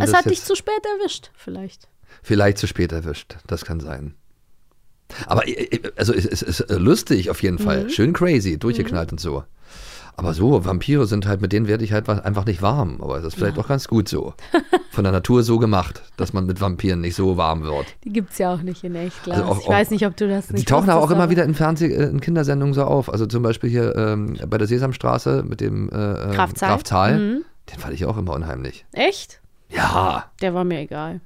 Es 0.00 0.14
hat 0.14 0.26
dich 0.26 0.42
zu 0.42 0.54
spät 0.54 0.82
erwischt, 0.98 1.30
vielleicht. 1.34 1.88
vielleicht 2.22 2.58
zu 2.58 2.66
spät 2.66 2.92
erwischt. 2.92 3.36
Das 3.46 3.64
kann 3.64 3.80
sein. 3.80 4.14
Aber 5.26 5.46
äh, 5.46 5.52
äh, 5.52 5.92
also 5.96 6.12
es 6.14 6.24
es 6.26 6.42
ist 6.42 6.60
äh, 6.60 6.74
lustig 6.76 7.30
auf 7.30 7.42
jeden 7.42 7.56
Mhm. 7.56 7.60
Fall. 7.64 7.90
Schön 7.90 8.12
crazy, 8.12 8.58
durchgeknallt 8.58 9.12
und 9.12 9.20
so. 9.20 9.44
Aber 10.14 10.34
so, 10.34 10.62
Vampire 10.66 11.06
sind 11.06 11.26
halt, 11.26 11.40
mit 11.40 11.54
denen 11.54 11.66
werde 11.68 11.84
ich 11.84 11.92
halt 11.94 12.06
einfach 12.06 12.44
nicht 12.44 12.60
warm. 12.60 12.98
Aber 13.00 13.16
das 13.16 13.28
ist 13.28 13.34
vielleicht 13.36 13.58
auch 13.58 13.66
ganz 13.68 13.88
gut 13.88 14.08
so. 14.10 14.34
Von 14.90 15.04
der 15.04 15.12
Natur 15.12 15.42
so 15.42 15.58
gemacht, 15.58 16.02
dass 16.18 16.34
man 16.34 16.44
mit 16.44 16.60
Vampiren 16.60 17.00
nicht 17.00 17.14
so 17.14 17.38
warm 17.38 17.62
wird. 17.62 17.86
Die 18.04 18.12
gibt 18.12 18.32
es 18.32 18.36
ja 18.38 18.52
auch 18.52 18.60
nicht 18.60 18.84
in 18.84 18.94
echt. 18.94 19.26
Also 19.30 19.42
auch- 19.44 19.60
ich 19.62 19.66
weiß 19.68 19.86
auch- 19.86 19.90
nicht, 19.92 20.06
ob 20.06 20.14
du 20.18 20.28
das 20.28 20.50
nicht 20.50 20.60
Die 20.60 20.70
tauchen 20.70 20.90
aber 20.90 21.00
auch 21.02 21.10
immer 21.10 21.30
wieder 21.30 21.44
in 21.44 21.54
Fernseh, 21.54 21.86
in 21.86 22.20
Kindersendungen 22.20 22.74
so 22.74 22.84
auf. 22.84 23.10
Also 23.10 23.24
zum 23.24 23.42
Beispiel 23.42 23.70
hier 23.70 23.96
ähm, 23.96 24.36
bei 24.48 24.58
der 24.58 24.66
Sesamstraße 24.68 25.44
mit 25.48 25.62
dem 25.62 25.88
äh, 25.88 25.92
äh, 25.94 26.34
Graf 26.34 26.52
Zahl? 26.52 26.68
Graf 26.68 26.84
Zahl. 26.84 27.18
Mhm. 27.18 27.44
Den 27.72 27.78
fand 27.80 27.94
ich 27.94 28.04
auch 28.04 28.18
immer 28.18 28.34
unheimlich. 28.34 28.84
Echt? 28.92 29.40
Ja. 29.70 30.26
Der 30.42 30.52
war 30.52 30.64
mir 30.64 30.80
egal. 30.80 31.22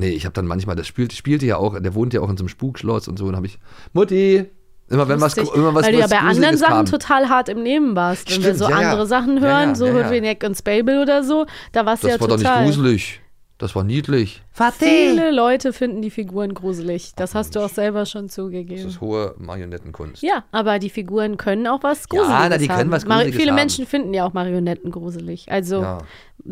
Nee, 0.00 0.10
ich 0.10 0.24
habe 0.24 0.32
dann 0.32 0.46
manchmal, 0.46 0.76
das 0.76 0.86
spielt, 0.86 1.12
spielte 1.12 1.44
ja 1.44 1.56
auch, 1.56 1.78
der 1.80 1.94
wohnt 1.94 2.14
ja 2.14 2.20
auch 2.20 2.30
in 2.30 2.36
so 2.36 2.42
einem 2.42 2.48
Spukschloss 2.48 3.08
und 3.08 3.18
so, 3.18 3.24
und 3.26 3.34
habe 3.34 3.46
ich, 3.46 3.58
Mutti, 3.92 4.46
immer 4.88 5.08
wenn 5.08 5.20
was, 5.20 5.36
immer 5.36 5.74
was 5.74 5.84
Weil 5.84 5.92
du 5.92 5.98
ja 5.98 6.04
was 6.04 6.10
bei 6.10 6.18
anderen 6.20 6.56
Sachen 6.56 6.72
kam. 6.74 6.86
total 6.86 7.28
hart 7.28 7.48
im 7.48 7.62
Nehmen 7.64 7.96
warst. 7.96 8.30
Wenn 8.30 8.36
wir 8.44 8.54
Stimmt, 8.54 8.58
so 8.58 8.64
ja, 8.70 8.80
ja. 8.80 8.90
andere 8.92 9.06
Sachen 9.06 9.36
Ja, 9.38 9.42
hören, 9.42 9.68
ja, 9.70 9.74
so 9.74 9.86
ja, 9.86 9.92
ja. 9.92 10.04
Hurtwieneck 10.04 10.44
und 10.44 10.56
Spable 10.56 11.02
oder 11.02 11.24
so, 11.24 11.46
da 11.72 11.84
warst 11.84 12.04
du 12.04 12.06
Das 12.06 12.16
ja 12.16 12.20
war 12.20 12.28
doch 12.28 12.36
total. 12.36 12.64
nicht 12.66 12.76
gruselig. 12.76 13.20
Das 13.58 13.74
war 13.74 13.82
niedlich. 13.82 14.40
Viele 14.78 15.32
Leute 15.32 15.72
finden 15.72 16.00
die 16.00 16.10
Figuren 16.10 16.54
gruselig. 16.54 17.14
Das 17.16 17.34
hast 17.34 17.56
du 17.56 17.60
auch 17.60 17.68
selber 17.68 18.06
schon 18.06 18.26
Das 18.26 18.36
zugegeben. 18.36 18.86
ist 18.88 19.00
hohe 19.00 19.34
Marionettenkunst. 19.36 20.22
Ja, 20.22 20.44
aber 20.52 20.78
die 20.78 20.90
Figuren 20.90 21.36
können 21.38 21.66
auch 21.66 21.82
was 21.82 22.04
Ja, 22.12 22.20
Gruseliges 22.20 22.48
na, 22.50 22.56
die 22.58 22.68
können 22.68 22.78
haben. 22.78 22.90
was 22.92 23.04
Mar- 23.04 23.16
Gruseliges 23.16 23.40
Viele 23.40 23.50
haben. 23.50 23.56
Menschen 23.56 23.86
finden 23.86 24.14
ja 24.14 24.24
auch 24.24 24.32
Marionetten 24.32 24.92
gruselig. 24.92 25.50
Also 25.50 25.82
Ja. 25.82 25.98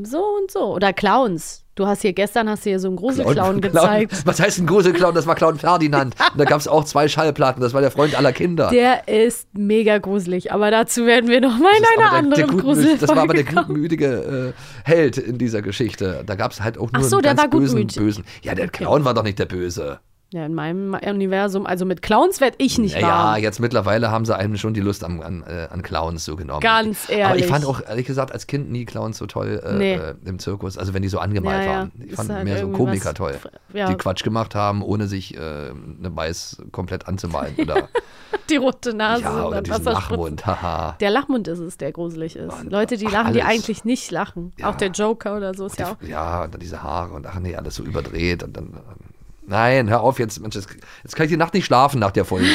so 0.02 0.18
und 0.18 0.50
so. 0.50 0.74
Oder 0.74 0.92
Clowns. 0.92 1.62
Du 1.76 1.86
hast 1.86 2.00
hier 2.00 2.14
gestern 2.14 2.48
hast 2.48 2.64
du 2.64 2.70
hier 2.70 2.80
so 2.80 2.88
einen 2.88 2.96
Gruselclown 2.96 3.60
gezeigt. 3.60 4.14
Was 4.26 4.40
heißt 4.40 4.58
ein 4.60 4.66
Gruselclown? 4.66 5.14
Das 5.14 5.26
war 5.26 5.34
Clown 5.34 5.58
Ferdinand. 5.58 6.16
Und 6.32 6.38
da 6.40 6.44
gab 6.46 6.58
es 6.58 6.66
auch 6.66 6.84
zwei 6.84 7.06
Schallplatten. 7.06 7.60
Das 7.60 7.74
war 7.74 7.82
der 7.82 7.90
Freund 7.90 8.16
aller 8.16 8.32
Kinder. 8.32 8.70
Der 8.70 9.06
ist 9.08 9.46
mega 9.52 9.98
gruselig, 9.98 10.52
aber 10.52 10.70
dazu 10.70 11.04
werden 11.04 11.28
wir 11.28 11.42
noch 11.42 11.58
mal 11.58 11.70
in 11.76 11.84
einer 11.84 11.86
der, 11.96 11.96
der 12.08 12.12
anderen 12.12 12.44
gutmüt- 12.50 12.60
Gruselfolge 12.62 12.98
Das 13.06 13.08
war 13.10 13.18
aber 13.22 13.34
der 13.34 13.44
gutmütige 13.44 14.54
äh, 14.86 14.88
Held 14.90 15.18
in 15.18 15.36
dieser 15.36 15.60
Geschichte. 15.60 16.22
Da 16.26 16.34
gab 16.34 16.52
es 16.52 16.62
halt 16.62 16.78
auch 16.78 16.90
nur 16.90 17.02
Ach 17.02 17.02
so, 17.02 17.16
einen 17.16 17.22
der 17.24 17.34
ganz 17.34 17.42
war 17.42 17.60
bösen, 17.60 17.74
gutmütig. 17.76 17.98
bösen. 17.98 18.24
Ja, 18.42 18.54
der 18.54 18.68
Clown 18.68 19.04
war 19.04 19.12
doch 19.12 19.22
nicht 19.22 19.38
der 19.38 19.44
Böse. 19.46 20.00
Ja, 20.32 20.44
in 20.44 20.54
meinem 20.54 20.94
Universum, 20.94 21.66
also 21.66 21.84
mit 21.84 22.02
Clowns 22.02 22.40
werde 22.40 22.56
ich 22.58 22.78
nicht 22.78 22.98
Ja, 23.00 23.06
warm. 23.08 23.42
jetzt 23.42 23.60
mittlerweile 23.60 24.10
haben 24.10 24.24
sie 24.24 24.34
einem 24.36 24.56
schon 24.56 24.74
die 24.74 24.80
Lust 24.80 25.04
an, 25.04 25.22
an, 25.22 25.44
äh, 25.46 25.68
an 25.70 25.82
Clowns 25.82 26.24
so 26.24 26.34
genommen. 26.34 26.60
Ganz 26.60 27.04
Aber 27.04 27.12
ich 27.12 27.18
ehrlich. 27.20 27.46
fand 27.46 27.64
auch, 27.64 27.80
ehrlich 27.86 28.06
gesagt, 28.06 28.32
als 28.32 28.48
Kind 28.48 28.68
nie 28.72 28.84
Clowns 28.86 29.18
so 29.18 29.26
toll 29.26 29.62
äh, 29.64 29.72
Nee. 29.74 29.94
äh, 29.94 30.14
im 30.24 30.40
Zirkus. 30.40 30.76
Also 30.78 30.94
wenn 30.94 31.02
die 31.02 31.08
so 31.08 31.20
angemalt 31.20 31.64
Ja, 31.64 31.70
ja. 31.70 31.78
waren. 31.78 31.92
Ich 32.04 32.14
fand 32.14 32.30
halt 32.32 32.44
mehr 32.44 32.58
so 32.58 32.68
Komiker 32.70 33.10
was- 33.10 33.14
toll. 33.14 33.38
ja. 33.72 33.86
Die 33.88 33.94
Quatsch 33.94 34.24
gemacht 34.24 34.56
haben, 34.56 34.82
ohne 34.82 35.06
sich 35.06 35.36
äh, 35.36 35.38
eine 35.38 36.10
Weiß 36.16 36.56
komplett 36.72 37.06
anzumalen. 37.06 37.54
Oder, 37.58 37.88
Die 38.50 38.56
rote 38.56 38.94
Nase 38.94 39.22
ja, 39.22 39.44
oder 39.46 39.62
diesen. 39.62 39.84
Lachmund. 39.84 40.44
Haha. 40.44 40.96
Der 41.00 41.10
Lachmund 41.10 41.46
ist 41.46 41.60
es, 41.60 41.78
der 41.78 41.92
gruselig 41.92 42.34
ist. 42.34 42.52
Und- 42.62 42.72
Leute, 42.72 42.96
die 42.96 43.06
ach, 43.06 43.12
lachen, 43.12 43.32
die 43.32 43.42
alles. 43.42 43.54
eigentlich 43.54 43.84
nicht 43.84 44.10
lachen. 44.10 44.52
Ja. 44.58 44.70
Auch 44.70 44.74
der 44.74 44.88
Joker 44.90 45.36
oder 45.36 45.54
so 45.54 45.66
ist 45.66 45.78
ja 45.78 45.92
auch. 45.92 45.96
Ja, 46.06 46.42
und 46.44 46.52
dann 46.52 46.60
diese 46.60 46.82
Haare 46.82 47.14
und 47.14 47.26
ach 47.28 47.38
nee, 47.38 47.54
alles 47.54 47.76
so 47.76 47.84
überdreht. 47.84 48.42
Und 48.42 48.56
dann, 48.56 48.64
ähm, 48.66 49.14
nein, 49.46 49.88
hör 49.88 50.00
auf 50.02 50.18
jetzt. 50.18 50.40
Mensch, 50.40 50.54
jetzt, 50.54 50.68
kann 50.68 51.24
ich 51.24 51.30
die 51.30 51.36
Nacht 51.36 51.54
nicht 51.54 51.64
schlafen 51.64 52.00
nach 52.00 52.12
der 52.12 52.24
Folge. 52.24 52.46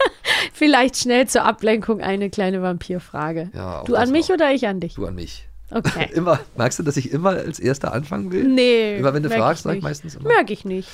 Vielleicht 0.52 0.96
schnell 0.96 1.26
zur 1.26 1.44
Ablenkung 1.44 2.00
eine 2.00 2.30
kleine 2.30 2.62
Vampirfrage. 2.62 3.50
Ja, 3.54 3.80
auch 3.80 3.84
du 3.84 3.94
an 3.94 4.10
mich 4.10 4.28
noch. 4.28 4.36
oder 4.36 4.52
ich 4.52 4.66
an 4.66 4.80
dich? 4.80 4.94
du 4.94 5.06
an 5.06 5.14
mich. 5.14 5.48
Okay. 5.70 6.10
Immer, 6.14 6.40
merkst 6.56 6.78
du, 6.78 6.82
dass 6.82 6.96
ich 6.96 7.12
immer 7.12 7.30
als 7.30 7.60
Erster 7.60 7.92
anfangen 7.92 8.32
will? 8.32 8.44
Nee. 8.44 8.98
Immer 8.98 9.14
wenn 9.14 9.22
du 9.22 9.30
fragst, 9.30 9.62
sag 9.62 9.70
ich 9.70 9.76
nicht. 9.76 9.84
meistens 9.84 10.16
immer. 10.16 10.28
Merke 10.28 10.52
ich 10.52 10.64
nicht. 10.64 10.88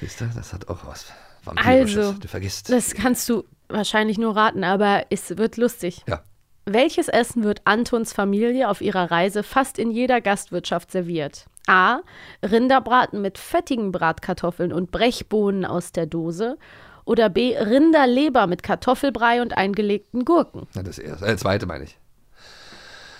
Siehst 0.00 0.20
du, 0.20 0.30
das 0.34 0.52
hat 0.52 0.68
auch 0.68 0.86
was 0.86 1.06
Vampirisches. 1.44 1.96
Also, 1.98 2.12
du 2.18 2.28
vergisst. 2.28 2.70
das 2.70 2.94
kannst 2.94 3.28
du 3.28 3.44
wahrscheinlich 3.68 4.18
nur 4.18 4.36
raten, 4.36 4.64
aber 4.64 5.06
es 5.10 5.36
wird 5.36 5.56
lustig. 5.56 6.02
ja. 6.06 6.22
Welches 6.66 7.08
Essen 7.08 7.42
wird 7.42 7.62
Antons 7.64 8.12
Familie 8.12 8.68
auf 8.68 8.80
ihrer 8.80 9.10
Reise 9.10 9.42
fast 9.42 9.78
in 9.78 9.90
jeder 9.90 10.20
Gastwirtschaft 10.20 10.92
serviert? 10.92 11.46
A. 11.66 12.00
Rinderbraten 12.42 13.20
mit 13.20 13.38
fettigen 13.38 13.92
Bratkartoffeln 13.92 14.72
und 14.72 14.90
Brechbohnen 14.90 15.64
aus 15.64 15.92
der 15.92 16.06
Dose. 16.06 16.56
Oder 17.04 17.28
B. 17.28 17.56
Rinderleber 17.56 18.46
mit 18.46 18.62
Kartoffelbrei 18.62 19.42
und 19.42 19.56
eingelegten 19.56 20.24
Gurken. 20.24 20.66
ja, 20.74 20.82
das 20.82 20.98
erste. 20.98 21.26
Äh, 21.26 21.36
zweite 21.36 21.66
meine 21.66 21.84
ich. 21.84 21.98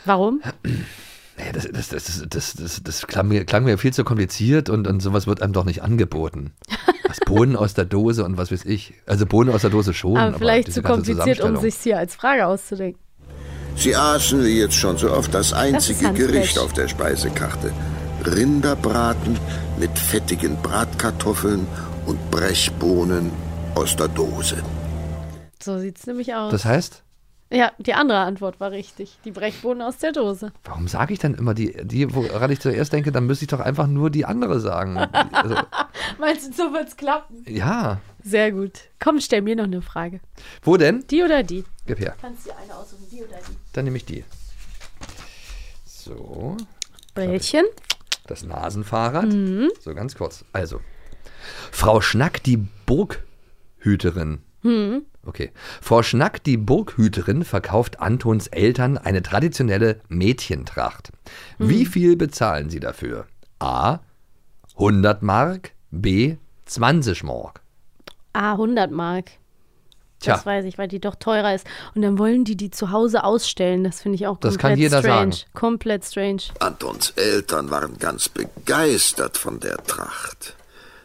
Warum? 0.05 0.41
Das, 1.53 1.69
das, 1.71 1.89
das, 1.89 2.05
das, 2.05 2.29
das, 2.29 2.55
das, 2.55 2.83
das 2.83 3.07
klang, 3.07 3.29
mir, 3.29 3.45
klang 3.45 3.65
mir 3.65 3.79
viel 3.79 3.93
zu 3.93 4.05
kompliziert 4.05 4.69
und, 4.69 4.87
und 4.87 5.01
sowas 5.01 5.27
wird 5.27 5.43
einem 5.43 5.53
doch 5.53 5.65
nicht 5.65 5.83
angeboten. 5.83 6.53
Was 7.09 7.19
Bohnen 7.21 7.57
aus 7.57 7.75
der 7.75 7.87
Dose 7.87 8.25
und 8.25 8.37
was 8.37 8.53
weiß 8.53 8.65
ich. 8.67 8.95
Also 9.05 9.27
Bohnen 9.27 9.53
aus 9.53 9.63
der 9.63 9.71
Dose 9.71 9.95
schon. 9.95 10.17
aber 10.17 10.39
vielleicht 10.39 10.69
diese 10.69 10.81
zu 10.81 10.87
kompliziert, 10.87 11.41
um 11.41 11.57
sich 11.57 11.75
hier 11.75 11.99
als 11.99 12.15
Frage 12.15 12.47
auszudenken. 12.47 13.01
Sie 13.75 13.97
aßen 13.97 14.45
wie 14.45 14.61
jetzt 14.61 14.77
schon 14.77 14.97
so 14.97 15.11
oft 15.11 15.35
das 15.35 15.53
einzige 15.53 16.07
handfest. 16.07 16.29
Gericht 16.29 16.59
auf 16.61 16.73
der 16.73 16.87
Speisekarte. 16.87 17.73
Rinderbraten 18.27 19.39
mit 19.79 19.99
fettigen 19.99 20.57
Bratkartoffeln 20.63 21.67
und 22.07 22.31
Brechbohnen 22.31 23.31
aus 23.75 23.97
der 23.97 24.09
Dose. 24.09 24.63
So 25.63 25.79
sieht 25.79 25.99
es 25.99 26.07
nämlich 26.07 26.35
aus. 26.35 26.51
Das 26.53 26.65
heißt, 26.65 27.03
ja, 27.53 27.73
die 27.79 27.95
andere 27.95 28.19
Antwort 28.19 28.61
war 28.61 28.71
richtig. 28.71 29.19
Die 29.25 29.33
Brechbohnen 29.33 29.83
aus 29.83 29.99
der 29.99 30.13
Dose. 30.13 30.53
warum 30.65 30.87
sage 30.87 31.13
ich 31.13 31.19
dann 31.19 31.35
immer 31.35 31.53
die, 31.53 31.77
die, 31.85 32.15
woran 32.15 32.51
ich 32.53 32.61
zuerst 32.61 32.93
denke, 32.93 33.11
dann 33.11 33.27
müsste 33.27 33.45
ich 33.45 33.49
doch 33.51 33.59
einfach 33.61 33.89
nur 33.89 34.09
die 34.11 34.25
andere 34.25 34.61
sagen. 34.61 34.97
Also, 34.97 35.57
Meinst 36.19 36.49
du, 36.49 36.53
so 36.53 36.73
wird's 36.73 36.97
klappen? 36.97 37.45
ja. 37.49 38.01
Sehr 38.23 38.53
gut. 38.53 38.73
Komm, 39.03 39.19
stell 39.19 39.41
mir 39.41 39.57
noch 39.57 39.65
eine 39.65 39.81
Frage. 39.81 40.21
Wo 40.63 40.77
denn? 40.77 41.07
Die 41.11 41.23
oder 41.23 41.43
die? 41.43 41.65
Gib 41.87 41.99
her. 42.01 42.15
Kannst 42.21 42.47
du 42.47 42.51
eine 42.55 42.75
aussuchen, 42.75 43.07
die 43.11 43.23
oder 43.23 43.39
die? 43.49 43.57
Dann 43.73 43.85
nehme 43.87 43.97
ich 43.97 44.05
die. 44.05 44.25
So, 45.87 46.57
Bällchen. 47.15 47.65
Das 48.31 48.45
Nasenfahrrad. 48.45 49.27
Mhm. 49.27 49.71
So 49.81 49.95
ganz 49.95 50.15
kurz. 50.15 50.45
Also, 50.53 50.81
Frau 51.71 52.01
Schnack, 52.01 52.43
die 52.43 52.59
Burghüterin. 52.87 54.41
Mhm. 54.63 55.03
Okay. 55.25 55.51
Frau 55.81 56.03
Schnack, 56.03 56.43
die 56.45 56.57
Burghüterin, 56.57 57.45
verkauft 57.45 58.01
Antons 58.01 58.47
Eltern 58.47 58.99
eine 58.99 59.23
traditionelle 59.23 60.01
Mädchentracht. 60.09 61.13
Mhm. 61.59 61.69
Wie 61.69 61.87
viel 61.87 62.17
bezahlen 62.17 62.71
sie 62.71 62.81
dafür? 62.81 63.27
A. 63.59 63.99
100 64.77 65.23
Mark. 65.23 65.73
B. 65.91 66.37
20 66.67 67.25
Mark. 67.25 67.63
Ah, 68.33 68.53
100 68.53 68.91
Mark. 68.93 69.33
Tja. 70.21 70.35
Das 70.35 70.47
weiß 70.47 70.65
ich, 70.67 70.77
weil 70.79 70.87
die 70.89 71.01
doch 71.01 71.15
teurer 71.15 71.55
ist. 71.55 71.67
Und 71.95 72.03
dann 72.03 72.19
wollen 72.19 72.45
die 72.45 72.57
die 72.57 72.71
zu 72.71 72.91
Hause 72.91 73.25
ausstellen. 73.25 73.85
Das 73.85 74.03
finde 74.03 74.17
ich 74.17 74.27
auch 74.27 74.35
komplett 74.35 74.53
Das 74.55 74.59
kann 74.59 74.79
jeder 74.79 74.99
strange. 75.01 75.33
sagen. 75.33 75.51
Komplett 75.55 76.05
strange. 76.05 76.43
Antons 76.59 77.11
Eltern 77.17 77.71
waren 77.71 77.99
ganz 77.99 78.29
begeistert 78.29 79.39
von 79.39 79.61
der 79.61 79.79
Tracht. 79.79 80.55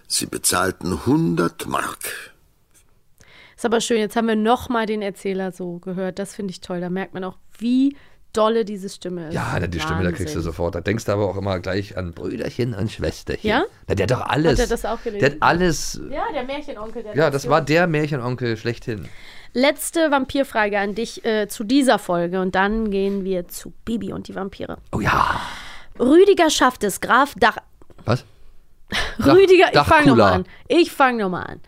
Sie 0.07 0.25
bezahlten 0.25 0.91
100 0.93 1.65
Mark. 1.65 2.33
Ist 3.55 3.65
aber 3.65 3.79
schön, 3.79 3.99
jetzt 3.99 4.15
haben 4.17 4.27
wir 4.27 4.35
nochmal 4.35 4.85
den 4.85 5.01
Erzähler 5.01 5.51
so 5.51 5.79
gehört. 5.79 6.19
Das 6.19 6.35
finde 6.35 6.51
ich 6.51 6.59
toll. 6.59 6.81
Da 6.81 6.89
merkt 6.89 7.13
man 7.13 7.23
auch, 7.23 7.37
wie 7.57 7.95
dolle 8.35 8.65
diese 8.65 8.89
Stimme 8.89 9.29
ist. 9.29 9.33
Ja, 9.33 9.59
die 9.59 9.79
Stimme, 9.79 10.03
da 10.03 10.09
kriegst 10.11 10.21
du 10.33 10.37
Wahnsinn. 10.37 10.41
sofort. 10.41 10.75
Da 10.75 10.81
denkst 10.81 11.05
du 11.05 11.11
aber 11.11 11.27
auch 11.29 11.37
immer 11.37 11.59
gleich 11.59 11.97
an 11.97 12.11
Brüderchen 12.13 12.73
und 12.73 12.91
Schwesterchen. 12.91 13.49
Ja? 13.49 13.63
Na, 13.87 13.95
der 13.95 14.03
hat 14.03 14.11
doch 14.11 14.21
alles. 14.21 14.53
Hat 14.59 14.67
er 14.67 14.69
das 14.69 14.85
auch 14.85 15.01
gelesen? 15.01 15.19
Der 15.21 15.31
hat 15.31 15.37
alles. 15.41 15.99
Ja, 16.11 16.23
der 16.33 16.43
Märchenonkel. 16.43 17.03
Der 17.03 17.15
Ja, 17.15 17.29
das 17.29 17.49
war 17.49 17.61
der 17.61 17.87
Märchenonkel 17.87 18.57
schlechthin. 18.57 19.07
Letzte 19.53 20.11
Vampirfrage 20.11 20.77
an 20.79 20.95
dich 20.95 21.23
äh, 21.25 21.47
zu 21.47 21.63
dieser 21.63 21.97
Folge. 21.97 22.41
Und 22.41 22.55
dann 22.55 22.91
gehen 22.91 23.23
wir 23.23 23.47
zu 23.47 23.71
Bibi 23.85 24.11
und 24.13 24.27
die 24.27 24.35
Vampire. 24.35 24.77
Oh 24.91 24.99
ja. 24.99 25.39
Rüdiger 25.99 26.49
schafft 26.49 26.83
es, 26.83 26.99
Graf 26.99 27.33
Dach. 27.37 27.57
Was? 28.03 28.25
Dach- 29.17 29.25
Rüdiger, 29.35 29.73
ich 29.73 29.79
fange 29.79 30.07
nochmal 30.07 30.33
an. 30.33 30.45
Ich 30.67 30.91
fange 30.91 31.23
nochmal 31.23 31.45
an. 31.45 31.61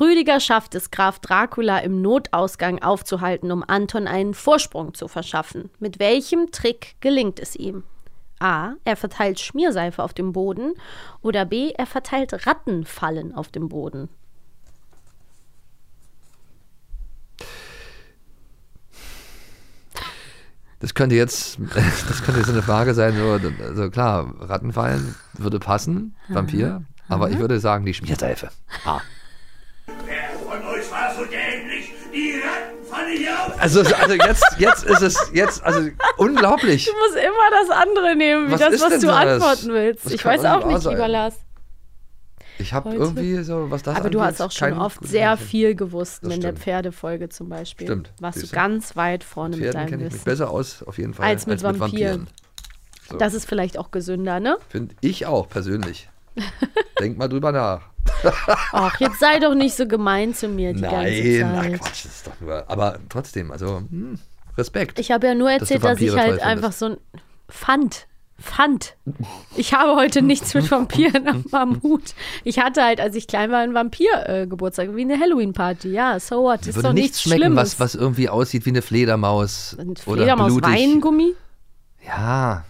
Rüdiger 0.00 0.40
schafft 0.40 0.74
es, 0.74 0.90
Graf 0.90 1.18
Dracula 1.18 1.78
im 1.80 2.00
Notausgang 2.00 2.80
aufzuhalten, 2.82 3.52
um 3.52 3.62
Anton 3.66 4.06
einen 4.06 4.32
Vorsprung 4.32 4.94
zu 4.94 5.08
verschaffen. 5.08 5.68
Mit 5.78 5.98
welchem 5.98 6.50
Trick 6.50 6.96
gelingt 7.00 7.38
es 7.38 7.54
ihm? 7.54 7.82
A. 8.38 8.72
Er 8.84 8.96
verteilt 8.96 9.38
Schmierseife 9.38 10.02
auf 10.02 10.14
dem 10.14 10.32
Boden. 10.32 10.72
Oder 11.20 11.44
B. 11.44 11.72
Er 11.76 11.84
verteilt 11.84 12.46
Rattenfallen 12.46 13.34
auf 13.34 13.48
dem 13.48 13.68
Boden. 13.68 14.08
Das 20.78 20.94
könnte 20.94 21.14
jetzt, 21.14 21.58
das 22.08 22.22
könnte 22.24 22.40
jetzt 22.40 22.48
eine 22.48 22.62
Frage 22.62 22.94
sein, 22.94 23.14
so, 23.14 23.38
also 23.62 23.90
klar, 23.90 24.34
Rattenfallen 24.40 25.14
würde 25.34 25.58
passen, 25.58 26.16
Vampir, 26.28 26.82
aber 27.06 27.30
ich 27.30 27.38
würde 27.38 27.60
sagen, 27.60 27.84
die 27.84 27.92
Schmierseife. 27.92 28.48
Ah. 28.86 29.02
Auf... 33.46 33.60
Also, 33.60 33.80
also 33.80 34.14
jetzt, 34.14 34.44
jetzt 34.58 34.84
ist 34.84 35.02
es, 35.02 35.30
jetzt, 35.32 35.62
also 35.64 35.88
unglaublich. 36.16 36.86
Du 36.86 36.92
musst 36.92 37.16
immer 37.16 37.50
das 37.68 37.70
andere 37.70 38.16
nehmen, 38.16 38.48
wie 38.48 38.52
Was 38.52 38.60
das, 38.60 38.80
was 38.80 39.00
du 39.00 39.06
das? 39.06 39.16
antworten 39.16 39.72
willst. 39.72 40.06
Das 40.06 40.12
ich 40.12 40.24
weiß 40.24 40.44
auch 40.44 40.66
nicht, 40.66 40.82
sein. 40.82 40.92
lieber 40.94 41.08
Lars. 41.08 41.34
Ich 42.58 42.74
habe 42.74 42.94
irgendwie 42.94 43.42
so, 43.42 43.70
was 43.70 43.82
das 43.82 43.96
Aber 43.96 44.10
du 44.10 44.18
angeht, 44.20 44.32
hast 44.38 44.42
auch 44.42 44.50
schon 44.52 44.74
oft 44.74 45.02
sehr 45.06 45.30
Händchen. 45.30 45.46
viel 45.48 45.74
gewusst 45.74 46.22
Das 46.22 46.34
in 46.34 46.40
der. 46.42 46.52
Pferdefolge 46.52 47.30
zum 47.30 47.48
Beispiel. 47.48 47.86
Stimmt. 47.86 48.12
Warst 48.20 48.42
du 48.42 48.46
du? 48.46 48.52
ganz 48.52 48.96
weit 48.96 49.24
vorne 49.24 49.56
mit 49.56 49.64
Pferden 49.64 49.80
deinem 49.80 49.88
kenne 49.88 50.02
ich 50.02 50.12
mich 50.12 50.14
Wissen. 50.14 50.24
besser 50.24 50.50
aus, 50.50 50.82
auf 50.82 50.98
jeden 50.98 51.14
Fall, 51.14 51.26
Als 51.26 51.46
mit 51.46 51.62
Vampiren. 51.62 52.26
So. 53.08 53.16
Das 53.16 53.32
ist 53.34 53.46
vielleicht 53.46 53.78
auch 53.78 53.90
gesünder, 53.90 54.40
ne? 54.40 54.58
Finde 54.68 54.94
ich 55.00 55.24
auch 55.26 55.48
persönlich. 55.48 56.08
Denk 57.00 57.16
mal 57.16 57.28
drüber 57.28 57.50
nach. 57.50 57.89
Ach, 58.72 58.98
jetzt 59.00 59.20
sei 59.20 59.38
doch 59.38 59.54
nicht 59.54 59.74
so 59.74 59.86
gemein 59.86 60.34
zu 60.34 60.48
mir 60.48 60.72
die 60.74 60.82
Nein, 60.82 60.90
ganze 60.90 61.44
ach 61.44 61.62
Zeit. 61.62 61.80
Quatsch, 61.80 62.04
das 62.04 62.04
ist 62.04 62.26
doch 62.26 62.40
nur. 62.40 62.70
Aber 62.70 62.98
trotzdem, 63.08 63.50
also 63.52 63.78
hm, 63.78 64.18
Respekt. 64.56 64.98
Ich 64.98 65.10
habe 65.10 65.26
ja 65.26 65.34
nur 65.34 65.50
dass 65.50 65.62
erzählt, 65.62 65.84
dass, 65.84 66.00
ich 66.00 66.12
Vampire 66.12 66.30
halt 66.30 66.42
einfach 66.42 66.72
so 66.72 66.86
ein 66.86 66.96
Pfand. 67.48 68.06
Pfand. 68.40 68.96
Ich 69.56 69.74
habe 69.74 69.96
heute 69.96 70.22
nichts 70.22 70.54
mit 70.54 70.70
Vampiren 70.70 71.28
am 71.28 71.44
Mammut. 71.50 72.14
Ich 72.42 72.58
hatte 72.58 72.82
halt, 72.82 73.00
als 73.00 73.14
ich 73.14 73.26
klein 73.26 73.50
war, 73.50 73.58
einen 73.58 73.74
Vampir-Geburtstag, 73.74 74.96
wie 74.96 75.02
eine 75.02 75.20
Halloween-Party. 75.20 75.90
Ja, 75.90 76.18
so 76.18 76.44
what? 76.44 76.66
Ist 76.66 76.76
würde 76.76 76.88
doch 76.88 76.94
nichts 76.94 77.20
schmecken, 77.20 77.42
Schlimmes. 77.42 77.78
was, 77.78 77.80
was 77.80 77.94
irgendwie 77.94 78.28
aussieht 78.28 78.64
wie 78.64 78.70
eine 78.70 78.82
Fledermaus. 78.82 79.76
Ein 79.78 79.90
oder 79.90 80.22
Fledermaus 80.22 80.52
blutig. 80.54 80.70
Weingummi? 80.72 81.34
Ja, 82.06 82.64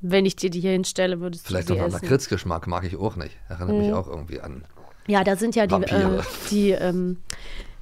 Wenn 0.00 0.26
ich 0.26 0.36
dir 0.36 0.50
die 0.50 0.60
hier 0.60 0.72
hinstelle, 0.72 1.20
würdest 1.20 1.46
vielleicht 1.46 1.70
du 1.70 1.74
noch 1.74 1.86
sie 1.86 1.90
mal. 1.92 2.00
Lakritzgeschmack 2.00 2.66
mag 2.66 2.84
ich 2.84 2.96
auch 2.96 3.16
nicht. 3.16 3.36
Erinnert 3.48 3.76
mich 3.76 3.92
auch 3.92 4.06
irgendwie 4.08 4.40
an. 4.40 4.64
Ja, 5.08 5.24
da 5.24 5.36
sind 5.36 5.56
ja 5.56 5.66
die, 5.66 5.74
äh, 5.74 6.20
die 6.50 6.70
ähm, 6.70 7.16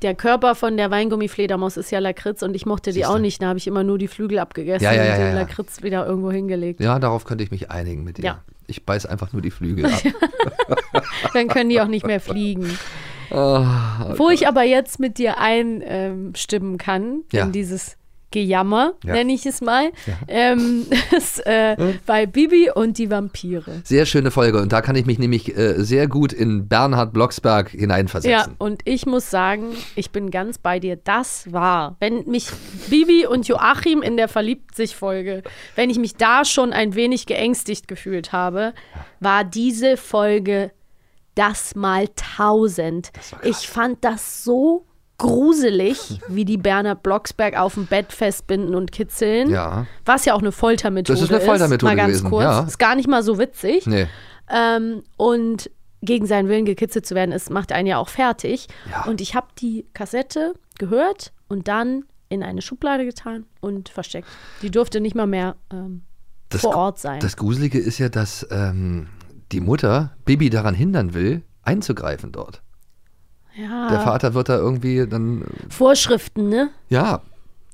der 0.03 0.15
Körper 0.15 0.55
von 0.55 0.77
der 0.77 0.91
Weingummi-Fledermaus 0.91 1.77
ist 1.77 1.91
ja 1.91 1.99
Lakritz 1.99 2.43
und 2.43 2.55
ich 2.55 2.65
mochte 2.67 2.91
die 2.91 3.01
Siehste. 3.01 3.11
auch 3.11 3.19
nicht. 3.19 3.43
Da 3.43 3.49
habe 3.49 3.59
ich 3.59 3.67
immer 3.67 3.83
nur 3.85 3.99
die 3.99 4.09
Flügel 4.09 4.39
abgegessen 4.39 4.85
Ja, 4.85 4.93
ja, 4.93 5.05
ja, 5.05 5.15
und 5.15 5.21
den. 5.21 5.35
Lakritz 5.35 5.83
wieder 5.83 6.07
irgendwo 6.07 6.31
hingelegt. 6.31 6.81
Ja, 6.81 6.99
darauf 6.99 7.25
könnte 7.25 7.43
ich 7.45 7.51
mich 7.51 7.71
einigen 7.71 8.05
mit 8.05 8.19
dir. 8.19 8.25
Ja. 8.25 8.43
Ich 8.67 8.85
beiß 8.85 9.07
einfach 9.07 9.33
nur 9.33 9.43
die 9.43 9.51
Flügel 9.51 9.87
ab. 9.93 10.01
Dann 11.35 11.49
können 11.49 11.69
die 11.71 11.81
auch 11.81 11.89
nicht 11.89 12.07
mehr 12.07 12.21
fliegen. 12.21 12.79
Ah, 13.31 14.15
Wo 14.17 14.31
ich 14.31 14.47
aber 14.47 14.63
jetzt 14.63 15.01
mit 15.01 15.19
dir 15.19 15.39
einstimmen 15.39 16.79
kann, 16.79 17.23
in 17.33 17.53
dieses 17.53 17.97
Gejammer, 18.33 18.95
Ja. 19.05 19.15
nenne 19.15 19.33
ich 19.33 19.47
es 19.47 19.61
mal, 19.61 19.93
ähm, 20.29 20.87
ist 21.17 21.47
äh, 21.47 21.77
bei 22.07 22.27
Bibi 22.27 22.71
und 22.75 22.99
die 22.99 23.11
Vampire. 23.11 23.83
Sehr 23.85 24.05
schöne 24.07 24.31
Folge 24.31 24.61
und 24.61 24.73
da 24.73 24.81
kann 24.83 24.97
ich 24.97 25.07
mich 25.07 25.19
nämlich 25.19 25.57
äh, 25.57 25.75
sehr 25.83 26.09
gut 26.09 26.33
in 26.33 26.69
Bernhard 26.69 27.13
Blocksberg 27.13 27.73
Ja, 27.73 27.81
hineinversetzen. 27.81 28.55
und 28.59 28.83
ich 28.85 29.07
muss 29.07 29.31
sagen, 29.31 29.71
ich 29.95 30.11
bin 30.11 30.31
ganz 30.31 30.59
bei 30.59 30.81
dir. 30.81 30.97
Das 30.97 31.53
war, 31.53 31.97
wenn 32.01 32.25
mich 32.29 32.49
Bibi 32.91 33.27
und 33.27 33.47
Joachim 33.49 34.03
in 34.03 34.17
der 34.17 34.29
Verliebt-sich-Folge, 34.29 35.43
wenn 35.77 35.91
ich 35.91 35.99
mich 35.99 36.17
da 36.17 36.45
schon 36.45 36.73
ein 36.73 36.95
wenig 36.95 37.27
geängstigt 37.27 37.87
gefühlt 37.89 38.33
habe, 38.33 38.75
war 39.21 39.45
diese 39.45 39.97
Folge 39.97 40.73
das 41.35 41.75
mal 41.75 42.09
tausend. 42.17 43.11
Ich 43.43 43.69
fand 43.69 44.03
das 44.05 44.43
so 44.43 44.86
gruselig, 45.19 46.21
wie 46.29 46.45
die 46.45 46.59
Bernhard 46.59 47.03
Blocksberg 47.03 47.59
auf 47.59 47.75
dem 47.75 47.87
Bett 47.87 48.13
festbinden 48.13 48.75
und 48.75 48.93
kitzeln. 48.93 49.51
Ja. 49.51 49.87
Was 50.05 50.25
ja 50.25 50.35
auch 50.35 50.41
eine 50.41 50.53
Foltermethode 50.53 51.19
Das 51.19 51.29
ist 51.29 51.35
eine 51.35 51.45
Foltermethode 51.45 51.91
Mal 51.91 51.97
ganz 51.97 52.09
gewesen, 52.13 52.31
kurz. 52.31 52.43
ja. 52.45 52.61
Ist 52.61 52.79
gar 52.79 52.95
nicht 52.97 53.09
mal 53.09 53.23
so 53.23 53.39
witzig. 53.39 53.87
Nee. 53.87 54.07
Ähm, 54.51 55.03
und 55.17 55.71
gegen 56.03 56.27
seinen 56.27 56.49
Willen 56.49 56.67
gekitzelt 56.67 57.07
zu 57.07 57.15
werden, 57.15 57.33
ist, 57.33 57.51
macht 57.51 57.73
einen 57.73 57.87
ja 57.87 57.99
auch 57.99 58.09
fertig. 58.09 58.69
Ja. 58.91 59.05
Und 59.07 59.21
ich 59.21 59.35
habe 59.35 59.47
die 59.59 59.87
Kassette 59.95 60.55
gehört 60.79 61.33
und 61.49 61.69
dann 61.69 62.05
in 62.29 62.43
eine 62.43 62.61
Schublade 62.61 63.05
getan 63.05 63.47
und 63.61 63.89
versteckt. 63.89 64.29
Die 64.63 64.71
durfte 64.71 65.01
nicht 65.01 65.15
mal 65.15 65.27
mehr 65.27 65.57
ähm, 65.73 66.03
Das 66.51 66.61
vor 66.61 66.77
Ort 66.77 66.99
sein. 66.99 67.21
Das 67.21 67.37
Gruselige 67.37 67.79
ist 67.79 67.99
ja, 67.99 68.09
dass 68.09 68.47
ähm, 68.51 69.09
die 69.53 69.61
Mutter 69.61 70.17
Bibi 70.25 70.51
daran 70.51 70.75
hindern 70.75 71.15
will, 71.15 71.43
einzugreifen 71.63 72.33
dort. 72.33 72.63
Ja, 73.57 73.89
Der 73.89 74.01
Vater 74.01 74.35
wird 74.35 74.49
da 74.49 74.57
irgendwie 74.57 75.07
dann, 75.07 75.45
Vorschriften, 75.69 76.49
ne? 76.49 76.71
ja, 76.89 77.23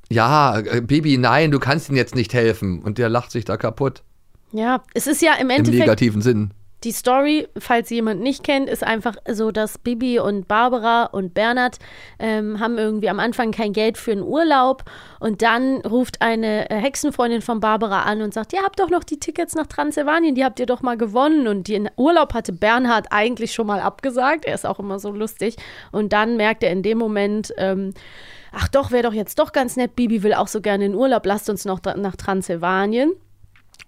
ja, 0.09 0.59
äh, 0.59 0.81
Bibi, 0.81 1.17
nein, 1.17 1.51
du 1.51 1.59
kannst 1.59 1.89
ihm 1.89 1.95
jetzt 1.95 2.15
nicht 2.15 2.33
helfen. 2.33 2.81
Und 2.81 2.97
der 2.97 3.09
lacht 3.09 3.31
sich 3.31 3.45
da 3.45 3.57
kaputt. 3.57 4.03
Ja, 4.51 4.83
es 4.93 5.07
ist 5.07 5.21
ja 5.21 5.33
im 5.33 5.49
Im 5.49 5.57
Endeffekt 5.57 5.79
negativen 5.79 6.21
Sinn. 6.21 6.51
Die 6.83 6.91
Story, 6.91 7.47
falls 7.57 7.89
jemand 7.89 8.21
nicht 8.21 8.43
kennt, 8.43 8.69
ist 8.69 8.83
einfach 8.83 9.15
so, 9.29 9.51
dass 9.51 9.77
Bibi 9.77 10.19
und 10.19 10.49
Barbara 10.49 11.05
und 11.05 11.33
Bernhard 11.33 11.79
ähm, 12.19 12.59
haben 12.59 12.77
irgendwie 12.77 13.07
am 13.07 13.19
Anfang 13.19 13.51
kein 13.51 13.71
Geld 13.71 13.97
für 13.97 14.11
einen 14.11 14.23
Urlaub 14.23 14.83
und 15.21 15.41
dann 15.41 15.77
ruft 15.77 16.21
eine 16.21 16.69
äh, 16.69 16.75
Hexenfreundin 16.75 17.41
von 17.41 17.61
Barbara 17.61 18.03
an 18.03 18.21
und 18.21 18.33
sagt, 18.33 18.51
ihr 18.51 18.61
habt 18.63 18.81
doch 18.81 18.89
noch 18.89 19.05
die 19.05 19.17
Tickets 19.17 19.55
nach 19.55 19.67
Transsilvanien, 19.67 20.35
die 20.35 20.43
habt 20.43 20.59
ihr 20.59 20.65
doch 20.65 20.81
mal 20.81 20.97
gewonnen. 20.97 21.47
Und 21.47 21.69
den 21.69 21.89
Urlaub 21.95 22.33
hatte 22.33 22.51
Bernhard 22.51 23.07
eigentlich 23.11 23.53
schon 23.53 23.67
mal 23.67 23.79
abgesagt, 23.79 24.43
er 24.43 24.55
ist 24.55 24.65
auch 24.65 24.79
immer 24.79 24.99
so 24.99 25.11
lustig. 25.11 25.55
Und 25.93 26.11
dann 26.11 26.35
merkt 26.35 26.63
er 26.63 26.71
in 26.71 26.83
dem 26.83 26.97
Moment, 26.97 27.53
ähm, 27.57 27.93
ach 28.51 28.67
doch, 28.67 28.91
wäre 28.91 29.03
doch 29.03 29.13
jetzt 29.13 29.39
doch 29.39 29.53
ganz 29.53 29.77
nett, 29.77 29.95
Bibi 29.95 30.21
will 30.21 30.33
auch 30.33 30.49
so 30.49 30.59
gerne 30.59 30.85
in 30.85 30.95
Urlaub, 30.95 31.25
lasst 31.25 31.49
uns 31.49 31.63
noch 31.63 31.79
nach 31.95 32.17
Transsilvanien. 32.17 33.13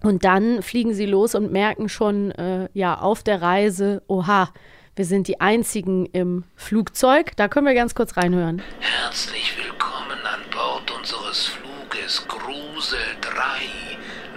Und 0.02 0.24
dann 0.24 0.62
fliegen 0.62 0.94
sie 0.94 1.06
los 1.06 1.36
und 1.36 1.52
merken 1.52 1.90
schon, 1.90 2.32
äh, 2.32 2.70
ja, 2.74 3.00
auf 3.00 3.24
der 3.24 3.42
Reise, 3.42 4.04
oha, 4.08 4.52
wir 4.96 5.06
sind 5.06 5.28
die 5.28 5.42
Einzigen 5.42 6.06
im 6.06 6.44
Flugzeug. 6.56 7.36
Da 7.36 7.48
können 7.48 7.66
wir 7.68 7.74
ganz 7.74 7.96
kurz 7.96 8.16
reinhören. 8.16 8.62
Herzlich 8.80 9.58
willkommen 9.58 10.20
an 10.24 10.40
Bord 10.52 10.90
unseres 10.92 11.48
Fluges 11.48 12.26
Grusel 12.28 13.00
3 13.20 13.34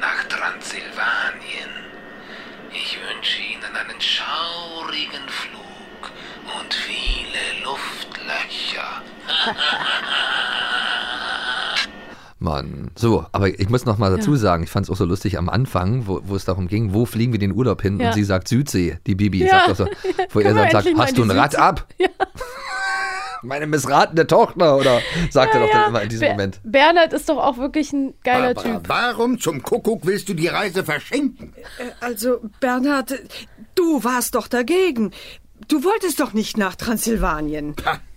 nach 0.01 0.25
Transsilvanien. 0.25 1.71
Ich 2.73 2.99
wünsche 3.09 3.41
Ihnen 3.43 3.77
einen 3.77 4.01
schaurigen 4.01 5.29
Flug 5.29 6.11
und 6.61 6.75
viele 6.75 7.65
Luftlöcher. 7.65 9.03
Mann. 12.41 12.91
So, 12.95 13.27
aber 13.33 13.49
ich 13.49 13.69
muss 13.69 13.85
noch 13.85 13.99
mal 13.99 14.15
dazu 14.15 14.37
sagen, 14.37 14.63
ich 14.63 14.71
fand 14.71 14.87
es 14.87 14.91
auch 14.91 14.97
so 14.97 15.05
lustig 15.05 15.39
am 15.39 15.49
Anfang, 15.49 16.07
wo, 16.07 16.21
wo 16.25 16.37
es 16.37 16.45
darum 16.45 16.69
ging, 16.69 16.95
wo 16.95 17.05
fliegen 17.05 17.33
wir 17.33 17.39
den 17.41 17.53
Urlaub 17.53 17.83
hin? 17.83 17.99
Ja. 17.99 18.09
Und 18.09 18.15
sie 18.15 18.25
sagt 18.25 18.49
Südsee, 18.49 18.99
die 19.07 19.15
Bibi. 19.17 19.45
Ja. 19.45 19.67
Sagt 19.67 19.69
doch 19.71 19.77
so, 19.77 19.87
wo 20.31 20.41
er 20.41 20.55
dann 20.55 20.71
sagt, 20.71 20.89
hast 20.97 21.19
du 21.19 21.23
ein 21.25 21.31
Rad 21.33 21.53
Südsee?" 21.53 21.63
ab? 21.65 21.87
Meine 23.43 23.67
missratene 23.69 24.27
Tochter, 24.27 24.77
oder 24.77 25.01
sagt 25.31 25.55
er 25.55 25.61
doch 25.61 25.71
dann 25.71 25.89
immer 25.91 26.03
in 26.03 26.09
diesem 26.09 26.27
Ber- 26.27 26.33
Moment. 26.33 26.61
Bernhard 26.65 27.13
ist 27.13 27.29
doch 27.29 27.39
auch 27.39 27.57
wirklich 27.59 27.93
ein 27.93 28.15
geiler 28.25 28.55
Barbara, 28.55 28.79
Typ. 28.79 28.89
warum 28.89 29.39
zum 29.39 29.63
Kuckuck 29.63 30.05
willst 30.07 30.29
du 30.29 30.35
die 30.35 30.49
Reise 30.49 30.85
verschenken? 30.85 31.53
Also, 32.01 32.41
Bernhard, 32.61 33.15
du 33.77 34.03
warst 34.03 34.35
doch 34.35 34.49
dagegen. 34.49 35.13
Du 35.69 35.85
wolltest 35.85 36.19
doch 36.21 36.33
nicht 36.33 36.57
nach 36.57 36.75
Transsilvanien. 36.75 37.75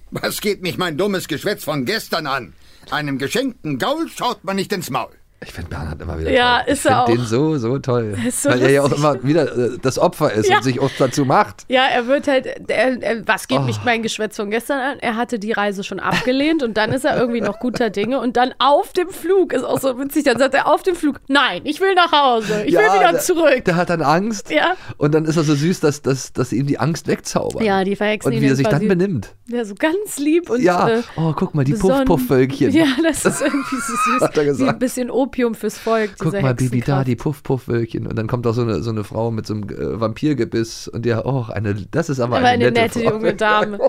Was 0.10 0.42
geht 0.42 0.62
mich 0.62 0.78
mein 0.78 0.98
dummes 0.98 1.28
Geschwätz 1.28 1.64
von 1.64 1.86
gestern 1.86 2.26
an? 2.28 2.54
Einem 2.92 3.18
geschenkten 3.18 3.80
Gaul 3.80 4.10
schaut 4.10 4.44
man 4.44 4.58
nicht 4.58 4.74
ins 4.74 4.90
Maul. 4.90 5.21
Ich 5.44 5.54
finde 5.54 5.72
Bernhard 5.72 6.00
immer 6.00 6.20
wieder 6.20 6.30
Ja, 6.32 6.60
toll. 6.60 6.74
ist 6.74 6.86
ich 6.86 6.92
er 6.92 7.06
finde 7.08 7.22
den 7.22 7.28
so, 7.28 7.58
so 7.58 7.80
toll. 7.80 8.16
So 8.32 8.50
Weil 8.50 8.62
er 8.62 8.70
ja 8.70 8.82
auch 8.84 8.90
lustig. 8.92 9.00
immer 9.04 9.24
wieder 9.24 9.58
äh, 9.58 9.78
das 9.82 9.98
Opfer 9.98 10.32
ist 10.34 10.48
Ja. 10.48 10.58
und 10.58 10.64
sich 10.64 10.80
auch 10.80 10.92
dazu 11.00 11.26
macht. 11.26 11.66
Ja, 11.68 11.86
er 11.92 12.06
wird 12.06 12.28
halt, 12.28 12.46
er, 12.70 13.02
er, 13.02 13.28
was 13.28 13.48
geht 13.48 13.58
Oh. 13.58 13.64
mich 13.64 13.80
mein 13.84 14.04
Geschwätz 14.04 14.36
von 14.36 14.52
gestern 14.52 14.80
an? 14.80 15.00
Er 15.00 15.16
hatte 15.16 15.40
die 15.40 15.52
Reise 15.52 15.84
schon 15.84 16.00
abgelehnt 16.00 16.62
und 16.62 16.78
dann 16.78 16.92
ist 16.94 17.06
er 17.06 17.18
irgendwie 17.20 17.42
noch 17.42 17.60
guter 17.60 17.90
Dinge 17.90 18.20
und 18.20 18.38
dann 18.38 18.54
auf 18.60 18.94
dem 18.94 19.10
Flug, 19.10 19.52
ist 19.54 19.64
auch 19.64 19.80
so 19.80 19.98
witzig, 19.98 20.26
dann 20.26 20.38
sagt 20.38 20.54
er 20.54 20.68
auf 20.68 20.84
dem 20.84 20.94
Flug, 20.96 21.20
nein, 21.28 21.62
ich 21.64 21.82
will 21.82 21.96
nach 21.96 22.12
Hause, 22.12 22.64
ich 22.66 22.74
will 22.76 22.82
Ja, 22.86 22.94
wieder 22.94 23.12
der- 23.14 23.20
zurück. 23.22 23.66
Der 23.66 23.76
hat 23.78 23.90
dann 23.90 24.04
Angst. 24.04 24.52
Ja. 24.52 24.76
Und 24.98 25.16
dann 25.16 25.26
ist 25.26 25.38
er 25.38 25.44
so 25.44 25.56
süß, 25.56 25.80
dass, 25.80 26.04
dass, 26.04 26.34
dass 26.34 26.52
sie 26.52 26.58
ihm 26.60 26.68
die 26.68 26.78
Angst 26.80 27.08
wegzaubern. 27.08 27.64
Ja, 27.66 27.84
die 27.84 27.96
verhexen 27.96 28.32
Und 28.32 28.42
wie 28.42 28.46
er 28.48 28.56
sich 28.56 28.68
dann 28.68 28.88
benimmt. 28.88 29.34
Ja, 29.48 29.66
so 29.66 29.74
ganz 29.74 30.20
lieb 30.20 30.50
und 30.52 30.62
Ja, 30.62 30.88
äh, 30.88 31.02
oh, 31.18 31.34
guck 31.36 31.56
mal, 31.56 31.64
die. 31.66 31.74
Puff-Puff-Wölkchen. 31.74 32.72
Ja, 32.72 32.86
das 33.04 33.26
ist 33.26 33.42
irgendwie 33.42 33.76
so 33.76 33.94
süß. 34.14 34.22
Hat 34.22 34.38
er 34.38 34.46
gesagt. 34.46 34.70
Wie 34.70 34.74
ein 34.74 34.80
bisschen 34.80 35.10
Opium 35.32 35.56
fürs 35.56 35.78
Volk, 35.78 36.16
Guck 36.20 36.42
mal, 36.42 36.54
Bibi, 36.54 36.82
da, 36.82 37.06
die 37.06 37.16
Puff-Puff-Wölkchen. 37.16 38.06
Und 38.06 38.18
dann 38.18 38.28
kommt 38.28 38.46
auch 38.46 38.54
so 38.54 38.64
eine, 38.64 38.82
so 38.82 38.90
eine 38.90 39.06
Frau 39.06 39.32
mit 39.32 39.48
so 39.48 39.54
einem 39.54 39.70
äh, 39.70 40.00
Vampirgebiss. 40.00 40.90
Und 40.90 41.06
ja, 41.06 41.24
oh, 41.26 41.46
eine, 41.48 41.74
das 41.90 42.10
ist 42.10 42.20
aber, 42.20 42.38
Aber 42.38 42.48
eine, 42.48 42.68
eine 42.68 42.74
nette 42.74 43.00
Frau. 43.00 43.14
junge 43.14 43.34
Dame. 43.36 43.80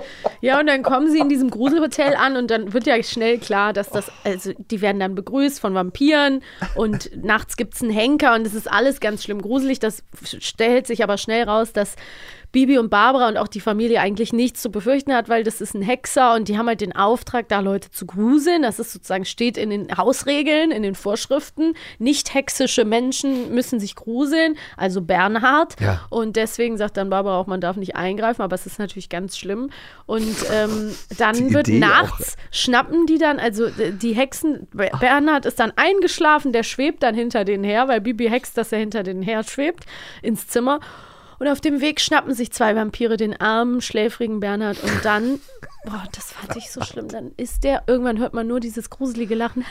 Ja, 0.40 0.60
und 0.60 0.68
dann 0.68 0.84
kommen 0.84 1.10
sie 1.10 1.18
in 1.18 1.28
diesem 1.28 1.50
Gruselhotel 1.50 2.14
an 2.14 2.36
und 2.36 2.48
dann 2.52 2.72
wird 2.72 2.86
ja 2.86 3.02
schnell 3.02 3.38
klar, 3.38 3.72
dass 3.72 3.90
das, 3.90 4.12
also 4.22 4.52
die 4.70 4.80
werden 4.80 5.00
dann 5.00 5.16
begrüßt 5.16 5.58
von 5.58 5.74
Vampiren 5.74 6.42
und 6.76 7.10
nachts 7.20 7.56
gibt 7.56 7.74
es 7.74 7.82
einen 7.82 7.90
Henker 7.90 8.36
und 8.36 8.46
es 8.46 8.54
ist 8.54 8.70
alles 8.70 9.00
ganz 9.00 9.24
schlimm 9.24 9.42
gruselig. 9.42 9.80
Das 9.80 10.04
stellt 10.24 10.86
sich 10.86 11.02
aber 11.02 11.18
schnell 11.18 11.48
raus, 11.48 11.72
dass 11.72 11.96
Bibi 12.52 12.78
und 12.78 12.90
Barbara 12.90 13.28
und 13.28 13.38
auch 13.38 13.48
die 13.48 13.60
Familie 13.60 14.00
eigentlich 14.00 14.32
nichts 14.32 14.62
zu 14.62 14.70
befürchten 14.70 15.14
hat, 15.14 15.28
weil 15.28 15.42
das 15.42 15.60
ist 15.60 15.74
ein 15.74 15.82
Hexer 15.82 16.34
und 16.34 16.48
die 16.48 16.58
haben 16.58 16.68
halt 16.68 16.82
den 16.82 16.94
Auftrag, 16.94 17.48
da 17.48 17.60
Leute 17.60 17.90
zu 17.90 18.06
gruseln. 18.06 18.62
Das 18.62 18.78
ist 18.78 18.92
sozusagen, 18.92 19.24
steht 19.24 19.56
in 19.56 19.70
den 19.70 19.96
Hausregeln, 19.96 20.70
in 20.70 20.82
den 20.82 20.94
Vorschriften. 20.94 21.74
Nicht 21.98 22.34
hexische 22.34 22.84
Menschen 22.84 23.54
müssen 23.54 23.80
sich 23.80 23.94
gruseln, 23.94 24.56
also 24.76 25.00
Bernhard. 25.00 25.80
Ja. 25.80 26.02
Und 26.10 26.36
deswegen 26.36 26.76
sagt 26.76 26.98
dann 26.98 27.10
Barbara 27.10 27.38
auch, 27.38 27.46
man 27.46 27.60
darf 27.60 27.76
nicht 27.76 27.96
eingreifen, 27.96 28.42
aber 28.42 28.54
es 28.54 28.66
ist 28.66 28.78
natürlich 28.78 29.08
ganz 29.08 29.38
schlimm. 29.38 29.70
Und 30.06 30.36
ähm, 30.52 30.94
dann 31.16 31.34
Die 31.36 31.54
wird 31.54 31.68
Idee 31.68 31.78
nachts, 31.78 32.36
schnappen 32.50 33.06
die 33.06 33.18
dann, 33.18 33.38
also 33.38 33.68
die 33.70 34.12
Hexen, 34.12 34.68
Ber- 34.72 34.90
Bernhard 35.00 35.46
ist 35.46 35.58
dann 35.58 35.72
eingeschlafen, 35.76 36.52
der 36.52 36.64
schwebt 36.64 37.02
dann 37.02 37.14
hinter 37.14 37.44
denen 37.44 37.64
her, 37.64 37.88
weil 37.88 38.02
Bibi 38.02 38.28
hext, 38.28 38.58
dass 38.58 38.72
er 38.72 38.78
hinter 38.78 39.02
denen 39.02 39.22
her 39.22 39.42
schwebt, 39.42 39.84
ins 40.20 40.46
Zimmer. 40.48 40.80
Und 41.42 41.48
auf 41.48 41.60
dem 41.60 41.80
Weg 41.80 42.00
schnappen 42.00 42.34
sich 42.34 42.52
zwei 42.52 42.76
Vampire 42.76 43.16
den 43.16 43.40
armen, 43.40 43.80
schläfrigen 43.80 44.38
Bernhard 44.38 44.80
und 44.80 45.04
dann, 45.04 45.40
boah, 45.84 46.04
das 46.12 46.32
fand 46.32 46.56
ich 46.56 46.70
so 46.70 46.80
schlimm, 46.82 47.08
dann 47.08 47.32
ist 47.36 47.64
der, 47.64 47.82
irgendwann 47.86 48.18
hört 48.18 48.34
man 48.34 48.46
nur 48.46 48.60
dieses 48.60 48.88
gruselige 48.90 49.34
Lachen 49.34 49.64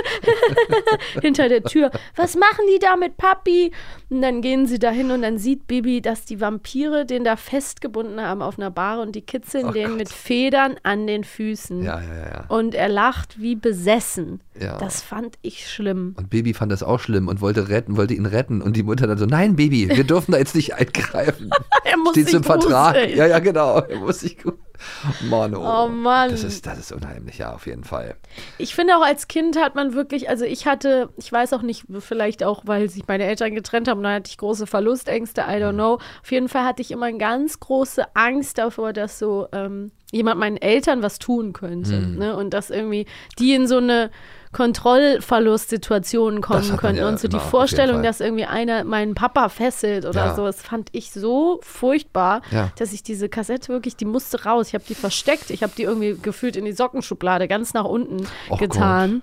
hinter 1.20 1.48
der 1.48 1.62
Tür. 1.64 1.90
Was 2.16 2.36
machen 2.36 2.64
die 2.72 2.78
da 2.78 2.96
mit 2.96 3.16
Papi? 3.16 3.72
Und 4.10 4.22
dann 4.22 4.42
gehen 4.42 4.66
sie 4.66 4.78
dahin 4.78 5.10
und 5.10 5.22
dann 5.22 5.38
sieht 5.38 5.66
Bibi, 5.66 6.00
dass 6.00 6.24
die 6.24 6.40
Vampire 6.40 7.04
den 7.04 7.24
da 7.24 7.36
festgebunden 7.36 8.20
haben 8.20 8.42
auf 8.42 8.58
einer 8.58 8.70
Bar 8.70 9.00
und 9.00 9.14
die 9.16 9.22
kitzeln 9.22 9.66
Oh 9.66 9.72
den 9.72 9.88
Gott. 9.90 9.96
mit 9.98 10.08
Federn 10.08 10.76
an 10.82 11.06
den 11.06 11.24
Füßen. 11.24 11.82
Ja, 11.82 12.00
ja, 12.00 12.26
ja. 12.26 12.44
Und 12.48 12.74
er 12.74 12.88
lacht 12.88 13.40
wie 13.40 13.56
besessen. 13.56 14.40
Ja. 14.60 14.78
Das 14.78 15.02
fand 15.02 15.36
ich 15.42 15.68
schlimm. 15.68 16.14
Und 16.16 16.30
Baby 16.30 16.54
fand 16.54 16.70
das 16.70 16.82
auch 16.82 17.00
schlimm 17.00 17.26
und 17.28 17.40
wollte 17.40 17.68
retten, 17.68 17.96
wollte 17.96 18.14
ihn 18.14 18.26
retten. 18.26 18.62
Und 18.62 18.76
die 18.76 18.84
Mutter 18.84 19.06
dann 19.06 19.18
so, 19.18 19.26
nein, 19.26 19.56
Baby, 19.56 19.88
wir 19.88 20.04
dürfen 20.04 20.32
da 20.32 20.38
jetzt 20.38 20.54
nicht 20.54 20.74
eingreifen. 20.74 21.50
Er 21.86 21.98
muss 21.98 22.12
Steht 22.12 22.26
sich 22.26 22.34
im 22.34 22.42
Vertrag. 22.44 22.96
Ja, 23.14 23.26
ja, 23.26 23.38
genau. 23.40 23.78
Er 23.78 23.98
muss 23.98 24.20
sich 24.20 24.38
gut. 24.42 24.58
Mann, 25.22 25.54
oh. 25.54 25.84
Oh 25.84 25.88
Mann. 25.88 26.30
Das 26.30 26.44
ist, 26.44 26.66
das 26.66 26.78
ist 26.78 26.92
unheimlich, 26.92 27.38
ja, 27.38 27.52
auf 27.52 27.66
jeden 27.66 27.84
Fall. 27.84 28.16
Ich 28.58 28.74
finde 28.74 28.96
auch 28.96 29.02
als 29.02 29.28
Kind 29.28 29.56
hat 29.56 29.74
man 29.74 29.94
wirklich, 29.94 30.28
also 30.28 30.44
ich 30.44 30.66
hatte, 30.66 31.10
ich 31.16 31.30
weiß 31.30 31.52
auch 31.52 31.62
nicht, 31.62 31.84
vielleicht 32.00 32.42
auch, 32.44 32.62
weil 32.66 32.88
sich 32.88 33.06
meine 33.06 33.24
Eltern 33.24 33.54
getrennt 33.54 33.88
haben, 33.88 34.02
da 34.02 34.14
hatte 34.14 34.30
ich 34.30 34.38
große 34.38 34.66
Verlustängste, 34.66 35.42
I 35.42 35.54
don't 35.54 35.74
know. 35.74 35.98
Auf 36.22 36.30
jeden 36.30 36.48
Fall 36.48 36.64
hatte 36.64 36.82
ich 36.82 36.90
immer 36.90 37.06
eine 37.06 37.18
ganz 37.18 37.60
große 37.60 38.14
Angst 38.14 38.58
davor, 38.58 38.92
dass 38.92 39.18
so 39.18 39.48
ähm, 39.52 39.90
jemand 40.10 40.38
meinen 40.38 40.56
Eltern 40.56 41.02
was 41.02 41.18
tun 41.18 41.52
könnte. 41.52 41.96
Hm. 41.96 42.16
Ne? 42.16 42.36
Und 42.36 42.54
dass 42.54 42.70
irgendwie 42.70 43.06
die 43.38 43.54
in 43.54 43.66
so 43.66 43.78
eine 43.78 44.10
Kontrollverlustsituationen 44.54 46.40
kommen 46.40 46.76
könnten. 46.76 46.98
ja 47.02 47.08
und 47.08 47.20
so 47.20 47.28
die 47.28 47.38
Vorstellung, 47.38 48.02
dass 48.02 48.20
irgendwie 48.20 48.44
einer 48.46 48.84
meinen 48.84 49.14
Papa 49.14 49.48
fesselt 49.48 50.06
oder 50.06 50.26
Ja. 50.26 50.34
so, 50.34 50.44
das 50.46 50.62
fand 50.62 50.88
ich 50.92 51.10
so 51.12 51.58
furchtbar, 51.62 52.40
Ja. 52.50 52.70
dass 52.78 52.92
ich 52.92 53.02
diese 53.02 53.28
Kassette 53.28 53.68
wirklich, 53.68 53.96
die 53.96 54.04
musste 54.04 54.44
raus. 54.44 54.68
Ich 54.68 54.74
habe 54.74 54.84
die 54.88 54.94
versteckt. 54.94 55.50
Ich 55.50 55.62
habe 55.62 55.72
die 55.76 55.82
irgendwie 55.82 56.16
gefühlt 56.20 56.56
in 56.56 56.64
die 56.64 56.72
Sockenschublade 56.72 57.48
ganz 57.48 57.74
nach 57.74 57.84
unten 57.84 58.26
Och 58.50 58.58
getan. 58.58 59.22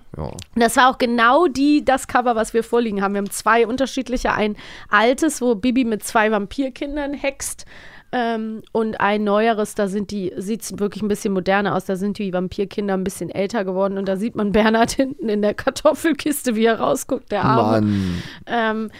Das 0.54 0.76
war 0.76 0.90
auch 0.90 0.98
genau 0.98 1.46
die, 1.48 1.84
das 1.84 2.06
Cover, 2.06 2.36
was 2.36 2.54
wir 2.54 2.62
vorliegen 2.62 3.02
haben. 3.02 3.14
Wir 3.14 3.18
haben 3.18 3.30
zwei 3.30 3.66
unterschiedliche. 3.66 4.32
Ein 4.32 4.56
altes, 4.88 5.40
wo 5.40 5.54
Bibi 5.54 5.84
mit 5.84 6.04
zwei 6.04 6.30
Vampirkindern 6.30 7.14
hext. 7.14 7.64
Ähm, 8.12 8.62
und 8.72 9.00
ein 9.00 9.24
neueres, 9.24 9.74
da 9.74 9.88
sind 9.88 10.10
die, 10.10 10.32
sieht 10.36 10.62
es 10.62 10.78
wirklich 10.78 11.02
ein 11.02 11.08
bisschen 11.08 11.32
moderner 11.32 11.74
aus. 11.74 11.86
Da 11.86 11.96
sind 11.96 12.18
die 12.18 12.32
Vampirkinder 12.32 12.94
ein 12.94 13.04
bisschen 13.04 13.30
älter 13.30 13.64
geworden. 13.64 13.96
Und 13.96 14.06
da 14.06 14.16
sieht 14.16 14.36
man 14.36 14.52
Bernhard 14.52 14.90
hinten 14.92 15.28
in 15.30 15.40
der 15.40 15.54
Kartoffelkiste, 15.54 16.54
wie 16.54 16.66
er 16.66 16.78
rausguckt, 16.78 17.32
der 17.32 17.44
Arme. 17.44 17.80
Mann. 17.80 18.22
Ähm, 18.46 18.90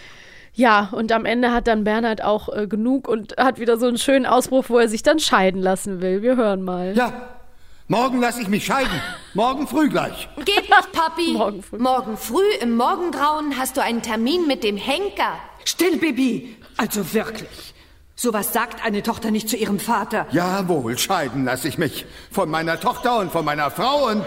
ja, 0.54 0.90
und 0.92 1.12
am 1.12 1.24
Ende 1.24 1.52
hat 1.52 1.66
dann 1.66 1.84
Bernhard 1.84 2.22
auch 2.22 2.54
äh, 2.54 2.66
genug 2.66 3.08
und 3.08 3.36
hat 3.38 3.58
wieder 3.58 3.78
so 3.78 3.86
einen 3.86 3.98
schönen 3.98 4.26
Ausbruch, 4.26 4.66
wo 4.68 4.78
er 4.78 4.88
sich 4.88 5.02
dann 5.02 5.18
scheiden 5.18 5.62
lassen 5.62 6.02
will. 6.02 6.22
Wir 6.22 6.36
hören 6.36 6.62
mal. 6.62 6.94
Ja, 6.94 7.12
morgen 7.88 8.20
lasse 8.20 8.42
ich 8.42 8.48
mich 8.48 8.66
scheiden. 8.66 9.00
Morgen 9.34 9.66
früh 9.66 9.88
gleich. 9.88 10.28
Geht 10.44 10.68
nicht, 10.68 10.92
Papi. 10.92 11.32
Morgen 11.36 11.62
früh. 11.62 11.78
Morgen 11.78 12.16
früh 12.18 12.52
im 12.60 12.76
Morgengrauen 12.76 13.58
hast 13.58 13.78
du 13.78 13.82
einen 13.82 14.02
Termin 14.02 14.46
mit 14.46 14.62
dem 14.62 14.76
Henker. 14.76 15.38
Still, 15.64 15.96
Bibi. 15.96 16.56
Also 16.76 17.14
wirklich. 17.14 17.71
Sowas 18.22 18.52
sagt 18.52 18.84
eine 18.84 19.02
Tochter 19.02 19.32
nicht 19.32 19.48
zu 19.48 19.56
ihrem 19.56 19.80
Vater. 19.80 20.28
Jawohl, 20.30 20.96
scheiden 20.96 21.44
lasse 21.44 21.66
ich 21.66 21.76
mich. 21.76 22.06
Von 22.30 22.48
meiner 22.50 22.78
Tochter 22.78 23.18
und 23.18 23.32
von 23.32 23.44
meiner 23.44 23.68
Frau 23.68 24.06
und... 24.10 24.24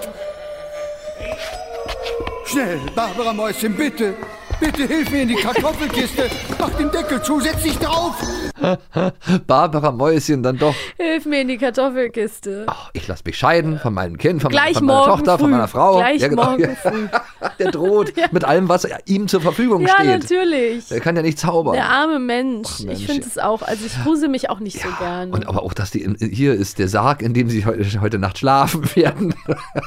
Schnell, 2.46 2.82
Barbara 2.94 3.32
Mäuschen, 3.32 3.74
bitte. 3.74 4.18
Bitte 4.60 4.88
hilf 4.88 5.12
mir 5.12 5.22
in 5.24 5.28
die 5.30 5.36
Kartoffelkiste. 5.36 6.30
Mach 6.60 6.70
den 6.72 6.90
Deckel 6.92 7.22
zu, 7.22 7.40
setz 7.40 7.62
dich 7.64 7.78
drauf. 7.78 8.16
Barbara 9.48 9.92
Mäuschen 9.92 10.42
dann 10.44 10.58
doch. 10.58 10.74
Hilf 10.98 11.26
mir 11.26 11.42
in 11.42 11.50
die 11.50 11.58
Kartoffelkiste. 11.58 12.66
Ich 12.94 13.08
lasse 13.08 13.24
mich 13.26 13.38
scheiden 13.38 13.80
von 13.80 13.94
meinem 13.94 14.18
Kind, 14.18 14.42
von, 14.42 14.50
Gleich 14.52 14.78
von 14.78 14.86
meiner 14.86 15.06
Tochter, 15.06 15.38
früh. 15.38 15.44
von 15.44 15.52
meiner 15.52 15.68
Frau. 15.68 15.98
Gleich 15.98 16.22
Ja, 16.22 16.28
genau. 16.30 16.44
morgen 16.52 16.78
früh. 16.82 17.08
Der 17.60 17.72
droht 17.72 18.14
mit 18.32 18.46
allem, 18.46 18.70
was 18.70 18.88
ihm 19.06 19.28
zur 19.28 19.42
Verfügung 19.42 19.82
Ja, 19.82 19.96
steht. 19.96 20.08
natürlich. 20.08 20.88
Der 20.88 21.00
kann 21.02 21.16
ja 21.16 21.22
nicht 21.22 21.38
zaubern. 21.40 21.74
Der 21.74 21.90
arme 21.90 22.20
Mensch. 22.20 22.70
Ach, 22.80 22.86
Mensch, 22.86 23.00
ich 23.02 23.06
finde 23.06 23.22
ja. 23.22 23.28
es 23.28 23.38
auch. 23.38 23.62
Also 23.62 23.86
ich 23.86 24.04
grusel 24.04 24.30
mich 24.30 24.50
auch 24.50 24.60
nicht 24.60 24.82
so 24.82 24.88
gern. 25.00 25.32
Und 25.32 25.48
aber 25.48 25.64
auch, 25.64 25.74
dass 25.74 25.92
die 25.92 26.02
in, 26.02 26.16
hier 26.18 26.54
ist 26.54 26.80
der 26.80 26.88
Sarg, 26.88 27.22
in 27.22 27.34
dem 27.34 27.50
sie 27.50 27.66
heute, 27.66 28.02
heute 28.02 28.20
Nacht 28.20 28.38
schlafen 28.38 28.84
werden. 28.96 29.36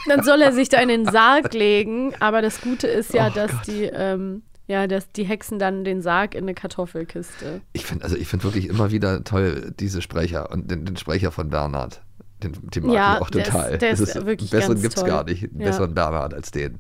Dann 0.08 0.22
soll 0.24 0.42
er 0.42 0.52
sich 0.52 0.68
da 0.68 0.78
in 0.80 0.88
den 0.88 1.06
Sarg 1.06 1.54
legen. 1.54 2.12
Aber 2.20 2.42
das 2.42 2.60
Gute 2.60 2.86
ist 2.86 3.14
Oh 3.14 3.16
ja, 3.16 3.30
dass 3.30 3.50
die, 3.66 3.84
ähm, 3.84 4.42
ja, 4.68 4.86
dass 4.86 5.10
die 5.10 5.24
Hexen 5.24 5.58
dann 5.58 5.82
den 5.82 6.02
Sarg 6.02 6.34
in 6.34 6.44
eine 6.44 6.54
Kartoffelkiste. 6.54 7.62
Ich 7.72 7.86
finde 7.86 8.04
also 8.04 8.16
ich 8.16 8.28
finde 8.28 8.44
wirklich 8.44 8.68
immer 8.68 8.90
wieder 8.90 9.24
toll 9.24 9.72
diese 9.80 10.02
Sprecher 10.02 10.52
und 10.52 10.70
den, 10.70 10.84
den 10.84 10.96
Sprecher 10.96 11.32
von 11.32 11.48
Bernhard. 11.48 12.02
Den, 12.42 12.52
den 12.70 12.86
mag 12.86 12.94
Ja, 12.94 13.14
ich 13.16 13.22
auch 13.22 13.30
der 13.30 13.42
ist- 13.42 13.50
total. 13.50 13.78
der 13.78 13.90
Das 13.90 14.00
ist 14.00 14.26
wirklich 14.26 14.50
besseren 14.50 14.80
gibt 14.80 14.96
es 14.96 15.04
gar 15.04 15.24
nicht. 15.24 15.42
Einen 15.50 15.60
Ja. 15.60 15.66
besseren 15.66 15.92
Bernhard 15.94 16.34
als 16.34 16.50
den. 16.52 16.78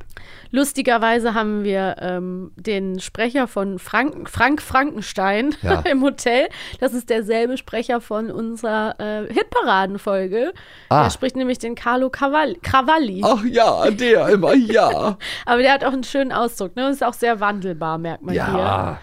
Lustigerweise 0.52 1.34
haben 1.34 1.64
wir 1.64 1.96
ähm, 2.00 2.52
den 2.56 3.00
Sprecher 3.00 3.48
von 3.48 3.78
Frank, 3.78 4.30
Frank 4.30 4.62
Frankenstein 4.62 5.54
Ja. 5.62 5.80
im 5.90 6.02
Hotel. 6.02 6.48
Das 6.80 6.94
ist 6.94 7.10
derselbe 7.10 7.56
Sprecher 7.56 8.00
von 8.00 8.30
unserer 8.30 8.94
äh, 9.00 9.32
Hitparadenfolge. 9.32 10.52
Ah. 10.90 11.04
Der 11.04 11.10
spricht 11.10 11.36
nämlich 11.36 11.58
den 11.58 11.74
Carlo 11.74 12.08
Cavalli. 12.08 13.22
Ach 13.24 13.44
ja, 13.44 13.90
der 13.90 14.28
immer, 14.28 14.54
ja. 14.54 15.18
Aber 15.46 15.58
der 15.62 15.72
hat 15.72 15.84
auch 15.84 15.92
einen 15.92 16.04
schönen 16.04 16.32
Ausdruck. 16.32 16.76
Ne? 16.76 16.88
Ist 16.90 17.04
auch 17.04 17.14
sehr 17.14 17.40
wandelbar, 17.40 17.98
merkt 17.98 18.22
man 18.22 18.32
hier. 18.34 18.98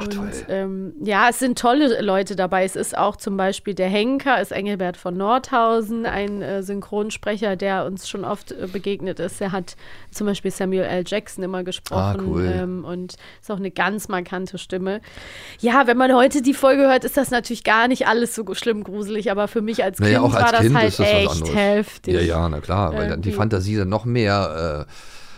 Ja. 0.00 0.20
und 0.20 0.32
ähm, 0.48 0.94
ja, 1.04 1.28
es 1.28 1.38
sind 1.38 1.58
tolle 1.58 2.00
Leute 2.00 2.34
dabei. 2.34 2.64
Es 2.64 2.76
ist 2.76 2.96
auch 2.96 3.14
zum 3.16 3.36
Beispiel 3.36 3.74
der 3.74 3.88
Henker, 3.88 4.40
ist 4.40 4.50
Engelbert 4.50 4.96
von 4.96 5.16
Nordhausen, 5.16 6.06
ein 6.06 6.40
äh, 6.42 6.62
Synchronsprecher, 6.62 7.56
der 7.56 7.84
uns 7.84 8.08
schon 8.08 8.24
oft 8.24 8.52
äh, 8.52 8.66
begegnet 8.72 9.20
ist. 9.20 9.40
Er 9.40 9.52
hat 9.52 9.76
zum 10.10 10.26
Beispiel 10.26 10.50
Samuel 10.50 10.84
L. 10.84 11.04
Jackson 11.06 11.44
immer 11.44 11.62
gesprochen 11.62 12.20
Ah, 12.20 12.24
cool. 12.26 12.50
ähm, 12.56 12.84
und 12.84 13.16
ist 13.40 13.50
auch 13.50 13.56
eine 13.58 13.70
ganz 13.70 14.08
markante 14.08 14.56
Stimme. 14.58 15.00
Ja, 15.60 15.86
wenn 15.86 15.98
man 15.98 16.14
heute 16.14 16.40
die 16.42 16.54
Folge 16.54 16.82
hört, 16.82 17.04
ist 17.04 17.16
das 17.18 17.30
natürlich 17.30 17.62
gar 17.62 17.86
nicht 17.86 18.06
alles 18.06 18.34
so 18.34 18.44
schlimm 18.54 18.82
gruselig, 18.84 19.30
aber 19.30 19.46
für 19.46 19.60
mich 19.60 19.84
als 19.84 19.98
Kind 19.98 20.08
Naja, 20.08 20.22
auch 20.22 20.32
als 20.34 20.44
war 20.44 20.52
das 20.52 20.60
Kind 20.62 20.74
halt 20.76 20.98
das 20.98 21.00
echt 21.00 21.54
heftig. 21.54 22.14
Ja, 22.14 22.20
ja, 22.20 22.48
na 22.48 22.60
klar, 22.60 22.94
weil 22.94 23.08
dann 23.08 23.20
die. 23.20 23.32
Fantasie 23.32 23.76
dann 23.76 23.88
noch 23.88 24.04
mehr 24.04 24.86
äh, 24.88 24.92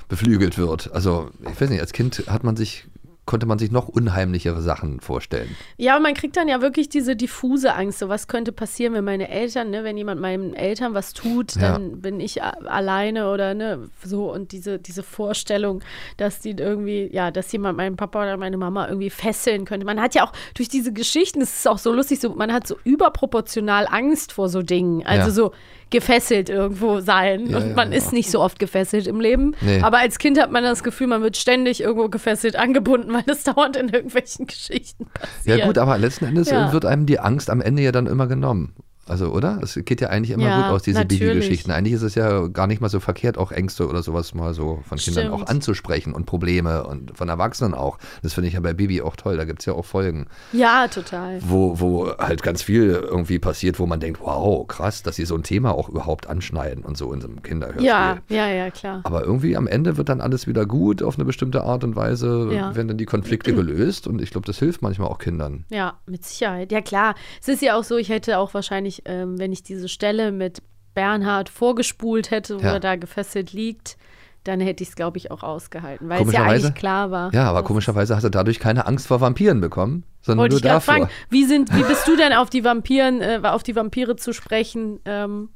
beflügelt 0.09 0.59
wird. 0.59 0.91
Also, 0.93 1.31
ich 1.51 1.61
weiß 1.61 1.71
nicht, 1.71 1.81
als 1.81 1.93
Kind 1.93 2.25
hat 2.29 2.45
man 2.45 2.57
sich, 2.57 2.87
konnte 3.27 3.47
man 3.47 3.59
sich 3.59 3.71
noch 3.71 3.89
unheimlichere 3.89 4.61
Sachen 4.61 5.01
vorstellen. 5.01 5.57
Ja, 5.79 5.97
und 5.97 6.03
man 6.03 6.13
kriegt 6.15 6.37
dann 6.37 6.47
ja 6.49 6.61
wirklich 6.61 6.89
diese 6.91 7.17
diffuse 7.17 7.75
Angst. 7.75 7.99
So, 8.01 8.09
was 8.09 8.29
könnte 8.29 8.53
passieren, 8.53 8.93
wenn 8.95 9.05
meine 9.05 9.29
Eltern, 9.31 9.71
ne, 9.71 9.83
wenn 9.83 9.97
jemand 9.97 10.21
meinen 10.21 10.53
Eltern 10.55 10.93
was 10.95 11.15
tut, 11.15 11.55
Ja. 11.57 11.73
dann 11.73 12.01
bin 12.03 12.21
ich 12.21 12.43
alleine 12.43 13.31
oder 13.31 13.55
ne, 13.55 13.89
so. 14.05 14.31
Und 14.33 14.53
diese, 14.53 14.79
diese 14.79 15.03
Vorstellung, 15.03 15.83
dass 16.19 16.41
die 16.41 16.51
irgendwie, 16.51 17.09
ja, 17.13 17.31
dass 17.31 17.51
jemand 17.53 17.79
meinen 17.79 17.97
Papa 17.97 18.23
oder 18.23 18.37
meine 18.37 18.57
Mama 18.59 18.89
irgendwie 18.89 19.11
fesseln 19.11 19.65
könnte. 19.65 19.87
Man 19.87 20.01
hat 20.01 20.15
ja 20.15 20.25
auch 20.25 20.33
durch 20.55 20.69
diese 20.69 20.93
Geschichten, 20.93 21.41
das 21.41 21.55
ist 21.57 21.69
auch 21.69 21.79
so 21.79 21.93
lustig, 21.93 22.21
so, 22.21 22.35
man 22.35 22.53
hat 22.53 22.67
so 22.67 22.77
überproportional 22.85 23.87
Angst 23.91 24.33
vor 24.33 24.49
so 24.49 24.63
Dingen. 24.63 25.05
Also 25.07 25.29
Ja. 25.29 25.31
so 25.35 25.53
gefesselt 25.91 26.49
irgendwo 26.49 27.01
sein. 27.01 27.47
Ja, 27.47 27.59
und 27.59 27.69
ja, 27.71 27.75
man 27.77 27.93
ja. 27.93 27.99
ist 27.99 28.13
nicht 28.13 28.31
so 28.31 28.41
oft 28.41 28.59
gefesselt 28.59 29.07
im 29.07 29.21
Leben. 29.21 29.55
Nee. 29.61 29.81
Aber 29.81 29.99
als 29.99 30.19
Kind 30.19 30.41
hat 30.41 30.51
man 30.51 30.65
das 30.65 30.83
Gefühl, 30.83 31.07
man 31.07 31.23
wird 31.23 31.37
ständig 31.37 31.81
irgendwo 31.81 32.09
gefesselt 32.09 32.57
angebunden, 32.57 33.13
weil 33.15 33.23
das 33.23 33.43
dauernd 33.45 33.77
in 33.77 33.89
irgendwelchen 33.89 34.47
Geschichten 34.47 35.07
passiert. 35.07 35.59
Ja, 35.59 35.67
gut, 35.67 35.79
aber 35.79 35.97
letzten 35.99 36.27
Endes 36.27 36.51
Ja. 36.51 36.73
wird 36.73 36.85
einem 36.85 37.07
die 37.07 37.19
Angst 37.21 37.49
am 37.51 37.61
Ende 37.61 37.83
ja 37.83 37.93
dann 37.93 38.07
immer 38.07 38.27
genommen. 38.27 38.75
Also, 39.07 39.31
oder? 39.33 39.59
Es 39.63 39.79
geht 39.85 40.01
ja 40.01 40.09
eigentlich 40.09 40.31
immer 40.31 40.47
Ja, 40.49 40.57
gut 40.63 40.71
aus, 40.77 40.83
diese 40.83 40.99
natürlich. 41.01 41.21
Bibi-Geschichten. 41.21 41.71
Eigentlich 41.71 41.95
ist 41.95 42.03
es 42.03 42.15
ja 42.15 42.47
gar 42.49 42.67
nicht 42.67 42.81
mal 42.81 42.89
so 42.89 43.01
verkehrt, 43.01 43.37
auch 43.39 43.53
Ängste 43.53 43.87
oder 43.89 44.03
sowas 44.03 44.33
mal 44.35 44.55
so 44.55 44.83
von 44.89 44.99
Kindern 44.99 45.27
Stimmt. 45.27 45.43
auch 45.43 45.47
anzusprechen 45.47 46.13
und 46.15 46.25
Probleme 46.27 46.85
und 46.85 47.17
von 47.17 47.29
Erwachsenen 47.29 47.75
auch. 47.75 47.99
Das 48.23 48.33
finde 48.35 48.49
ich 48.49 48.55
ja 48.55 48.61
bei 48.61 48.73
Bibi 48.73 49.03
auch 49.03 49.17
toll. 49.17 49.37
Da 49.37 49.45
gibt 49.45 49.61
es 49.61 49.67
ja 49.67 49.75
auch 49.75 49.85
Folgen, 49.85 50.27
Ja, 50.53 50.89
total. 50.89 51.39
wo, 51.43 51.79
wo 51.81 52.17
halt 52.19 52.43
ganz 52.43 52.63
viel 52.63 52.91
irgendwie 52.93 53.39
passiert, 53.39 53.79
wo 53.79 53.87
man 53.87 54.01
denkt, 54.01 54.21
wow, 54.23 54.67
krass, 54.67 55.03
dass 55.03 55.17
sie 55.17 55.25
so 55.27 55.35
ein 55.35 55.43
Thema 55.43 55.73
auch 55.75 55.89
überhaupt 55.89 56.27
anschneiden 56.29 56.85
und 56.85 56.97
so 56.97 57.13
in 57.13 57.21
so 57.21 57.29
einem 57.29 57.43
Kinderhörspiel. 57.43 57.85
Ja, 57.87 58.19
ja, 58.29 58.49
ja, 58.49 58.71
klar. 58.71 59.01
Aber 59.05 59.23
irgendwie 59.25 59.57
am 59.57 59.67
Ende 59.67 59.97
wird 59.97 60.09
dann 60.09 60.21
alles 60.21 60.47
wieder 60.47 60.65
gut 60.67 61.03
auf 61.03 61.17
eine 61.17 61.25
bestimmte 61.25 61.63
Art 61.65 61.85
und 61.85 61.97
Weise, 61.97 62.49
Ja. 62.53 62.75
werden 62.75 62.89
dann 62.89 62.99
die 62.99 63.05
Konflikte 63.07 63.55
gelöst 63.55 64.07
und 64.07 64.21
ich 64.23 64.31
glaube, 64.31 64.47
das 64.47 64.59
hilft 64.59 64.81
manchmal 64.83 65.09
auch 65.09 65.19
Kindern. 65.19 65.65
Ja, 65.71 65.95
mit 66.07 66.25
Sicherheit. 66.25 66.73
Ja, 66.73 66.81
klar. 66.81 67.15
Es 67.43 67.49
ist 67.49 67.61
ja 67.63 67.77
auch 67.77 67.85
so, 67.85 67.97
ich 67.97 68.09
hätte 68.09 68.39
auch 68.39 68.55
wahrscheinlich, 68.55 68.94
ähm, 69.07 69.39
wenn 69.39 69.53
ich 69.53 69.63
diese 69.63 69.89
Stelle 69.89 70.33
mit 70.33 70.63
Bernhard 70.95 71.49
vorgespult 71.49 72.31
hätte, 72.31 72.61
wo 72.61 72.65
Ja. 72.65 72.75
er 72.75 72.81
da 72.81 72.97
gefesselt 72.97 73.53
liegt, 73.53 73.97
dann 74.45 74.61
hätte 74.61 74.83
ich 74.83 74.91
es, 74.91 74.97
glaube 74.97 75.17
ich, 75.17 75.31
auch 75.31 75.43
ausgehalten, 75.43 76.09
weil 76.09 76.23
es 76.27 76.33
ja 76.33 76.43
eigentlich 76.45 76.75
klar 76.75 77.11
war. 77.11 77.33
Ja, 77.33 77.45
aber 77.49 77.63
komischerweise 77.63 78.15
hast 78.15 78.25
du 78.25 78.29
dadurch 78.31 78.61
keine 78.61 78.87
Angst 78.87 79.07
vor 79.07 79.21
Vampiren 79.21 79.61
bekommen, 79.61 80.05
sondern 80.21 80.43
Wollte 80.43 80.55
nur 80.55 80.59
ich 80.59 80.63
davor. 80.63 80.81
fragen, 80.95 81.09
wie, 81.31 81.45
sind, 81.45 81.75
wie 81.75 81.83
bist 81.83 82.07
du 82.07 82.15
denn 82.19 82.33
auf 82.35 82.51
die 82.51 82.63
Vampiren, 82.63 83.23
äh, 83.23 83.41
auf 83.43 83.63
die 83.63 83.75
Vampire 83.75 84.17
zu 84.17 84.33
sprechen? 84.35 85.01
Ähm, 85.07 85.49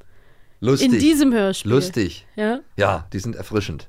Lustig. 0.61 0.91
In 0.91 0.99
diesem 0.99 1.31
Hörspiel. 1.33 1.71
Lustig. 1.71 2.27
Ja? 2.35 2.59
Ja, 2.75 3.07
die 3.13 3.19
sind 3.19 3.35
erfrischend. 3.35 3.87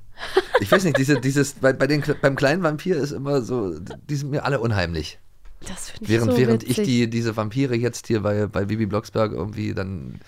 Ich 0.61 0.71
weiß 0.71 0.83
nicht, 0.85 0.97
diese, 0.97 1.19
dieses, 1.19 1.53
bei, 1.55 1.73
bei 1.73 1.87
den, 1.87 2.01
beim 2.21 2.35
kleinen 2.35 2.63
Vampir 2.63 2.95
ist 2.97 3.11
immer 3.11 3.41
so, 3.41 3.73
die 3.79 4.15
sind 4.15 4.29
mir 4.29 4.45
alle 4.45 4.59
unheimlich. 4.61 5.19
Das 5.67 5.91
finde 5.91 6.03
ich 6.05 6.09
Während, 6.09 6.31
so 6.31 6.37
während 6.37 6.63
ich 6.63 6.69
witzig. 6.69 6.85
die, 6.87 7.09
diese 7.09 7.37
Vampire 7.37 7.75
jetzt 7.75 8.07
hier 8.07 8.21
bei, 8.21 8.47
bei 8.47 8.65
Bibi 8.65 8.85
Blocksberg 8.87 9.31
irgendwie 9.31 9.73
dann 9.73 10.19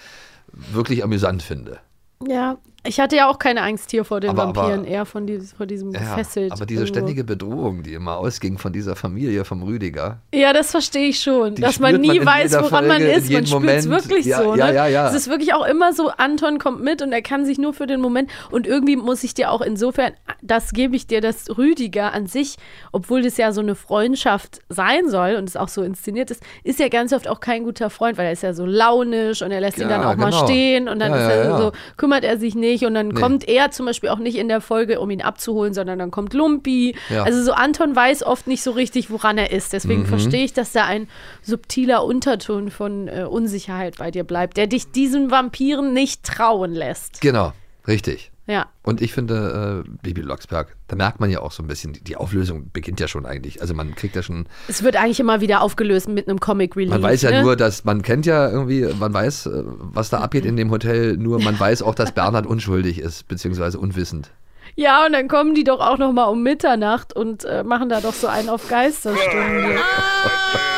wirklich 0.51 1.03
amüsant 1.03 1.41
finde. 1.41 1.79
Ja, 2.27 2.57
ich 2.85 2.99
hatte 2.99 3.15
ja 3.15 3.29
auch 3.29 3.39
keine 3.39 3.61
Angst 3.61 3.91
hier 3.91 4.03
vor 4.03 4.19
den 4.19 4.31
Aber- 4.31 4.43
aber- 4.43 4.55
Vampiren, 4.61 4.83
eher 4.85 5.05
von 5.05 5.25
die, 5.25 5.39
vor 5.39 5.65
diesem 5.65 5.91
Ja, 5.91 5.99
gefesselt. 5.99 6.51
aber 6.51 6.65
diese 6.65 6.81
irgendwo. 6.81 6.93
ständige 6.99 7.23
Bedrohung, 7.23 7.81
die 7.81 7.93
immer 7.93 8.17
ausging 8.17 8.57
von 8.57 8.73
dieser 8.73 8.95
Familie, 8.97 9.45
vom 9.45 9.63
Rüdiger. 9.63 10.19
Ja, 10.33 10.51
das 10.51 10.71
verstehe 10.71 11.07
ich 11.07 11.19
schon. 11.21 11.55
Dass 11.55 11.79
man 11.79 12.01
nie 12.01 12.19
man 12.19 12.27
weiß, 12.27 12.53
woran 12.53 12.87
man 12.87 12.97
Folge, 12.97 13.11
in 13.13 13.19
ist. 13.19 13.31
Man 13.31 13.45
spürt 13.45 13.69
es 13.69 13.89
wirklich 13.89 14.25
Ja, 14.25 14.43
so. 14.43 14.55
ja, 14.55 14.67
ne? 14.67 14.75
ja, 14.75 14.87
ja. 14.87 15.07
Es 15.07 15.13
ist 15.15 15.29
wirklich 15.29 15.53
auch 15.53 15.65
immer 15.65 15.93
so, 15.93 16.09
Anton 16.09 16.59
kommt 16.59 16.83
mit 16.83 17.01
und 17.01 17.13
er 17.13 17.21
kann 17.21 17.45
sich 17.45 17.57
nur 17.57 17.73
für 17.73 17.87
den 17.87 18.01
Moment. 18.01 18.29
Und 18.51 18.67
irgendwie 18.67 18.97
muss 18.97 19.23
ich 19.23 19.33
dir 19.33 19.51
auch 19.51 19.61
insofern, 19.61 20.11
das 20.41 20.73
gebe 20.73 20.97
ich 20.97 21.07
dir, 21.07 21.21
dass 21.21 21.57
Rüdiger 21.57 22.11
an 22.13 22.27
sich, 22.27 22.57
obwohl 22.91 23.21
das 23.21 23.37
ja 23.37 23.53
so 23.53 23.61
eine 23.61 23.75
Freundschaft 23.75 24.59
sein 24.67 25.09
soll 25.09 25.35
und 25.35 25.47
es 25.47 25.55
auch 25.55 25.69
so 25.69 25.83
inszeniert 25.83 26.31
ist, 26.31 26.43
ist 26.65 26.79
ja 26.79 26.89
ganz 26.89 27.13
oft 27.13 27.29
auch 27.29 27.39
kein 27.39 27.63
guter 27.63 27.89
Freund, 27.89 28.17
weil 28.17 28.25
er 28.25 28.33
ist 28.33 28.43
ja 28.43 28.53
so 28.53 28.65
launisch 28.65 29.41
und 29.41 29.51
er 29.51 29.61
lässt 29.61 29.77
ihn 29.77 29.87
dann 29.87 30.03
auch 30.03 30.17
mal 30.17 30.31
genau. 30.31 30.43
stehen 30.43 30.89
und 30.89 30.99
dann 30.99 31.11
ja. 31.13 31.57
so, 31.57 31.71
kümmert 31.95 32.25
er 32.25 32.37
sich 32.37 32.55
nicht 32.55 32.72
und 32.85 32.93
dann 32.95 33.09
Nee. 33.09 33.19
kommt 33.21 33.47
er 33.47 33.69
zum 33.71 33.85
Beispiel 33.85 34.09
auch 34.09 34.17
nicht 34.17 34.35
in 34.37 34.47
der 34.47 34.59
Folge, 34.59 34.99
um 34.99 35.09
ihn 35.11 35.21
abzuholen, 35.21 35.73
sondern 35.73 35.99
dann 35.99 36.09
kommt 36.11 36.33
Lumpi. 36.33 36.95
Ja. 37.09 37.23
Also 37.23 37.43
so 37.43 37.53
Anton 37.53 37.95
weiß 37.95 38.23
oft 38.23 38.47
nicht 38.47 38.63
so 38.63 38.71
richtig, 38.71 39.11
woran 39.11 39.37
er 39.37 39.51
ist. 39.51 39.71
Deswegen 39.73 40.01
Mhm. 40.01 40.07
verstehe 40.07 40.43
ich, 40.43 40.53
dass 40.53 40.71
da 40.71 40.85
ein 40.85 41.07
subtiler 41.43 42.03
Unterton 42.03 42.71
von 42.71 43.07
äh, 43.07 43.25
Unsicherheit 43.29 43.97
bei 43.99 44.09
dir 44.11 44.23
bleibt, 44.23 44.57
der 44.57 44.67
dich 44.67 44.91
diesen 44.91 45.29
Vampiren 45.31 45.93
nicht 45.93 46.23
trauen 46.23 46.73
lässt. 46.73 47.21
Genau, 47.21 47.53
richtig. 47.87 48.31
Ja. 48.45 48.67
Und 48.83 49.01
ich 49.01 49.13
finde, 49.13 49.83
äh, 49.85 49.89
Bibi 50.01 50.21
Blocksberg, 50.21 50.75
da 50.87 50.97
merkt 50.97 51.21
man 51.21 51.29
ja 51.29 51.39
auch 51.39 51.51
so 51.51 51.63
ein 51.63 51.67
bisschen, 51.67 51.93
die, 51.93 52.17
Auflösung 52.17 52.69
beginnt 52.73 52.99
ja 52.99 53.07
schon 53.07 53.25
eigentlich. 53.25 53.61
Also 53.61 53.73
man 53.73 53.95
kriegt 53.95 54.15
ja 54.15 54.23
schon, 54.23 54.47
Es 54.67 54.83
wird 54.83 54.97
eigentlich 54.97 55.19
immer 55.19 55.39
wieder 55.39 55.61
aufgelöst 55.61 56.09
mit 56.09 56.27
einem 56.27 56.39
Comic 56.39 56.75
Relief. 56.75 56.89
man 56.89 57.01
weiß 57.01 57.21
ja 57.21 57.31
ne? 57.31 57.41
nur, 57.41 57.55
dass 57.55 57.85
man 57.85 58.01
kennt 58.01 58.25
ja 58.25 58.49
irgendwie, 58.49 58.85
man 58.99 59.13
weiß, 59.13 59.45
äh, 59.45 59.63
was 59.65 60.09
da 60.09 60.19
abgeht 60.19 60.45
in 60.45 60.57
dem 60.57 60.71
Hotel, 60.71 61.15
nur 61.15 61.41
man 61.41 61.57
weiß 61.57 61.83
auch, 61.83 61.95
dass 61.95 62.11
Bernhard 62.11 62.45
unschuldig 62.53 62.99
ist, 62.99 63.27
beziehungsweise 63.27 63.79
unwissend. 63.79 64.31
Ja, 64.75 65.05
und 65.05 65.13
dann 65.13 65.27
kommen 65.27 65.55
die 65.55 65.63
doch 65.63 65.79
auch 65.79 65.97
noch 65.97 66.11
mal 66.11 66.25
um 66.25 66.43
Mitternacht 66.43 67.15
und 67.15 67.45
äh, 67.45 67.63
machen 67.63 67.89
da 67.89 68.01
doch 68.01 68.13
so 68.13 68.27
einen 68.27 68.49
auf 68.49 68.67
Geisterstunde. 68.67 69.77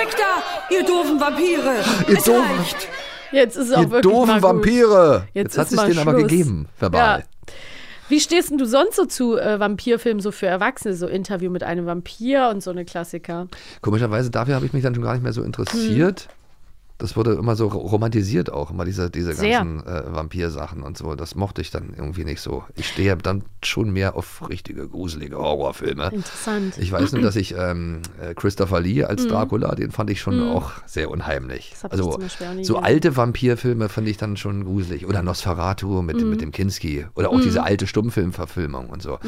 weg 0.00 0.16
da, 0.16 0.74
ihr 0.74 0.84
doofen 0.84 1.20
Vampire! 1.20 1.74
Ihr 2.08 2.18
es 2.18 2.24
doofen- 2.24 2.56
reicht! 2.58 2.88
Jetzt 3.32 3.56
ist 3.56 3.68
es 3.68 3.72
auch 3.74 3.82
Ihr 3.82 3.90
wirklich 3.90 4.12
doofen 4.12 4.26
mal 4.28 4.40
gut. 4.40 4.42
Vampire! 4.42 5.24
Jetzt, 5.34 5.56
Jetzt 5.56 5.58
hat 5.58 5.70
ist 5.70 5.78
sich 5.78 5.88
den 5.96 5.98
aber 5.98 6.14
gegeben, 6.14 6.68
verbal. 6.78 7.20
Ja. 7.20 7.24
Wie 8.08 8.18
stehst 8.18 8.50
denn 8.50 8.58
du 8.58 8.64
sonst 8.66 8.96
so 8.96 9.04
zu 9.04 9.36
äh, 9.38 9.60
Vampirfilmen, 9.60 10.20
so 10.20 10.32
für 10.32 10.46
Erwachsene, 10.46 10.94
so 10.94 11.06
Interview 11.06 11.48
mit 11.48 11.62
einem 11.62 11.86
Vampir 11.86 12.48
und 12.52 12.60
so 12.60 12.70
eine 12.72 12.84
Klassiker? 12.84 13.46
Komischerweise, 13.82 14.30
dafür 14.32 14.56
habe 14.56 14.66
ich 14.66 14.72
mich 14.72 14.82
dann 14.82 14.94
schon 14.96 15.04
gar 15.04 15.12
nicht 15.12 15.22
mehr 15.22 15.32
so 15.32 15.42
interessiert. 15.44 16.26
Das 17.00 17.16
wurde 17.16 17.32
immer 17.32 17.56
so 17.56 17.66
romantisiert 17.68 18.52
auch, 18.52 18.70
immer 18.70 18.84
diese, 18.84 19.10
diese 19.10 19.34
ganzen 19.34 19.84
äh, 19.86 20.02
Vampir-Sachen 20.14 20.82
und 20.82 20.96
so. 20.98 21.14
Das 21.14 21.34
mochte 21.34 21.60
ich 21.62 21.70
dann 21.70 21.94
irgendwie 21.96 22.24
nicht 22.24 22.40
so. 22.40 22.64
Ich 22.76 22.88
stehe 22.88 23.16
dann 23.16 23.42
schon 23.64 23.90
mehr 23.90 24.14
auf 24.16 24.48
richtige, 24.48 24.86
gruselige 24.88 25.36
Horrorfilme. 25.38 26.10
Interessant. 26.12 26.78
Ich 26.78 26.92
weiß 26.92 27.12
nur, 27.12 27.22
dass 27.22 27.36
ich 27.36 27.54
ähm, 27.56 28.02
äh, 28.20 28.34
Christopher 28.34 28.80
Lee 28.80 29.04
als 29.04 29.24
Mhm. 29.24 29.28
Dracula, 29.28 29.74
den 29.74 29.90
fand 29.90 30.10
ich 30.10 30.20
schon 30.20 30.36
Mhm. 30.38 30.50
auch 30.52 30.72
sehr 30.86 31.10
unheimlich. 31.10 31.74
Das 31.82 31.90
Also 31.90 32.18
so 32.62 32.78
alte 32.78 33.16
Vampirfilme 33.16 33.88
fand 33.88 34.06
ich 34.08 34.16
dann 34.18 34.36
schon 34.36 34.64
gruselig. 34.64 35.06
Oder 35.06 35.22
Nosferatu 35.22 36.02
mit, 36.02 36.20
Mhm. 36.20 36.30
mit 36.30 36.40
dem 36.40 36.52
Kinski. 36.52 37.06
Oder 37.14 37.30
auch 37.30 37.40
diese 37.40 37.62
alte 37.62 37.86
Stummfilmverfilmung 37.86 38.90
und 38.90 39.02
so. 39.02 39.18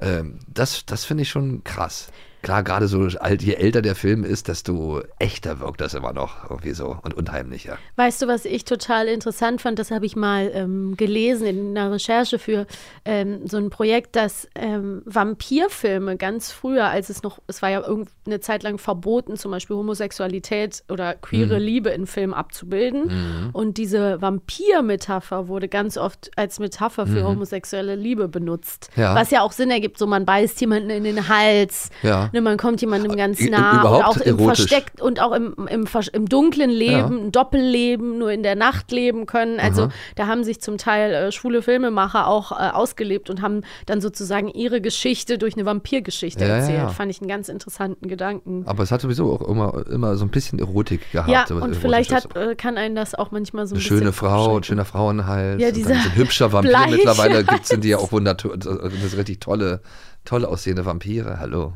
Ähm, 0.00 0.38
das 0.48 0.84
das 0.86 1.04
finde 1.04 1.22
ich 1.22 1.28
schon 1.28 1.62
krass. 1.64 2.08
Klar, 2.42 2.62
gerade 2.62 2.88
so 2.88 3.06
alt, 3.18 3.42
je 3.42 3.54
älter 3.54 3.82
der 3.82 3.94
Film 3.94 4.24
ist, 4.24 4.48
desto 4.48 5.02
echter 5.18 5.60
wirkt 5.60 5.80
das 5.80 5.94
immer 5.94 6.12
noch 6.12 6.48
irgendwie 6.50 6.72
so 6.72 6.96
und 7.02 7.14
unheimlicher. 7.14 7.76
Weißt 7.96 8.22
du, 8.22 8.28
was 8.28 8.44
ich 8.46 8.64
total 8.64 9.08
interessant 9.08 9.60
fand? 9.60 9.78
Das 9.78 9.90
habe 9.90 10.06
ich 10.06 10.16
mal 10.16 10.50
ähm, 10.54 10.96
gelesen 10.96 11.46
in 11.46 11.76
einer 11.76 11.92
Recherche 11.92 12.38
für 12.38 12.66
ähm, 13.04 13.46
so 13.46 13.56
ein 13.58 13.68
Projekt, 13.70 14.16
dass 14.16 14.48
ähm, 14.54 15.02
Vampirfilme 15.04 16.16
ganz 16.16 16.50
früher, 16.50 16.86
als 16.88 17.10
es 17.10 17.22
noch, 17.22 17.38
es 17.46 17.60
war 17.62 17.70
ja 17.70 17.82
eine 18.26 18.40
Zeit 18.40 18.62
lang 18.62 18.78
verboten, 18.78 19.36
zum 19.36 19.50
Beispiel 19.50 19.76
Homosexualität 19.76 20.82
oder 20.88 21.14
queere 21.14 21.58
Mhm. 21.58 21.64
Liebe 21.64 21.88
in 21.90 22.06
Filmen 22.06 22.34
abzubilden. 22.34 23.04
Mhm. 23.06 23.50
Und 23.52 23.78
diese 23.78 24.20
Vampir-Metapher 24.22 25.48
wurde 25.48 25.68
ganz 25.68 25.96
oft 25.96 26.30
als 26.36 26.58
Metapher 26.58 27.06
für 27.06 27.20
Mhm. 27.22 27.26
homosexuelle 27.28 27.96
Liebe 27.96 28.28
benutzt. 28.28 28.90
Ja. 28.96 29.14
Was 29.14 29.30
ja 29.30 29.42
auch 29.42 29.52
Sinn 29.52 29.70
ergibt, 29.70 29.98
so 29.98 30.06
man 30.06 30.24
beißt 30.24 30.60
jemanden 30.60 30.90
in 30.90 31.04
den 31.04 31.28
Hals, 31.28 31.90
Ja. 32.02 32.29
Ne, 32.32 32.40
man 32.40 32.56
kommt 32.56 32.80
jemandem 32.80 33.16
ganz 33.16 33.40
nah 33.40 33.80
überhaupt 33.80 34.04
auch 34.04 34.16
im 34.18 34.38
erotisch. 34.38 34.66
Versteck 34.68 34.92
und 35.00 35.20
auch 35.20 35.32
im, 35.32 35.54
im, 35.68 35.86
im 36.12 36.28
dunklen 36.28 36.70
Leben, 36.70 36.90
Ja. 36.92 37.06
ein 37.24 37.32
Doppelleben, 37.32 38.18
nur 38.18 38.30
in 38.32 38.42
der 38.42 38.56
Nacht 38.56 38.90
leben 38.92 39.26
können. 39.26 39.58
Also 39.60 39.82
Aha. 39.84 39.90
da 40.16 40.26
haben 40.26 40.44
sich 40.44 40.60
zum 40.60 40.78
Teil 40.78 41.12
äh, 41.12 41.32
schwule 41.32 41.62
Filmemacher 41.62 42.26
auch 42.26 42.52
äh, 42.52 42.70
ausgelebt 42.70 43.30
und 43.30 43.42
haben 43.42 43.62
dann 43.86 44.00
sozusagen 44.00 44.48
ihre 44.48 44.80
Geschichte 44.80 45.38
durch 45.38 45.54
eine 45.54 45.64
Vampirgeschichte 45.66 46.44
Ja, 46.44 46.56
erzählt. 46.56 46.78
ja. 46.78 46.88
Fand 46.88 47.10
ich 47.10 47.20
einen 47.20 47.28
ganz 47.28 47.48
interessanten 47.48 48.08
Gedanken. 48.08 48.64
Aber 48.66 48.82
es 48.82 48.90
hat 48.92 49.00
sowieso 49.00 49.32
auch 49.32 49.42
immer, 49.48 49.86
immer 49.90 50.16
so 50.16 50.24
ein 50.24 50.30
bisschen 50.30 50.58
Erotik 50.58 51.12
gehabt. 51.12 51.28
ja, 51.50 51.56
und 51.56 51.76
vielleicht 51.76 52.12
hat, 52.12 52.34
äh, 52.36 52.54
kann 52.54 52.76
einen 52.78 52.94
das 52.94 53.14
auch 53.14 53.30
manchmal 53.30 53.66
so 53.66 53.74
ein 53.74 53.76
eine 53.76 53.82
bisschen 53.82 53.98
schöne 53.98 54.12
Frau, 54.12 54.56
ein 54.56 54.62
schöner 54.62 54.84
Frauenhals. 54.84 55.60
Ja, 55.60 55.70
dieser 55.70 55.94
ein 55.94 56.14
hübscher 56.14 56.52
Vampir 56.52 56.76
mittlerweile 56.90 57.44
gibt 57.44 57.66
sind 57.66 57.84
die 57.84 57.88
ja 57.90 57.98
auch 57.98 58.10
sind 58.10 59.16
richtig 59.18 59.40
tolle, 59.40 59.80
toll 60.24 60.44
aussehende 60.44 60.84
Vampire. 60.84 61.38
Hallo. 61.40 61.72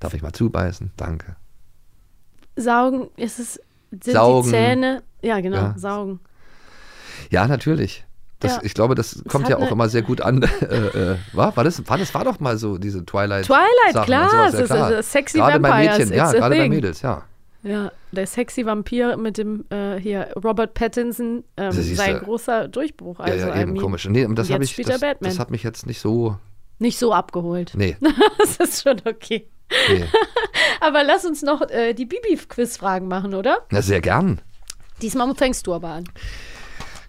Darf 0.00 0.14
ich 0.14 0.22
mal 0.22 0.32
zubeißen? 0.32 0.92
Danke. 0.96 1.36
Saugen, 2.56 3.08
ist 3.16 3.38
es, 3.38 3.60
sind 3.90 4.12
Saugen. 4.14 4.44
die 4.44 4.50
Zähne, 4.50 5.02
ja 5.22 5.40
genau, 5.40 5.56
Ja. 5.56 5.74
saugen. 5.76 6.20
Ja, 7.30 7.46
natürlich. 7.46 8.04
Das, 8.40 8.56
Ja. 8.56 8.60
Ich 8.62 8.74
glaube, 8.74 8.94
das 8.94 9.22
kommt 9.28 9.48
ja 9.48 9.58
auch 9.58 9.70
immer 9.70 9.88
sehr 9.88 10.02
gut 10.02 10.20
an. 10.20 10.42
äh, 10.60 11.12
äh, 11.12 11.16
war, 11.32 11.56
war, 11.56 11.64
das, 11.64 11.86
war 11.88 11.98
das 11.98 12.14
war 12.14 12.24
doch 12.24 12.38
mal 12.38 12.56
so, 12.56 12.78
diese 12.78 13.04
Twilight. 13.04 13.46
Twilight, 13.46 14.04
klar, 14.04 14.30
sowas, 14.30 14.54
es 14.54 14.60
ist, 14.60 14.66
klar. 14.70 14.92
äh, 14.92 15.02
sexy 15.02 15.38
Gerade 15.38 15.58
bei 15.60 15.70
Vampires, 15.70 15.98
Mädchen, 15.98 16.16
ja, 16.16 16.32
gerade 16.32 16.50
bei 16.50 16.60
thing. 16.60 16.70
Mädels, 16.70 17.02
ja. 17.02 17.22
Ja, 17.64 17.90
der 18.12 18.26
sexy 18.28 18.64
Vampir 18.64 19.16
mit 19.16 19.36
dem 19.36 19.64
äh, 19.70 19.96
hier 19.98 20.28
Robert 20.42 20.74
Pattinson, 20.74 21.42
ähm, 21.56 21.66
Also 21.66 21.82
sein 21.82 22.20
großer 22.20 22.68
Durchbruch. 22.68 23.18
Also, 23.18 23.36
ja, 23.36 23.48
ja, 23.48 23.56
I 23.56 23.62
eben 23.62 23.72
mean, 23.72 23.82
komisch. 23.82 24.08
Nee, 24.08 24.26
das 24.30 24.48
ich, 24.48 24.76
das, 24.76 25.00
das 25.20 25.38
hat 25.40 25.50
mich 25.50 25.64
jetzt 25.64 25.84
nicht 25.86 26.00
so. 26.00 26.36
Nicht 26.78 26.98
so 26.98 27.12
abgeholt. 27.12 27.72
Nee. 27.74 27.96
das 28.38 28.56
ist 28.56 28.82
schon 28.82 29.00
okay. 29.04 29.48
Nee. 29.88 30.04
Aber 30.80 31.02
lass 31.04 31.24
uns 31.24 31.42
noch 31.42 31.62
äh, 31.70 31.92
die 31.94 32.06
Bibi-Quiz-Fragen 32.06 33.08
machen, 33.08 33.34
oder? 33.34 33.66
Na, 33.70 33.82
sehr 33.82 34.00
gern. 34.00 34.40
Diesmal 35.02 35.34
fängst 35.34 35.66
du 35.66 35.74
aber 35.74 35.90
an. 35.90 36.04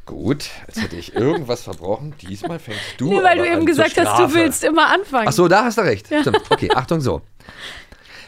Gut, 0.06 0.50
als 0.68 0.82
hätte 0.82 0.96
ich 0.96 1.16
irgendwas 1.16 1.64
verbrochen. 1.64 2.16
Diesmal 2.22 2.60
fängst 2.60 2.82
du 2.98 3.10
nee, 3.10 3.24
weil 3.24 3.38
du 3.38 3.46
eben 3.46 3.62
an 3.62 3.66
gesagt 3.66 3.96
hast, 4.00 4.20
du 4.20 4.34
willst 4.34 4.64
immer 4.64 4.88
anfangen. 4.88 5.28
Ach 5.28 5.34
so, 5.34 5.48
da 5.48 5.66
hast 5.66 5.78
du 5.78 5.82
recht. 5.82 6.10
Ja. 6.10 6.22
Stimmt. 6.22 6.42
Okay, 6.50 6.70
Achtung 6.74 7.02
so. 7.02 7.22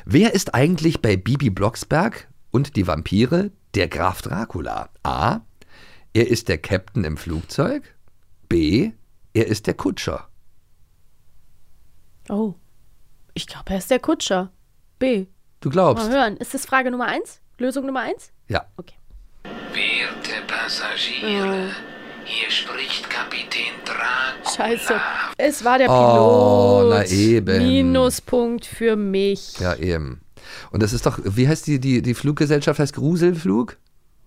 Wer 0.05 0.33
ist 0.33 0.53
eigentlich 0.53 1.01
bei 1.01 1.15
Bibi 1.15 1.49
Blocksberg 1.49 2.27
und 2.51 2.75
die 2.75 2.87
Vampire 2.87 3.51
der 3.75 3.87
Graf 3.87 4.21
Dracula? 4.21 4.89
A. 5.03 5.41
Er 6.13 6.27
ist 6.27 6.49
der 6.49 6.57
Captain 6.57 7.03
im 7.03 7.17
Flugzeug. 7.17 7.83
B. 8.49 8.91
Er 9.33 9.47
ist 9.47 9.67
der 9.67 9.73
Kutscher. 9.73 10.27
Oh, 12.29 12.53
ich 13.33 13.47
glaube, 13.47 13.71
er 13.71 13.77
ist 13.77 13.89
der 13.91 13.99
Kutscher. 13.99 14.51
B. 14.99 15.25
Du 15.61 15.69
glaubst? 15.69 16.07
Mal 16.09 16.13
hören. 16.17 16.37
Ist 16.37 16.53
das 16.53 16.65
Frage 16.65 16.91
Nummer 16.91 17.05
eins? 17.05 17.39
Lösung 17.57 17.85
Nummer 17.85 18.01
eins? 18.01 18.31
Ja. 18.47 18.65
Werte 19.43 20.41
Passagiere, 20.47 21.69
hier 22.25 22.49
spricht 22.51 23.09
Kapitän 23.09 23.73
Dracula. 23.85 24.55
Scheiße. 24.55 24.93
Es 25.37 25.63
war 25.63 25.77
der 25.77 25.89
Oh, 25.89 26.79
Pilot. 26.81 26.89
na 26.89 27.05
eben. 27.05 27.57
Minuspunkt 27.67 28.65
für 28.65 28.95
mich. 28.95 29.59
Ja, 29.59 29.75
eben. 29.75 30.21
Und 30.71 30.83
das 30.83 30.93
ist 30.93 31.05
doch, 31.05 31.19
wie 31.23 31.47
heißt 31.47 31.67
die, 31.67 31.79
die, 31.79 32.01
die 32.01 32.13
Fluggesellschaft? 32.13 32.79
Heißt 32.79 32.93
Gruselflug? 32.95 33.77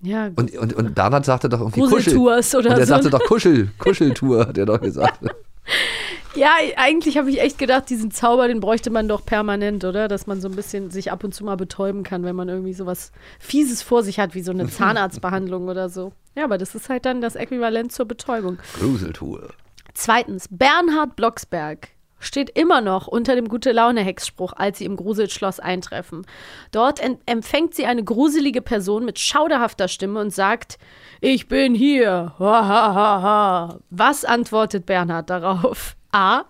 Ja, 0.02 0.30
Und, 0.36 0.54
und, 0.56 0.74
und 0.74 0.94
Bernhard 0.94 1.24
sagte 1.24 1.48
doch 1.48 1.60
irgendwie 1.60 1.80
Kuschel. 1.80 1.96
Gruseltours 2.14 2.54
oder 2.54 2.70
und 2.70 2.78
er 2.78 2.86
so. 2.86 2.94
sagte 2.94 3.10
doch 3.10 3.24
Kuschel, 3.24 3.70
Kuscheltour, 3.78 4.46
hat 4.48 4.58
er 4.58 4.66
doch 4.66 4.80
gesagt. 4.80 5.20
Ja, 6.34 6.54
eigentlich 6.76 7.16
habe 7.16 7.30
ich 7.30 7.40
echt 7.40 7.58
gedacht, 7.58 7.88
diesen 7.88 8.10
Zauber, 8.10 8.48
den 8.48 8.58
bräuchte 8.58 8.90
man 8.90 9.06
doch 9.06 9.24
permanent, 9.24 9.84
oder? 9.84 10.08
Dass 10.08 10.26
man 10.26 10.40
so 10.40 10.48
ein 10.48 10.56
bisschen 10.56 10.90
sich 10.90 11.12
ab 11.12 11.22
und 11.22 11.32
zu 11.32 11.44
mal 11.44 11.56
betäuben 11.56 12.02
kann, 12.02 12.24
wenn 12.24 12.34
man 12.34 12.48
irgendwie 12.48 12.72
sowas 12.72 13.12
Fieses 13.38 13.82
vor 13.82 14.02
sich 14.02 14.18
hat, 14.18 14.34
wie 14.34 14.42
so 14.42 14.50
eine 14.50 14.66
Zahnarztbehandlung 14.68 15.68
oder 15.68 15.88
so. 15.88 16.12
Ja, 16.34 16.44
aber 16.44 16.58
das 16.58 16.74
ist 16.74 16.88
halt 16.88 17.06
dann 17.06 17.20
das 17.20 17.36
Äquivalent 17.36 17.92
zur 17.92 18.06
Betäubung. 18.06 18.58
Gruseltour. 18.80 19.50
Zweitens, 19.94 20.48
Bernhard 20.50 21.14
Blocksberg 21.14 21.90
steht 22.18 22.50
immer 22.58 22.80
noch 22.80 23.06
unter 23.06 23.36
dem 23.36 23.46
Gute-Laune-Hexspruch, 23.48 24.54
als 24.54 24.78
sie 24.78 24.86
im 24.86 24.96
Gruselschloss 24.96 25.60
eintreffen. 25.60 26.26
Dort 26.72 27.00
empfängt 27.26 27.74
sie 27.74 27.86
eine 27.86 28.02
gruselige 28.02 28.62
Person 28.62 29.04
mit 29.04 29.20
schauderhafter 29.20 29.86
Stimme 29.86 30.20
und 30.20 30.34
sagt, 30.34 30.78
ich 31.20 31.46
bin 31.46 31.74
hier. 31.74 32.34
Ha, 32.40 32.66
ha, 32.66 32.94
ha, 32.94 33.22
ha. 33.22 33.78
Was 33.90 34.24
antwortet 34.24 34.86
Bernhard 34.86 35.30
darauf? 35.30 35.96
A, 36.14 36.44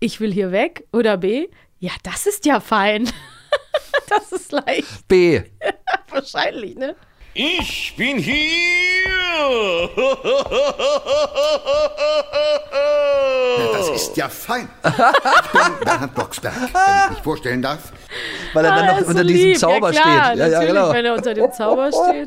ich 0.00 0.20
will 0.20 0.32
hier 0.32 0.52
weg. 0.52 0.86
Oder 0.92 1.16
B, 1.16 1.48
ja, 1.78 1.92
das 2.02 2.26
ist 2.26 2.44
ja 2.44 2.60
fein. 2.60 3.10
das 4.08 4.32
ist 4.32 4.52
leicht. 4.52 5.08
B. 5.08 5.40
Wahrscheinlich, 6.10 6.76
ne? 6.76 6.94
Ich 7.32 7.94
bin 7.96 8.18
hier! 8.18 9.11
Das 13.72 13.88
ist 13.90 14.16
ja 14.16 14.28
fein. 14.28 14.68
Ich 14.82 15.50
bin 15.52 15.84
Bernhard 15.84 16.14
Blocksberg, 16.14 16.54
wenn 16.54 17.04
ich 17.04 17.10
mich 17.10 17.22
vorstellen 17.22 17.62
darf. 17.62 17.92
Weil 18.54 18.64
er 18.64 18.72
Ah, 18.72 18.76
dann 18.76 18.86
noch 18.86 19.08
unter 19.08 19.22
so 19.22 19.28
diesem 19.28 19.46
lieb. 19.48 19.58
Zauber 19.58 19.92
ja, 19.92 20.00
klar, 20.02 20.24
steht. 20.26 20.38
Ja, 20.38 20.46
ja, 20.46 20.50
natürlich, 20.58 20.68
genau. 20.74 20.92
wenn 20.92 21.04
er 21.04 21.14
unter 21.14 21.34
dem 21.34 21.52
Zauber 21.52 21.90
steht. 21.92 22.26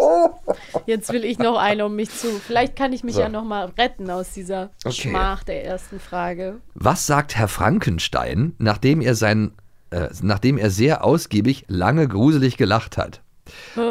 Jetzt 0.86 1.12
will 1.14 1.26
ich 1.26 1.40
noch 1.40 1.58
eine 1.58 1.86
um 1.86 1.96
mich 1.96 2.10
zu. 2.12 2.28
Vielleicht 2.46 2.76
kann 2.76 2.94
ich 2.94 3.04
mich 3.04 3.16
So. 3.16 3.22
ja 3.22 3.30
noch 3.30 3.44
mal 3.44 3.72
retten 3.78 4.10
aus 4.10 4.32
dieser 4.32 4.70
Okay. 4.84 5.10
Schmach 5.10 5.44
der 5.44 5.66
ersten 5.66 6.00
Frage. 6.00 6.58
Was 6.74 7.06
sagt 7.08 7.36
Herr 7.36 7.48
Frankenstein, 7.48 8.54
nachdem 8.58 9.02
er 9.02 9.16
sein, 9.16 9.54
äh, 9.92 10.10
nachdem 10.22 10.58
er 10.58 10.70
sehr 10.70 11.04
ausgiebig 11.04 11.66
lange 11.68 12.08
gruselig 12.08 12.58
gelacht 12.58 12.98
hat? 12.98 13.22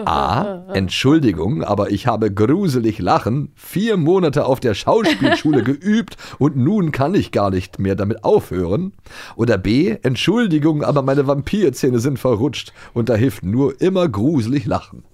A. 0.05 0.64
Entschuldigung, 0.72 1.62
aber 1.62 1.90
ich 1.90 2.07
habe 2.07 2.32
gruselig 2.32 2.98
lachen, 2.98 3.52
vier 3.55 3.96
Monate 3.96 4.46
auf 4.46 4.61
der 4.61 4.74
Schauspielschule 4.74 5.62
geübt 5.62 6.16
und 6.38 6.57
nun 6.57 6.92
kann 6.92 7.14
ich 7.14 7.32
gar 7.32 7.50
nicht 7.50 7.78
mehr 7.78 7.94
damit 7.94 8.24
aufhören. 8.24 8.92
Oder 9.36 9.59
B. 9.59 9.96
Entschuldigung, 10.02 10.82
aber 10.82 11.02
meine 11.02 11.26
Vampirzähne 11.26 11.98
sind 11.98 12.18
verrutscht 12.18 12.72
und 12.92 13.09
da 13.09 13.14
hilft 13.14 13.44
nur 13.44 13.80
immer 13.80 14.09
gruselig 14.09 14.66
lachen. 14.66 15.05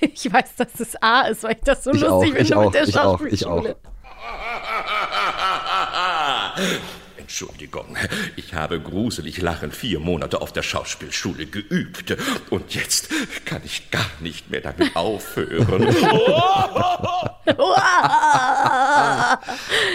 Ich 0.00 0.32
weiß, 0.32 0.56
dass 0.56 0.80
es 0.80 1.00
A 1.00 1.22
ist, 1.22 1.44
weil 1.44 1.52
ich 1.52 1.62
das 1.64 1.84
so 1.84 1.92
Ich 1.92 2.00
lustig 2.00 2.10
auch, 2.10 2.24
finde 2.24 2.40
ich 2.40 2.54
auch, 2.54 2.64
mit 2.64 2.74
der 2.74 2.88
ich 2.88 2.98
auch, 2.98 3.20
ich 3.20 3.40
Schauspielschule. 3.40 3.76
Entschuldigung, 7.22 7.96
ich 8.36 8.52
habe 8.54 8.80
gruselig 8.80 9.40
lachen 9.40 9.70
vier 9.72 10.00
Monate 10.00 10.40
auf 10.40 10.52
der 10.52 10.62
Schauspielschule 10.62 11.46
geübt 11.46 12.16
und 12.50 12.74
jetzt 12.74 13.08
kann 13.44 13.62
ich 13.64 13.90
gar 13.90 14.04
nicht 14.20 14.50
mehr 14.50 14.60
damit 14.60 14.94
aufhören. 14.96 15.86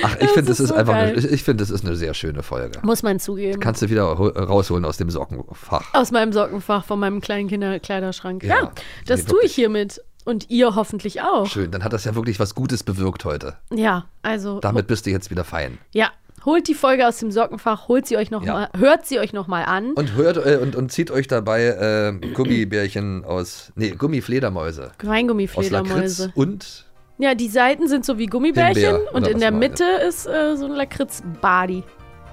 Ach, 0.03 0.15
ich 0.19 0.29
finde, 0.29 0.49
das 0.49 0.59
ist 0.59 0.67
ist 0.67 0.69
so 0.69 0.75
einfach, 0.75 0.93
eine, 0.95 1.13
ich, 1.13 1.43
finde, 1.43 1.63
das 1.63 1.69
ist 1.69 1.85
eine 1.85 1.95
sehr 1.95 2.13
schöne 2.13 2.43
Folge. 2.43 2.79
Muss 2.83 3.03
man 3.03 3.19
zugeben. 3.19 3.59
Kannst 3.59 3.81
du 3.81 3.89
wieder 3.89 4.17
ho- 4.17 4.27
rausholen 4.29 4.85
aus 4.85 4.97
dem 4.97 5.09
Sockenfach. 5.09 5.93
Aus 5.93 6.11
meinem 6.11 6.33
Sockenfach 6.33 6.83
von 6.85 6.99
meinem 6.99 7.21
kleinen 7.21 7.47
Kinderkleiderschrank. 7.47 8.43
Ja, 8.43 8.55
Ja, 8.61 8.71
das 9.05 9.23
nee, 9.23 9.29
tue 9.31 9.43
ich 9.43 9.53
hiermit. 9.55 10.01
Und 10.25 10.49
ihr 10.49 10.75
hoffentlich 10.75 11.21
auch. 11.21 11.45
Schön, 11.47 11.71
dann 11.71 11.85
hat 11.85 11.93
das 11.93 12.03
ja 12.03 12.13
wirklich 12.15 12.37
was 12.37 12.53
Gutes 12.53 12.83
bewirkt 12.83 13.23
heute. 13.23 13.55
Ja, 13.73 14.07
also. 14.23 14.59
Damit 14.59 14.87
bist 14.87 15.05
du 15.05 15.09
jetzt 15.09 15.31
wieder 15.31 15.45
fein. 15.45 15.77
Ja, 15.93 16.09
Holt 16.47 16.67
die 16.69 16.73
Folge 16.73 17.05
aus 17.05 17.17
dem 17.17 17.29
Sockenfach, 17.29 17.89
holt 17.89 18.07
sie 18.07 18.15
euch 18.17 18.31
noch 18.31 18.41
Ja. 18.43 18.53
mal, 18.53 18.69
hört 18.75 19.05
sie 19.05 19.19
euch 19.19 19.33
nochmal 19.33 19.65
an. 19.65 19.91
Und 19.93 20.15
hört 20.15 20.37
äh, 20.37 20.57
und, 20.61 20.75
und 20.77 20.91
zieht 20.91 21.11
euch 21.11 21.27
dabei 21.27 21.65
äh, 21.65 22.27
Gummibärchen 22.33 23.25
aus, 23.25 23.71
nee, 23.75 23.89
Gummifledermäuse. 23.91 24.91
Weingummi-Fledermäuse. 25.03 26.31
Und 26.35 26.85
Ja, 27.17 27.35
die 27.35 27.49
Seiten 27.49 27.87
sind 27.87 28.05
so 28.05 28.17
wie 28.17 28.27
Gummibärchen 28.27 28.81
Himbeer, 28.95 29.13
und 29.13 29.27
in 29.27 29.39
der 29.39 29.51
Mitte 29.51 29.83
ist 30.07 30.25
äh, 30.25 30.55
so 30.55 30.65
ein 30.65 30.71
Lakritz-Badi. 30.71 31.83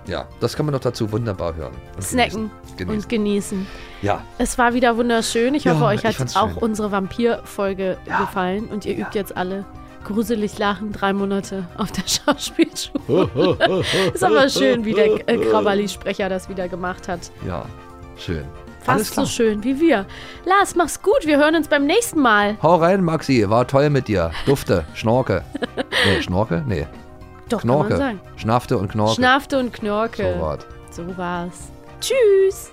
ja, 0.06 0.28
das 0.40 0.54
kann 0.56 0.66
man 0.66 0.74
doch 0.74 0.80
dazu 0.80 1.10
wunderbar 1.10 1.56
hören. 1.56 1.72
Und 1.96 2.02
Snacken 2.02 2.50
Genießen. 2.76 2.88
und 3.02 3.08
genießen. 3.08 3.66
Ja, 4.02 4.22
Es 4.38 4.58
war 4.58 4.74
wieder 4.74 4.96
wunderschön. 4.96 5.54
Ich 5.54 5.64
Ja, 5.64 5.72
hoffe, 5.74 5.86
euch 5.86 6.04
hat 6.04 6.14
auch 6.36 6.50
schön. 6.50 6.58
unsere 6.58 6.92
Vampir-Folge 6.92 7.96
gefallen 8.04 8.66
und 8.68 8.84
ihr 8.84 8.94
übt 8.98 9.10
jetzt 9.18 9.36
alle 9.36 9.64
gruselig 10.04 10.58
lachen, 10.58 10.92
drei 10.92 11.12
Monate 11.12 11.64
auf 11.78 11.90
der 11.92 12.02
Schauspielschule. 12.06 13.80
ist 14.12 14.22
aber 14.24 14.48
schön, 14.48 14.84
wie 14.84 14.92
der 14.94 15.28
äh, 15.28 15.38
Krawalli-Sprecher 15.38 16.28
das 16.28 16.48
wieder 16.48 16.68
gemacht 16.68 17.08
hat. 17.08 17.30
ja, 17.46 17.64
schön. 18.16 18.44
Fast 18.80 19.14
so 19.14 19.24
schön 19.24 19.64
wie 19.64 19.80
wir. 19.80 20.04
Lars, 20.44 20.74
mach's 20.74 21.00
gut. 21.00 21.20
Wir 21.24 21.38
hören 21.38 21.54
uns 21.56 21.68
beim 21.68 21.86
nächsten 21.86 22.20
Mal. 22.20 22.58
Hau 22.62 22.76
rein, 22.76 23.02
Maxi, 23.02 23.48
war 23.48 23.66
toll 23.66 23.88
mit 23.88 24.08
dir. 24.08 24.30
Dufte, 24.44 24.84
Schnorke. 24.94 25.42
Nee, 26.06 26.20
Schnorke? 26.20 26.62
Nee. 26.66 26.86
Doch, 27.48 27.62
Knorke. 27.62 27.88
kann 27.88 27.98
man 27.98 28.08
sagen. 28.18 28.20
Schnafte 28.36 28.76
und 28.76 28.88
Knorke. 28.92 29.14
Schnafte 29.14 29.58
und 29.58 29.72
Knorke. 29.72 30.34
So 30.34 30.40
war's. 30.42 30.66
So 30.90 31.16
war's. 31.16 31.70
Tschüss. 32.00 32.72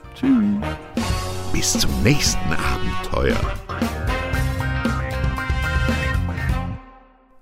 Bis 1.53 1.77
zum 1.79 1.91
nächsten 2.03 2.39
Abenteuer. 2.51 3.38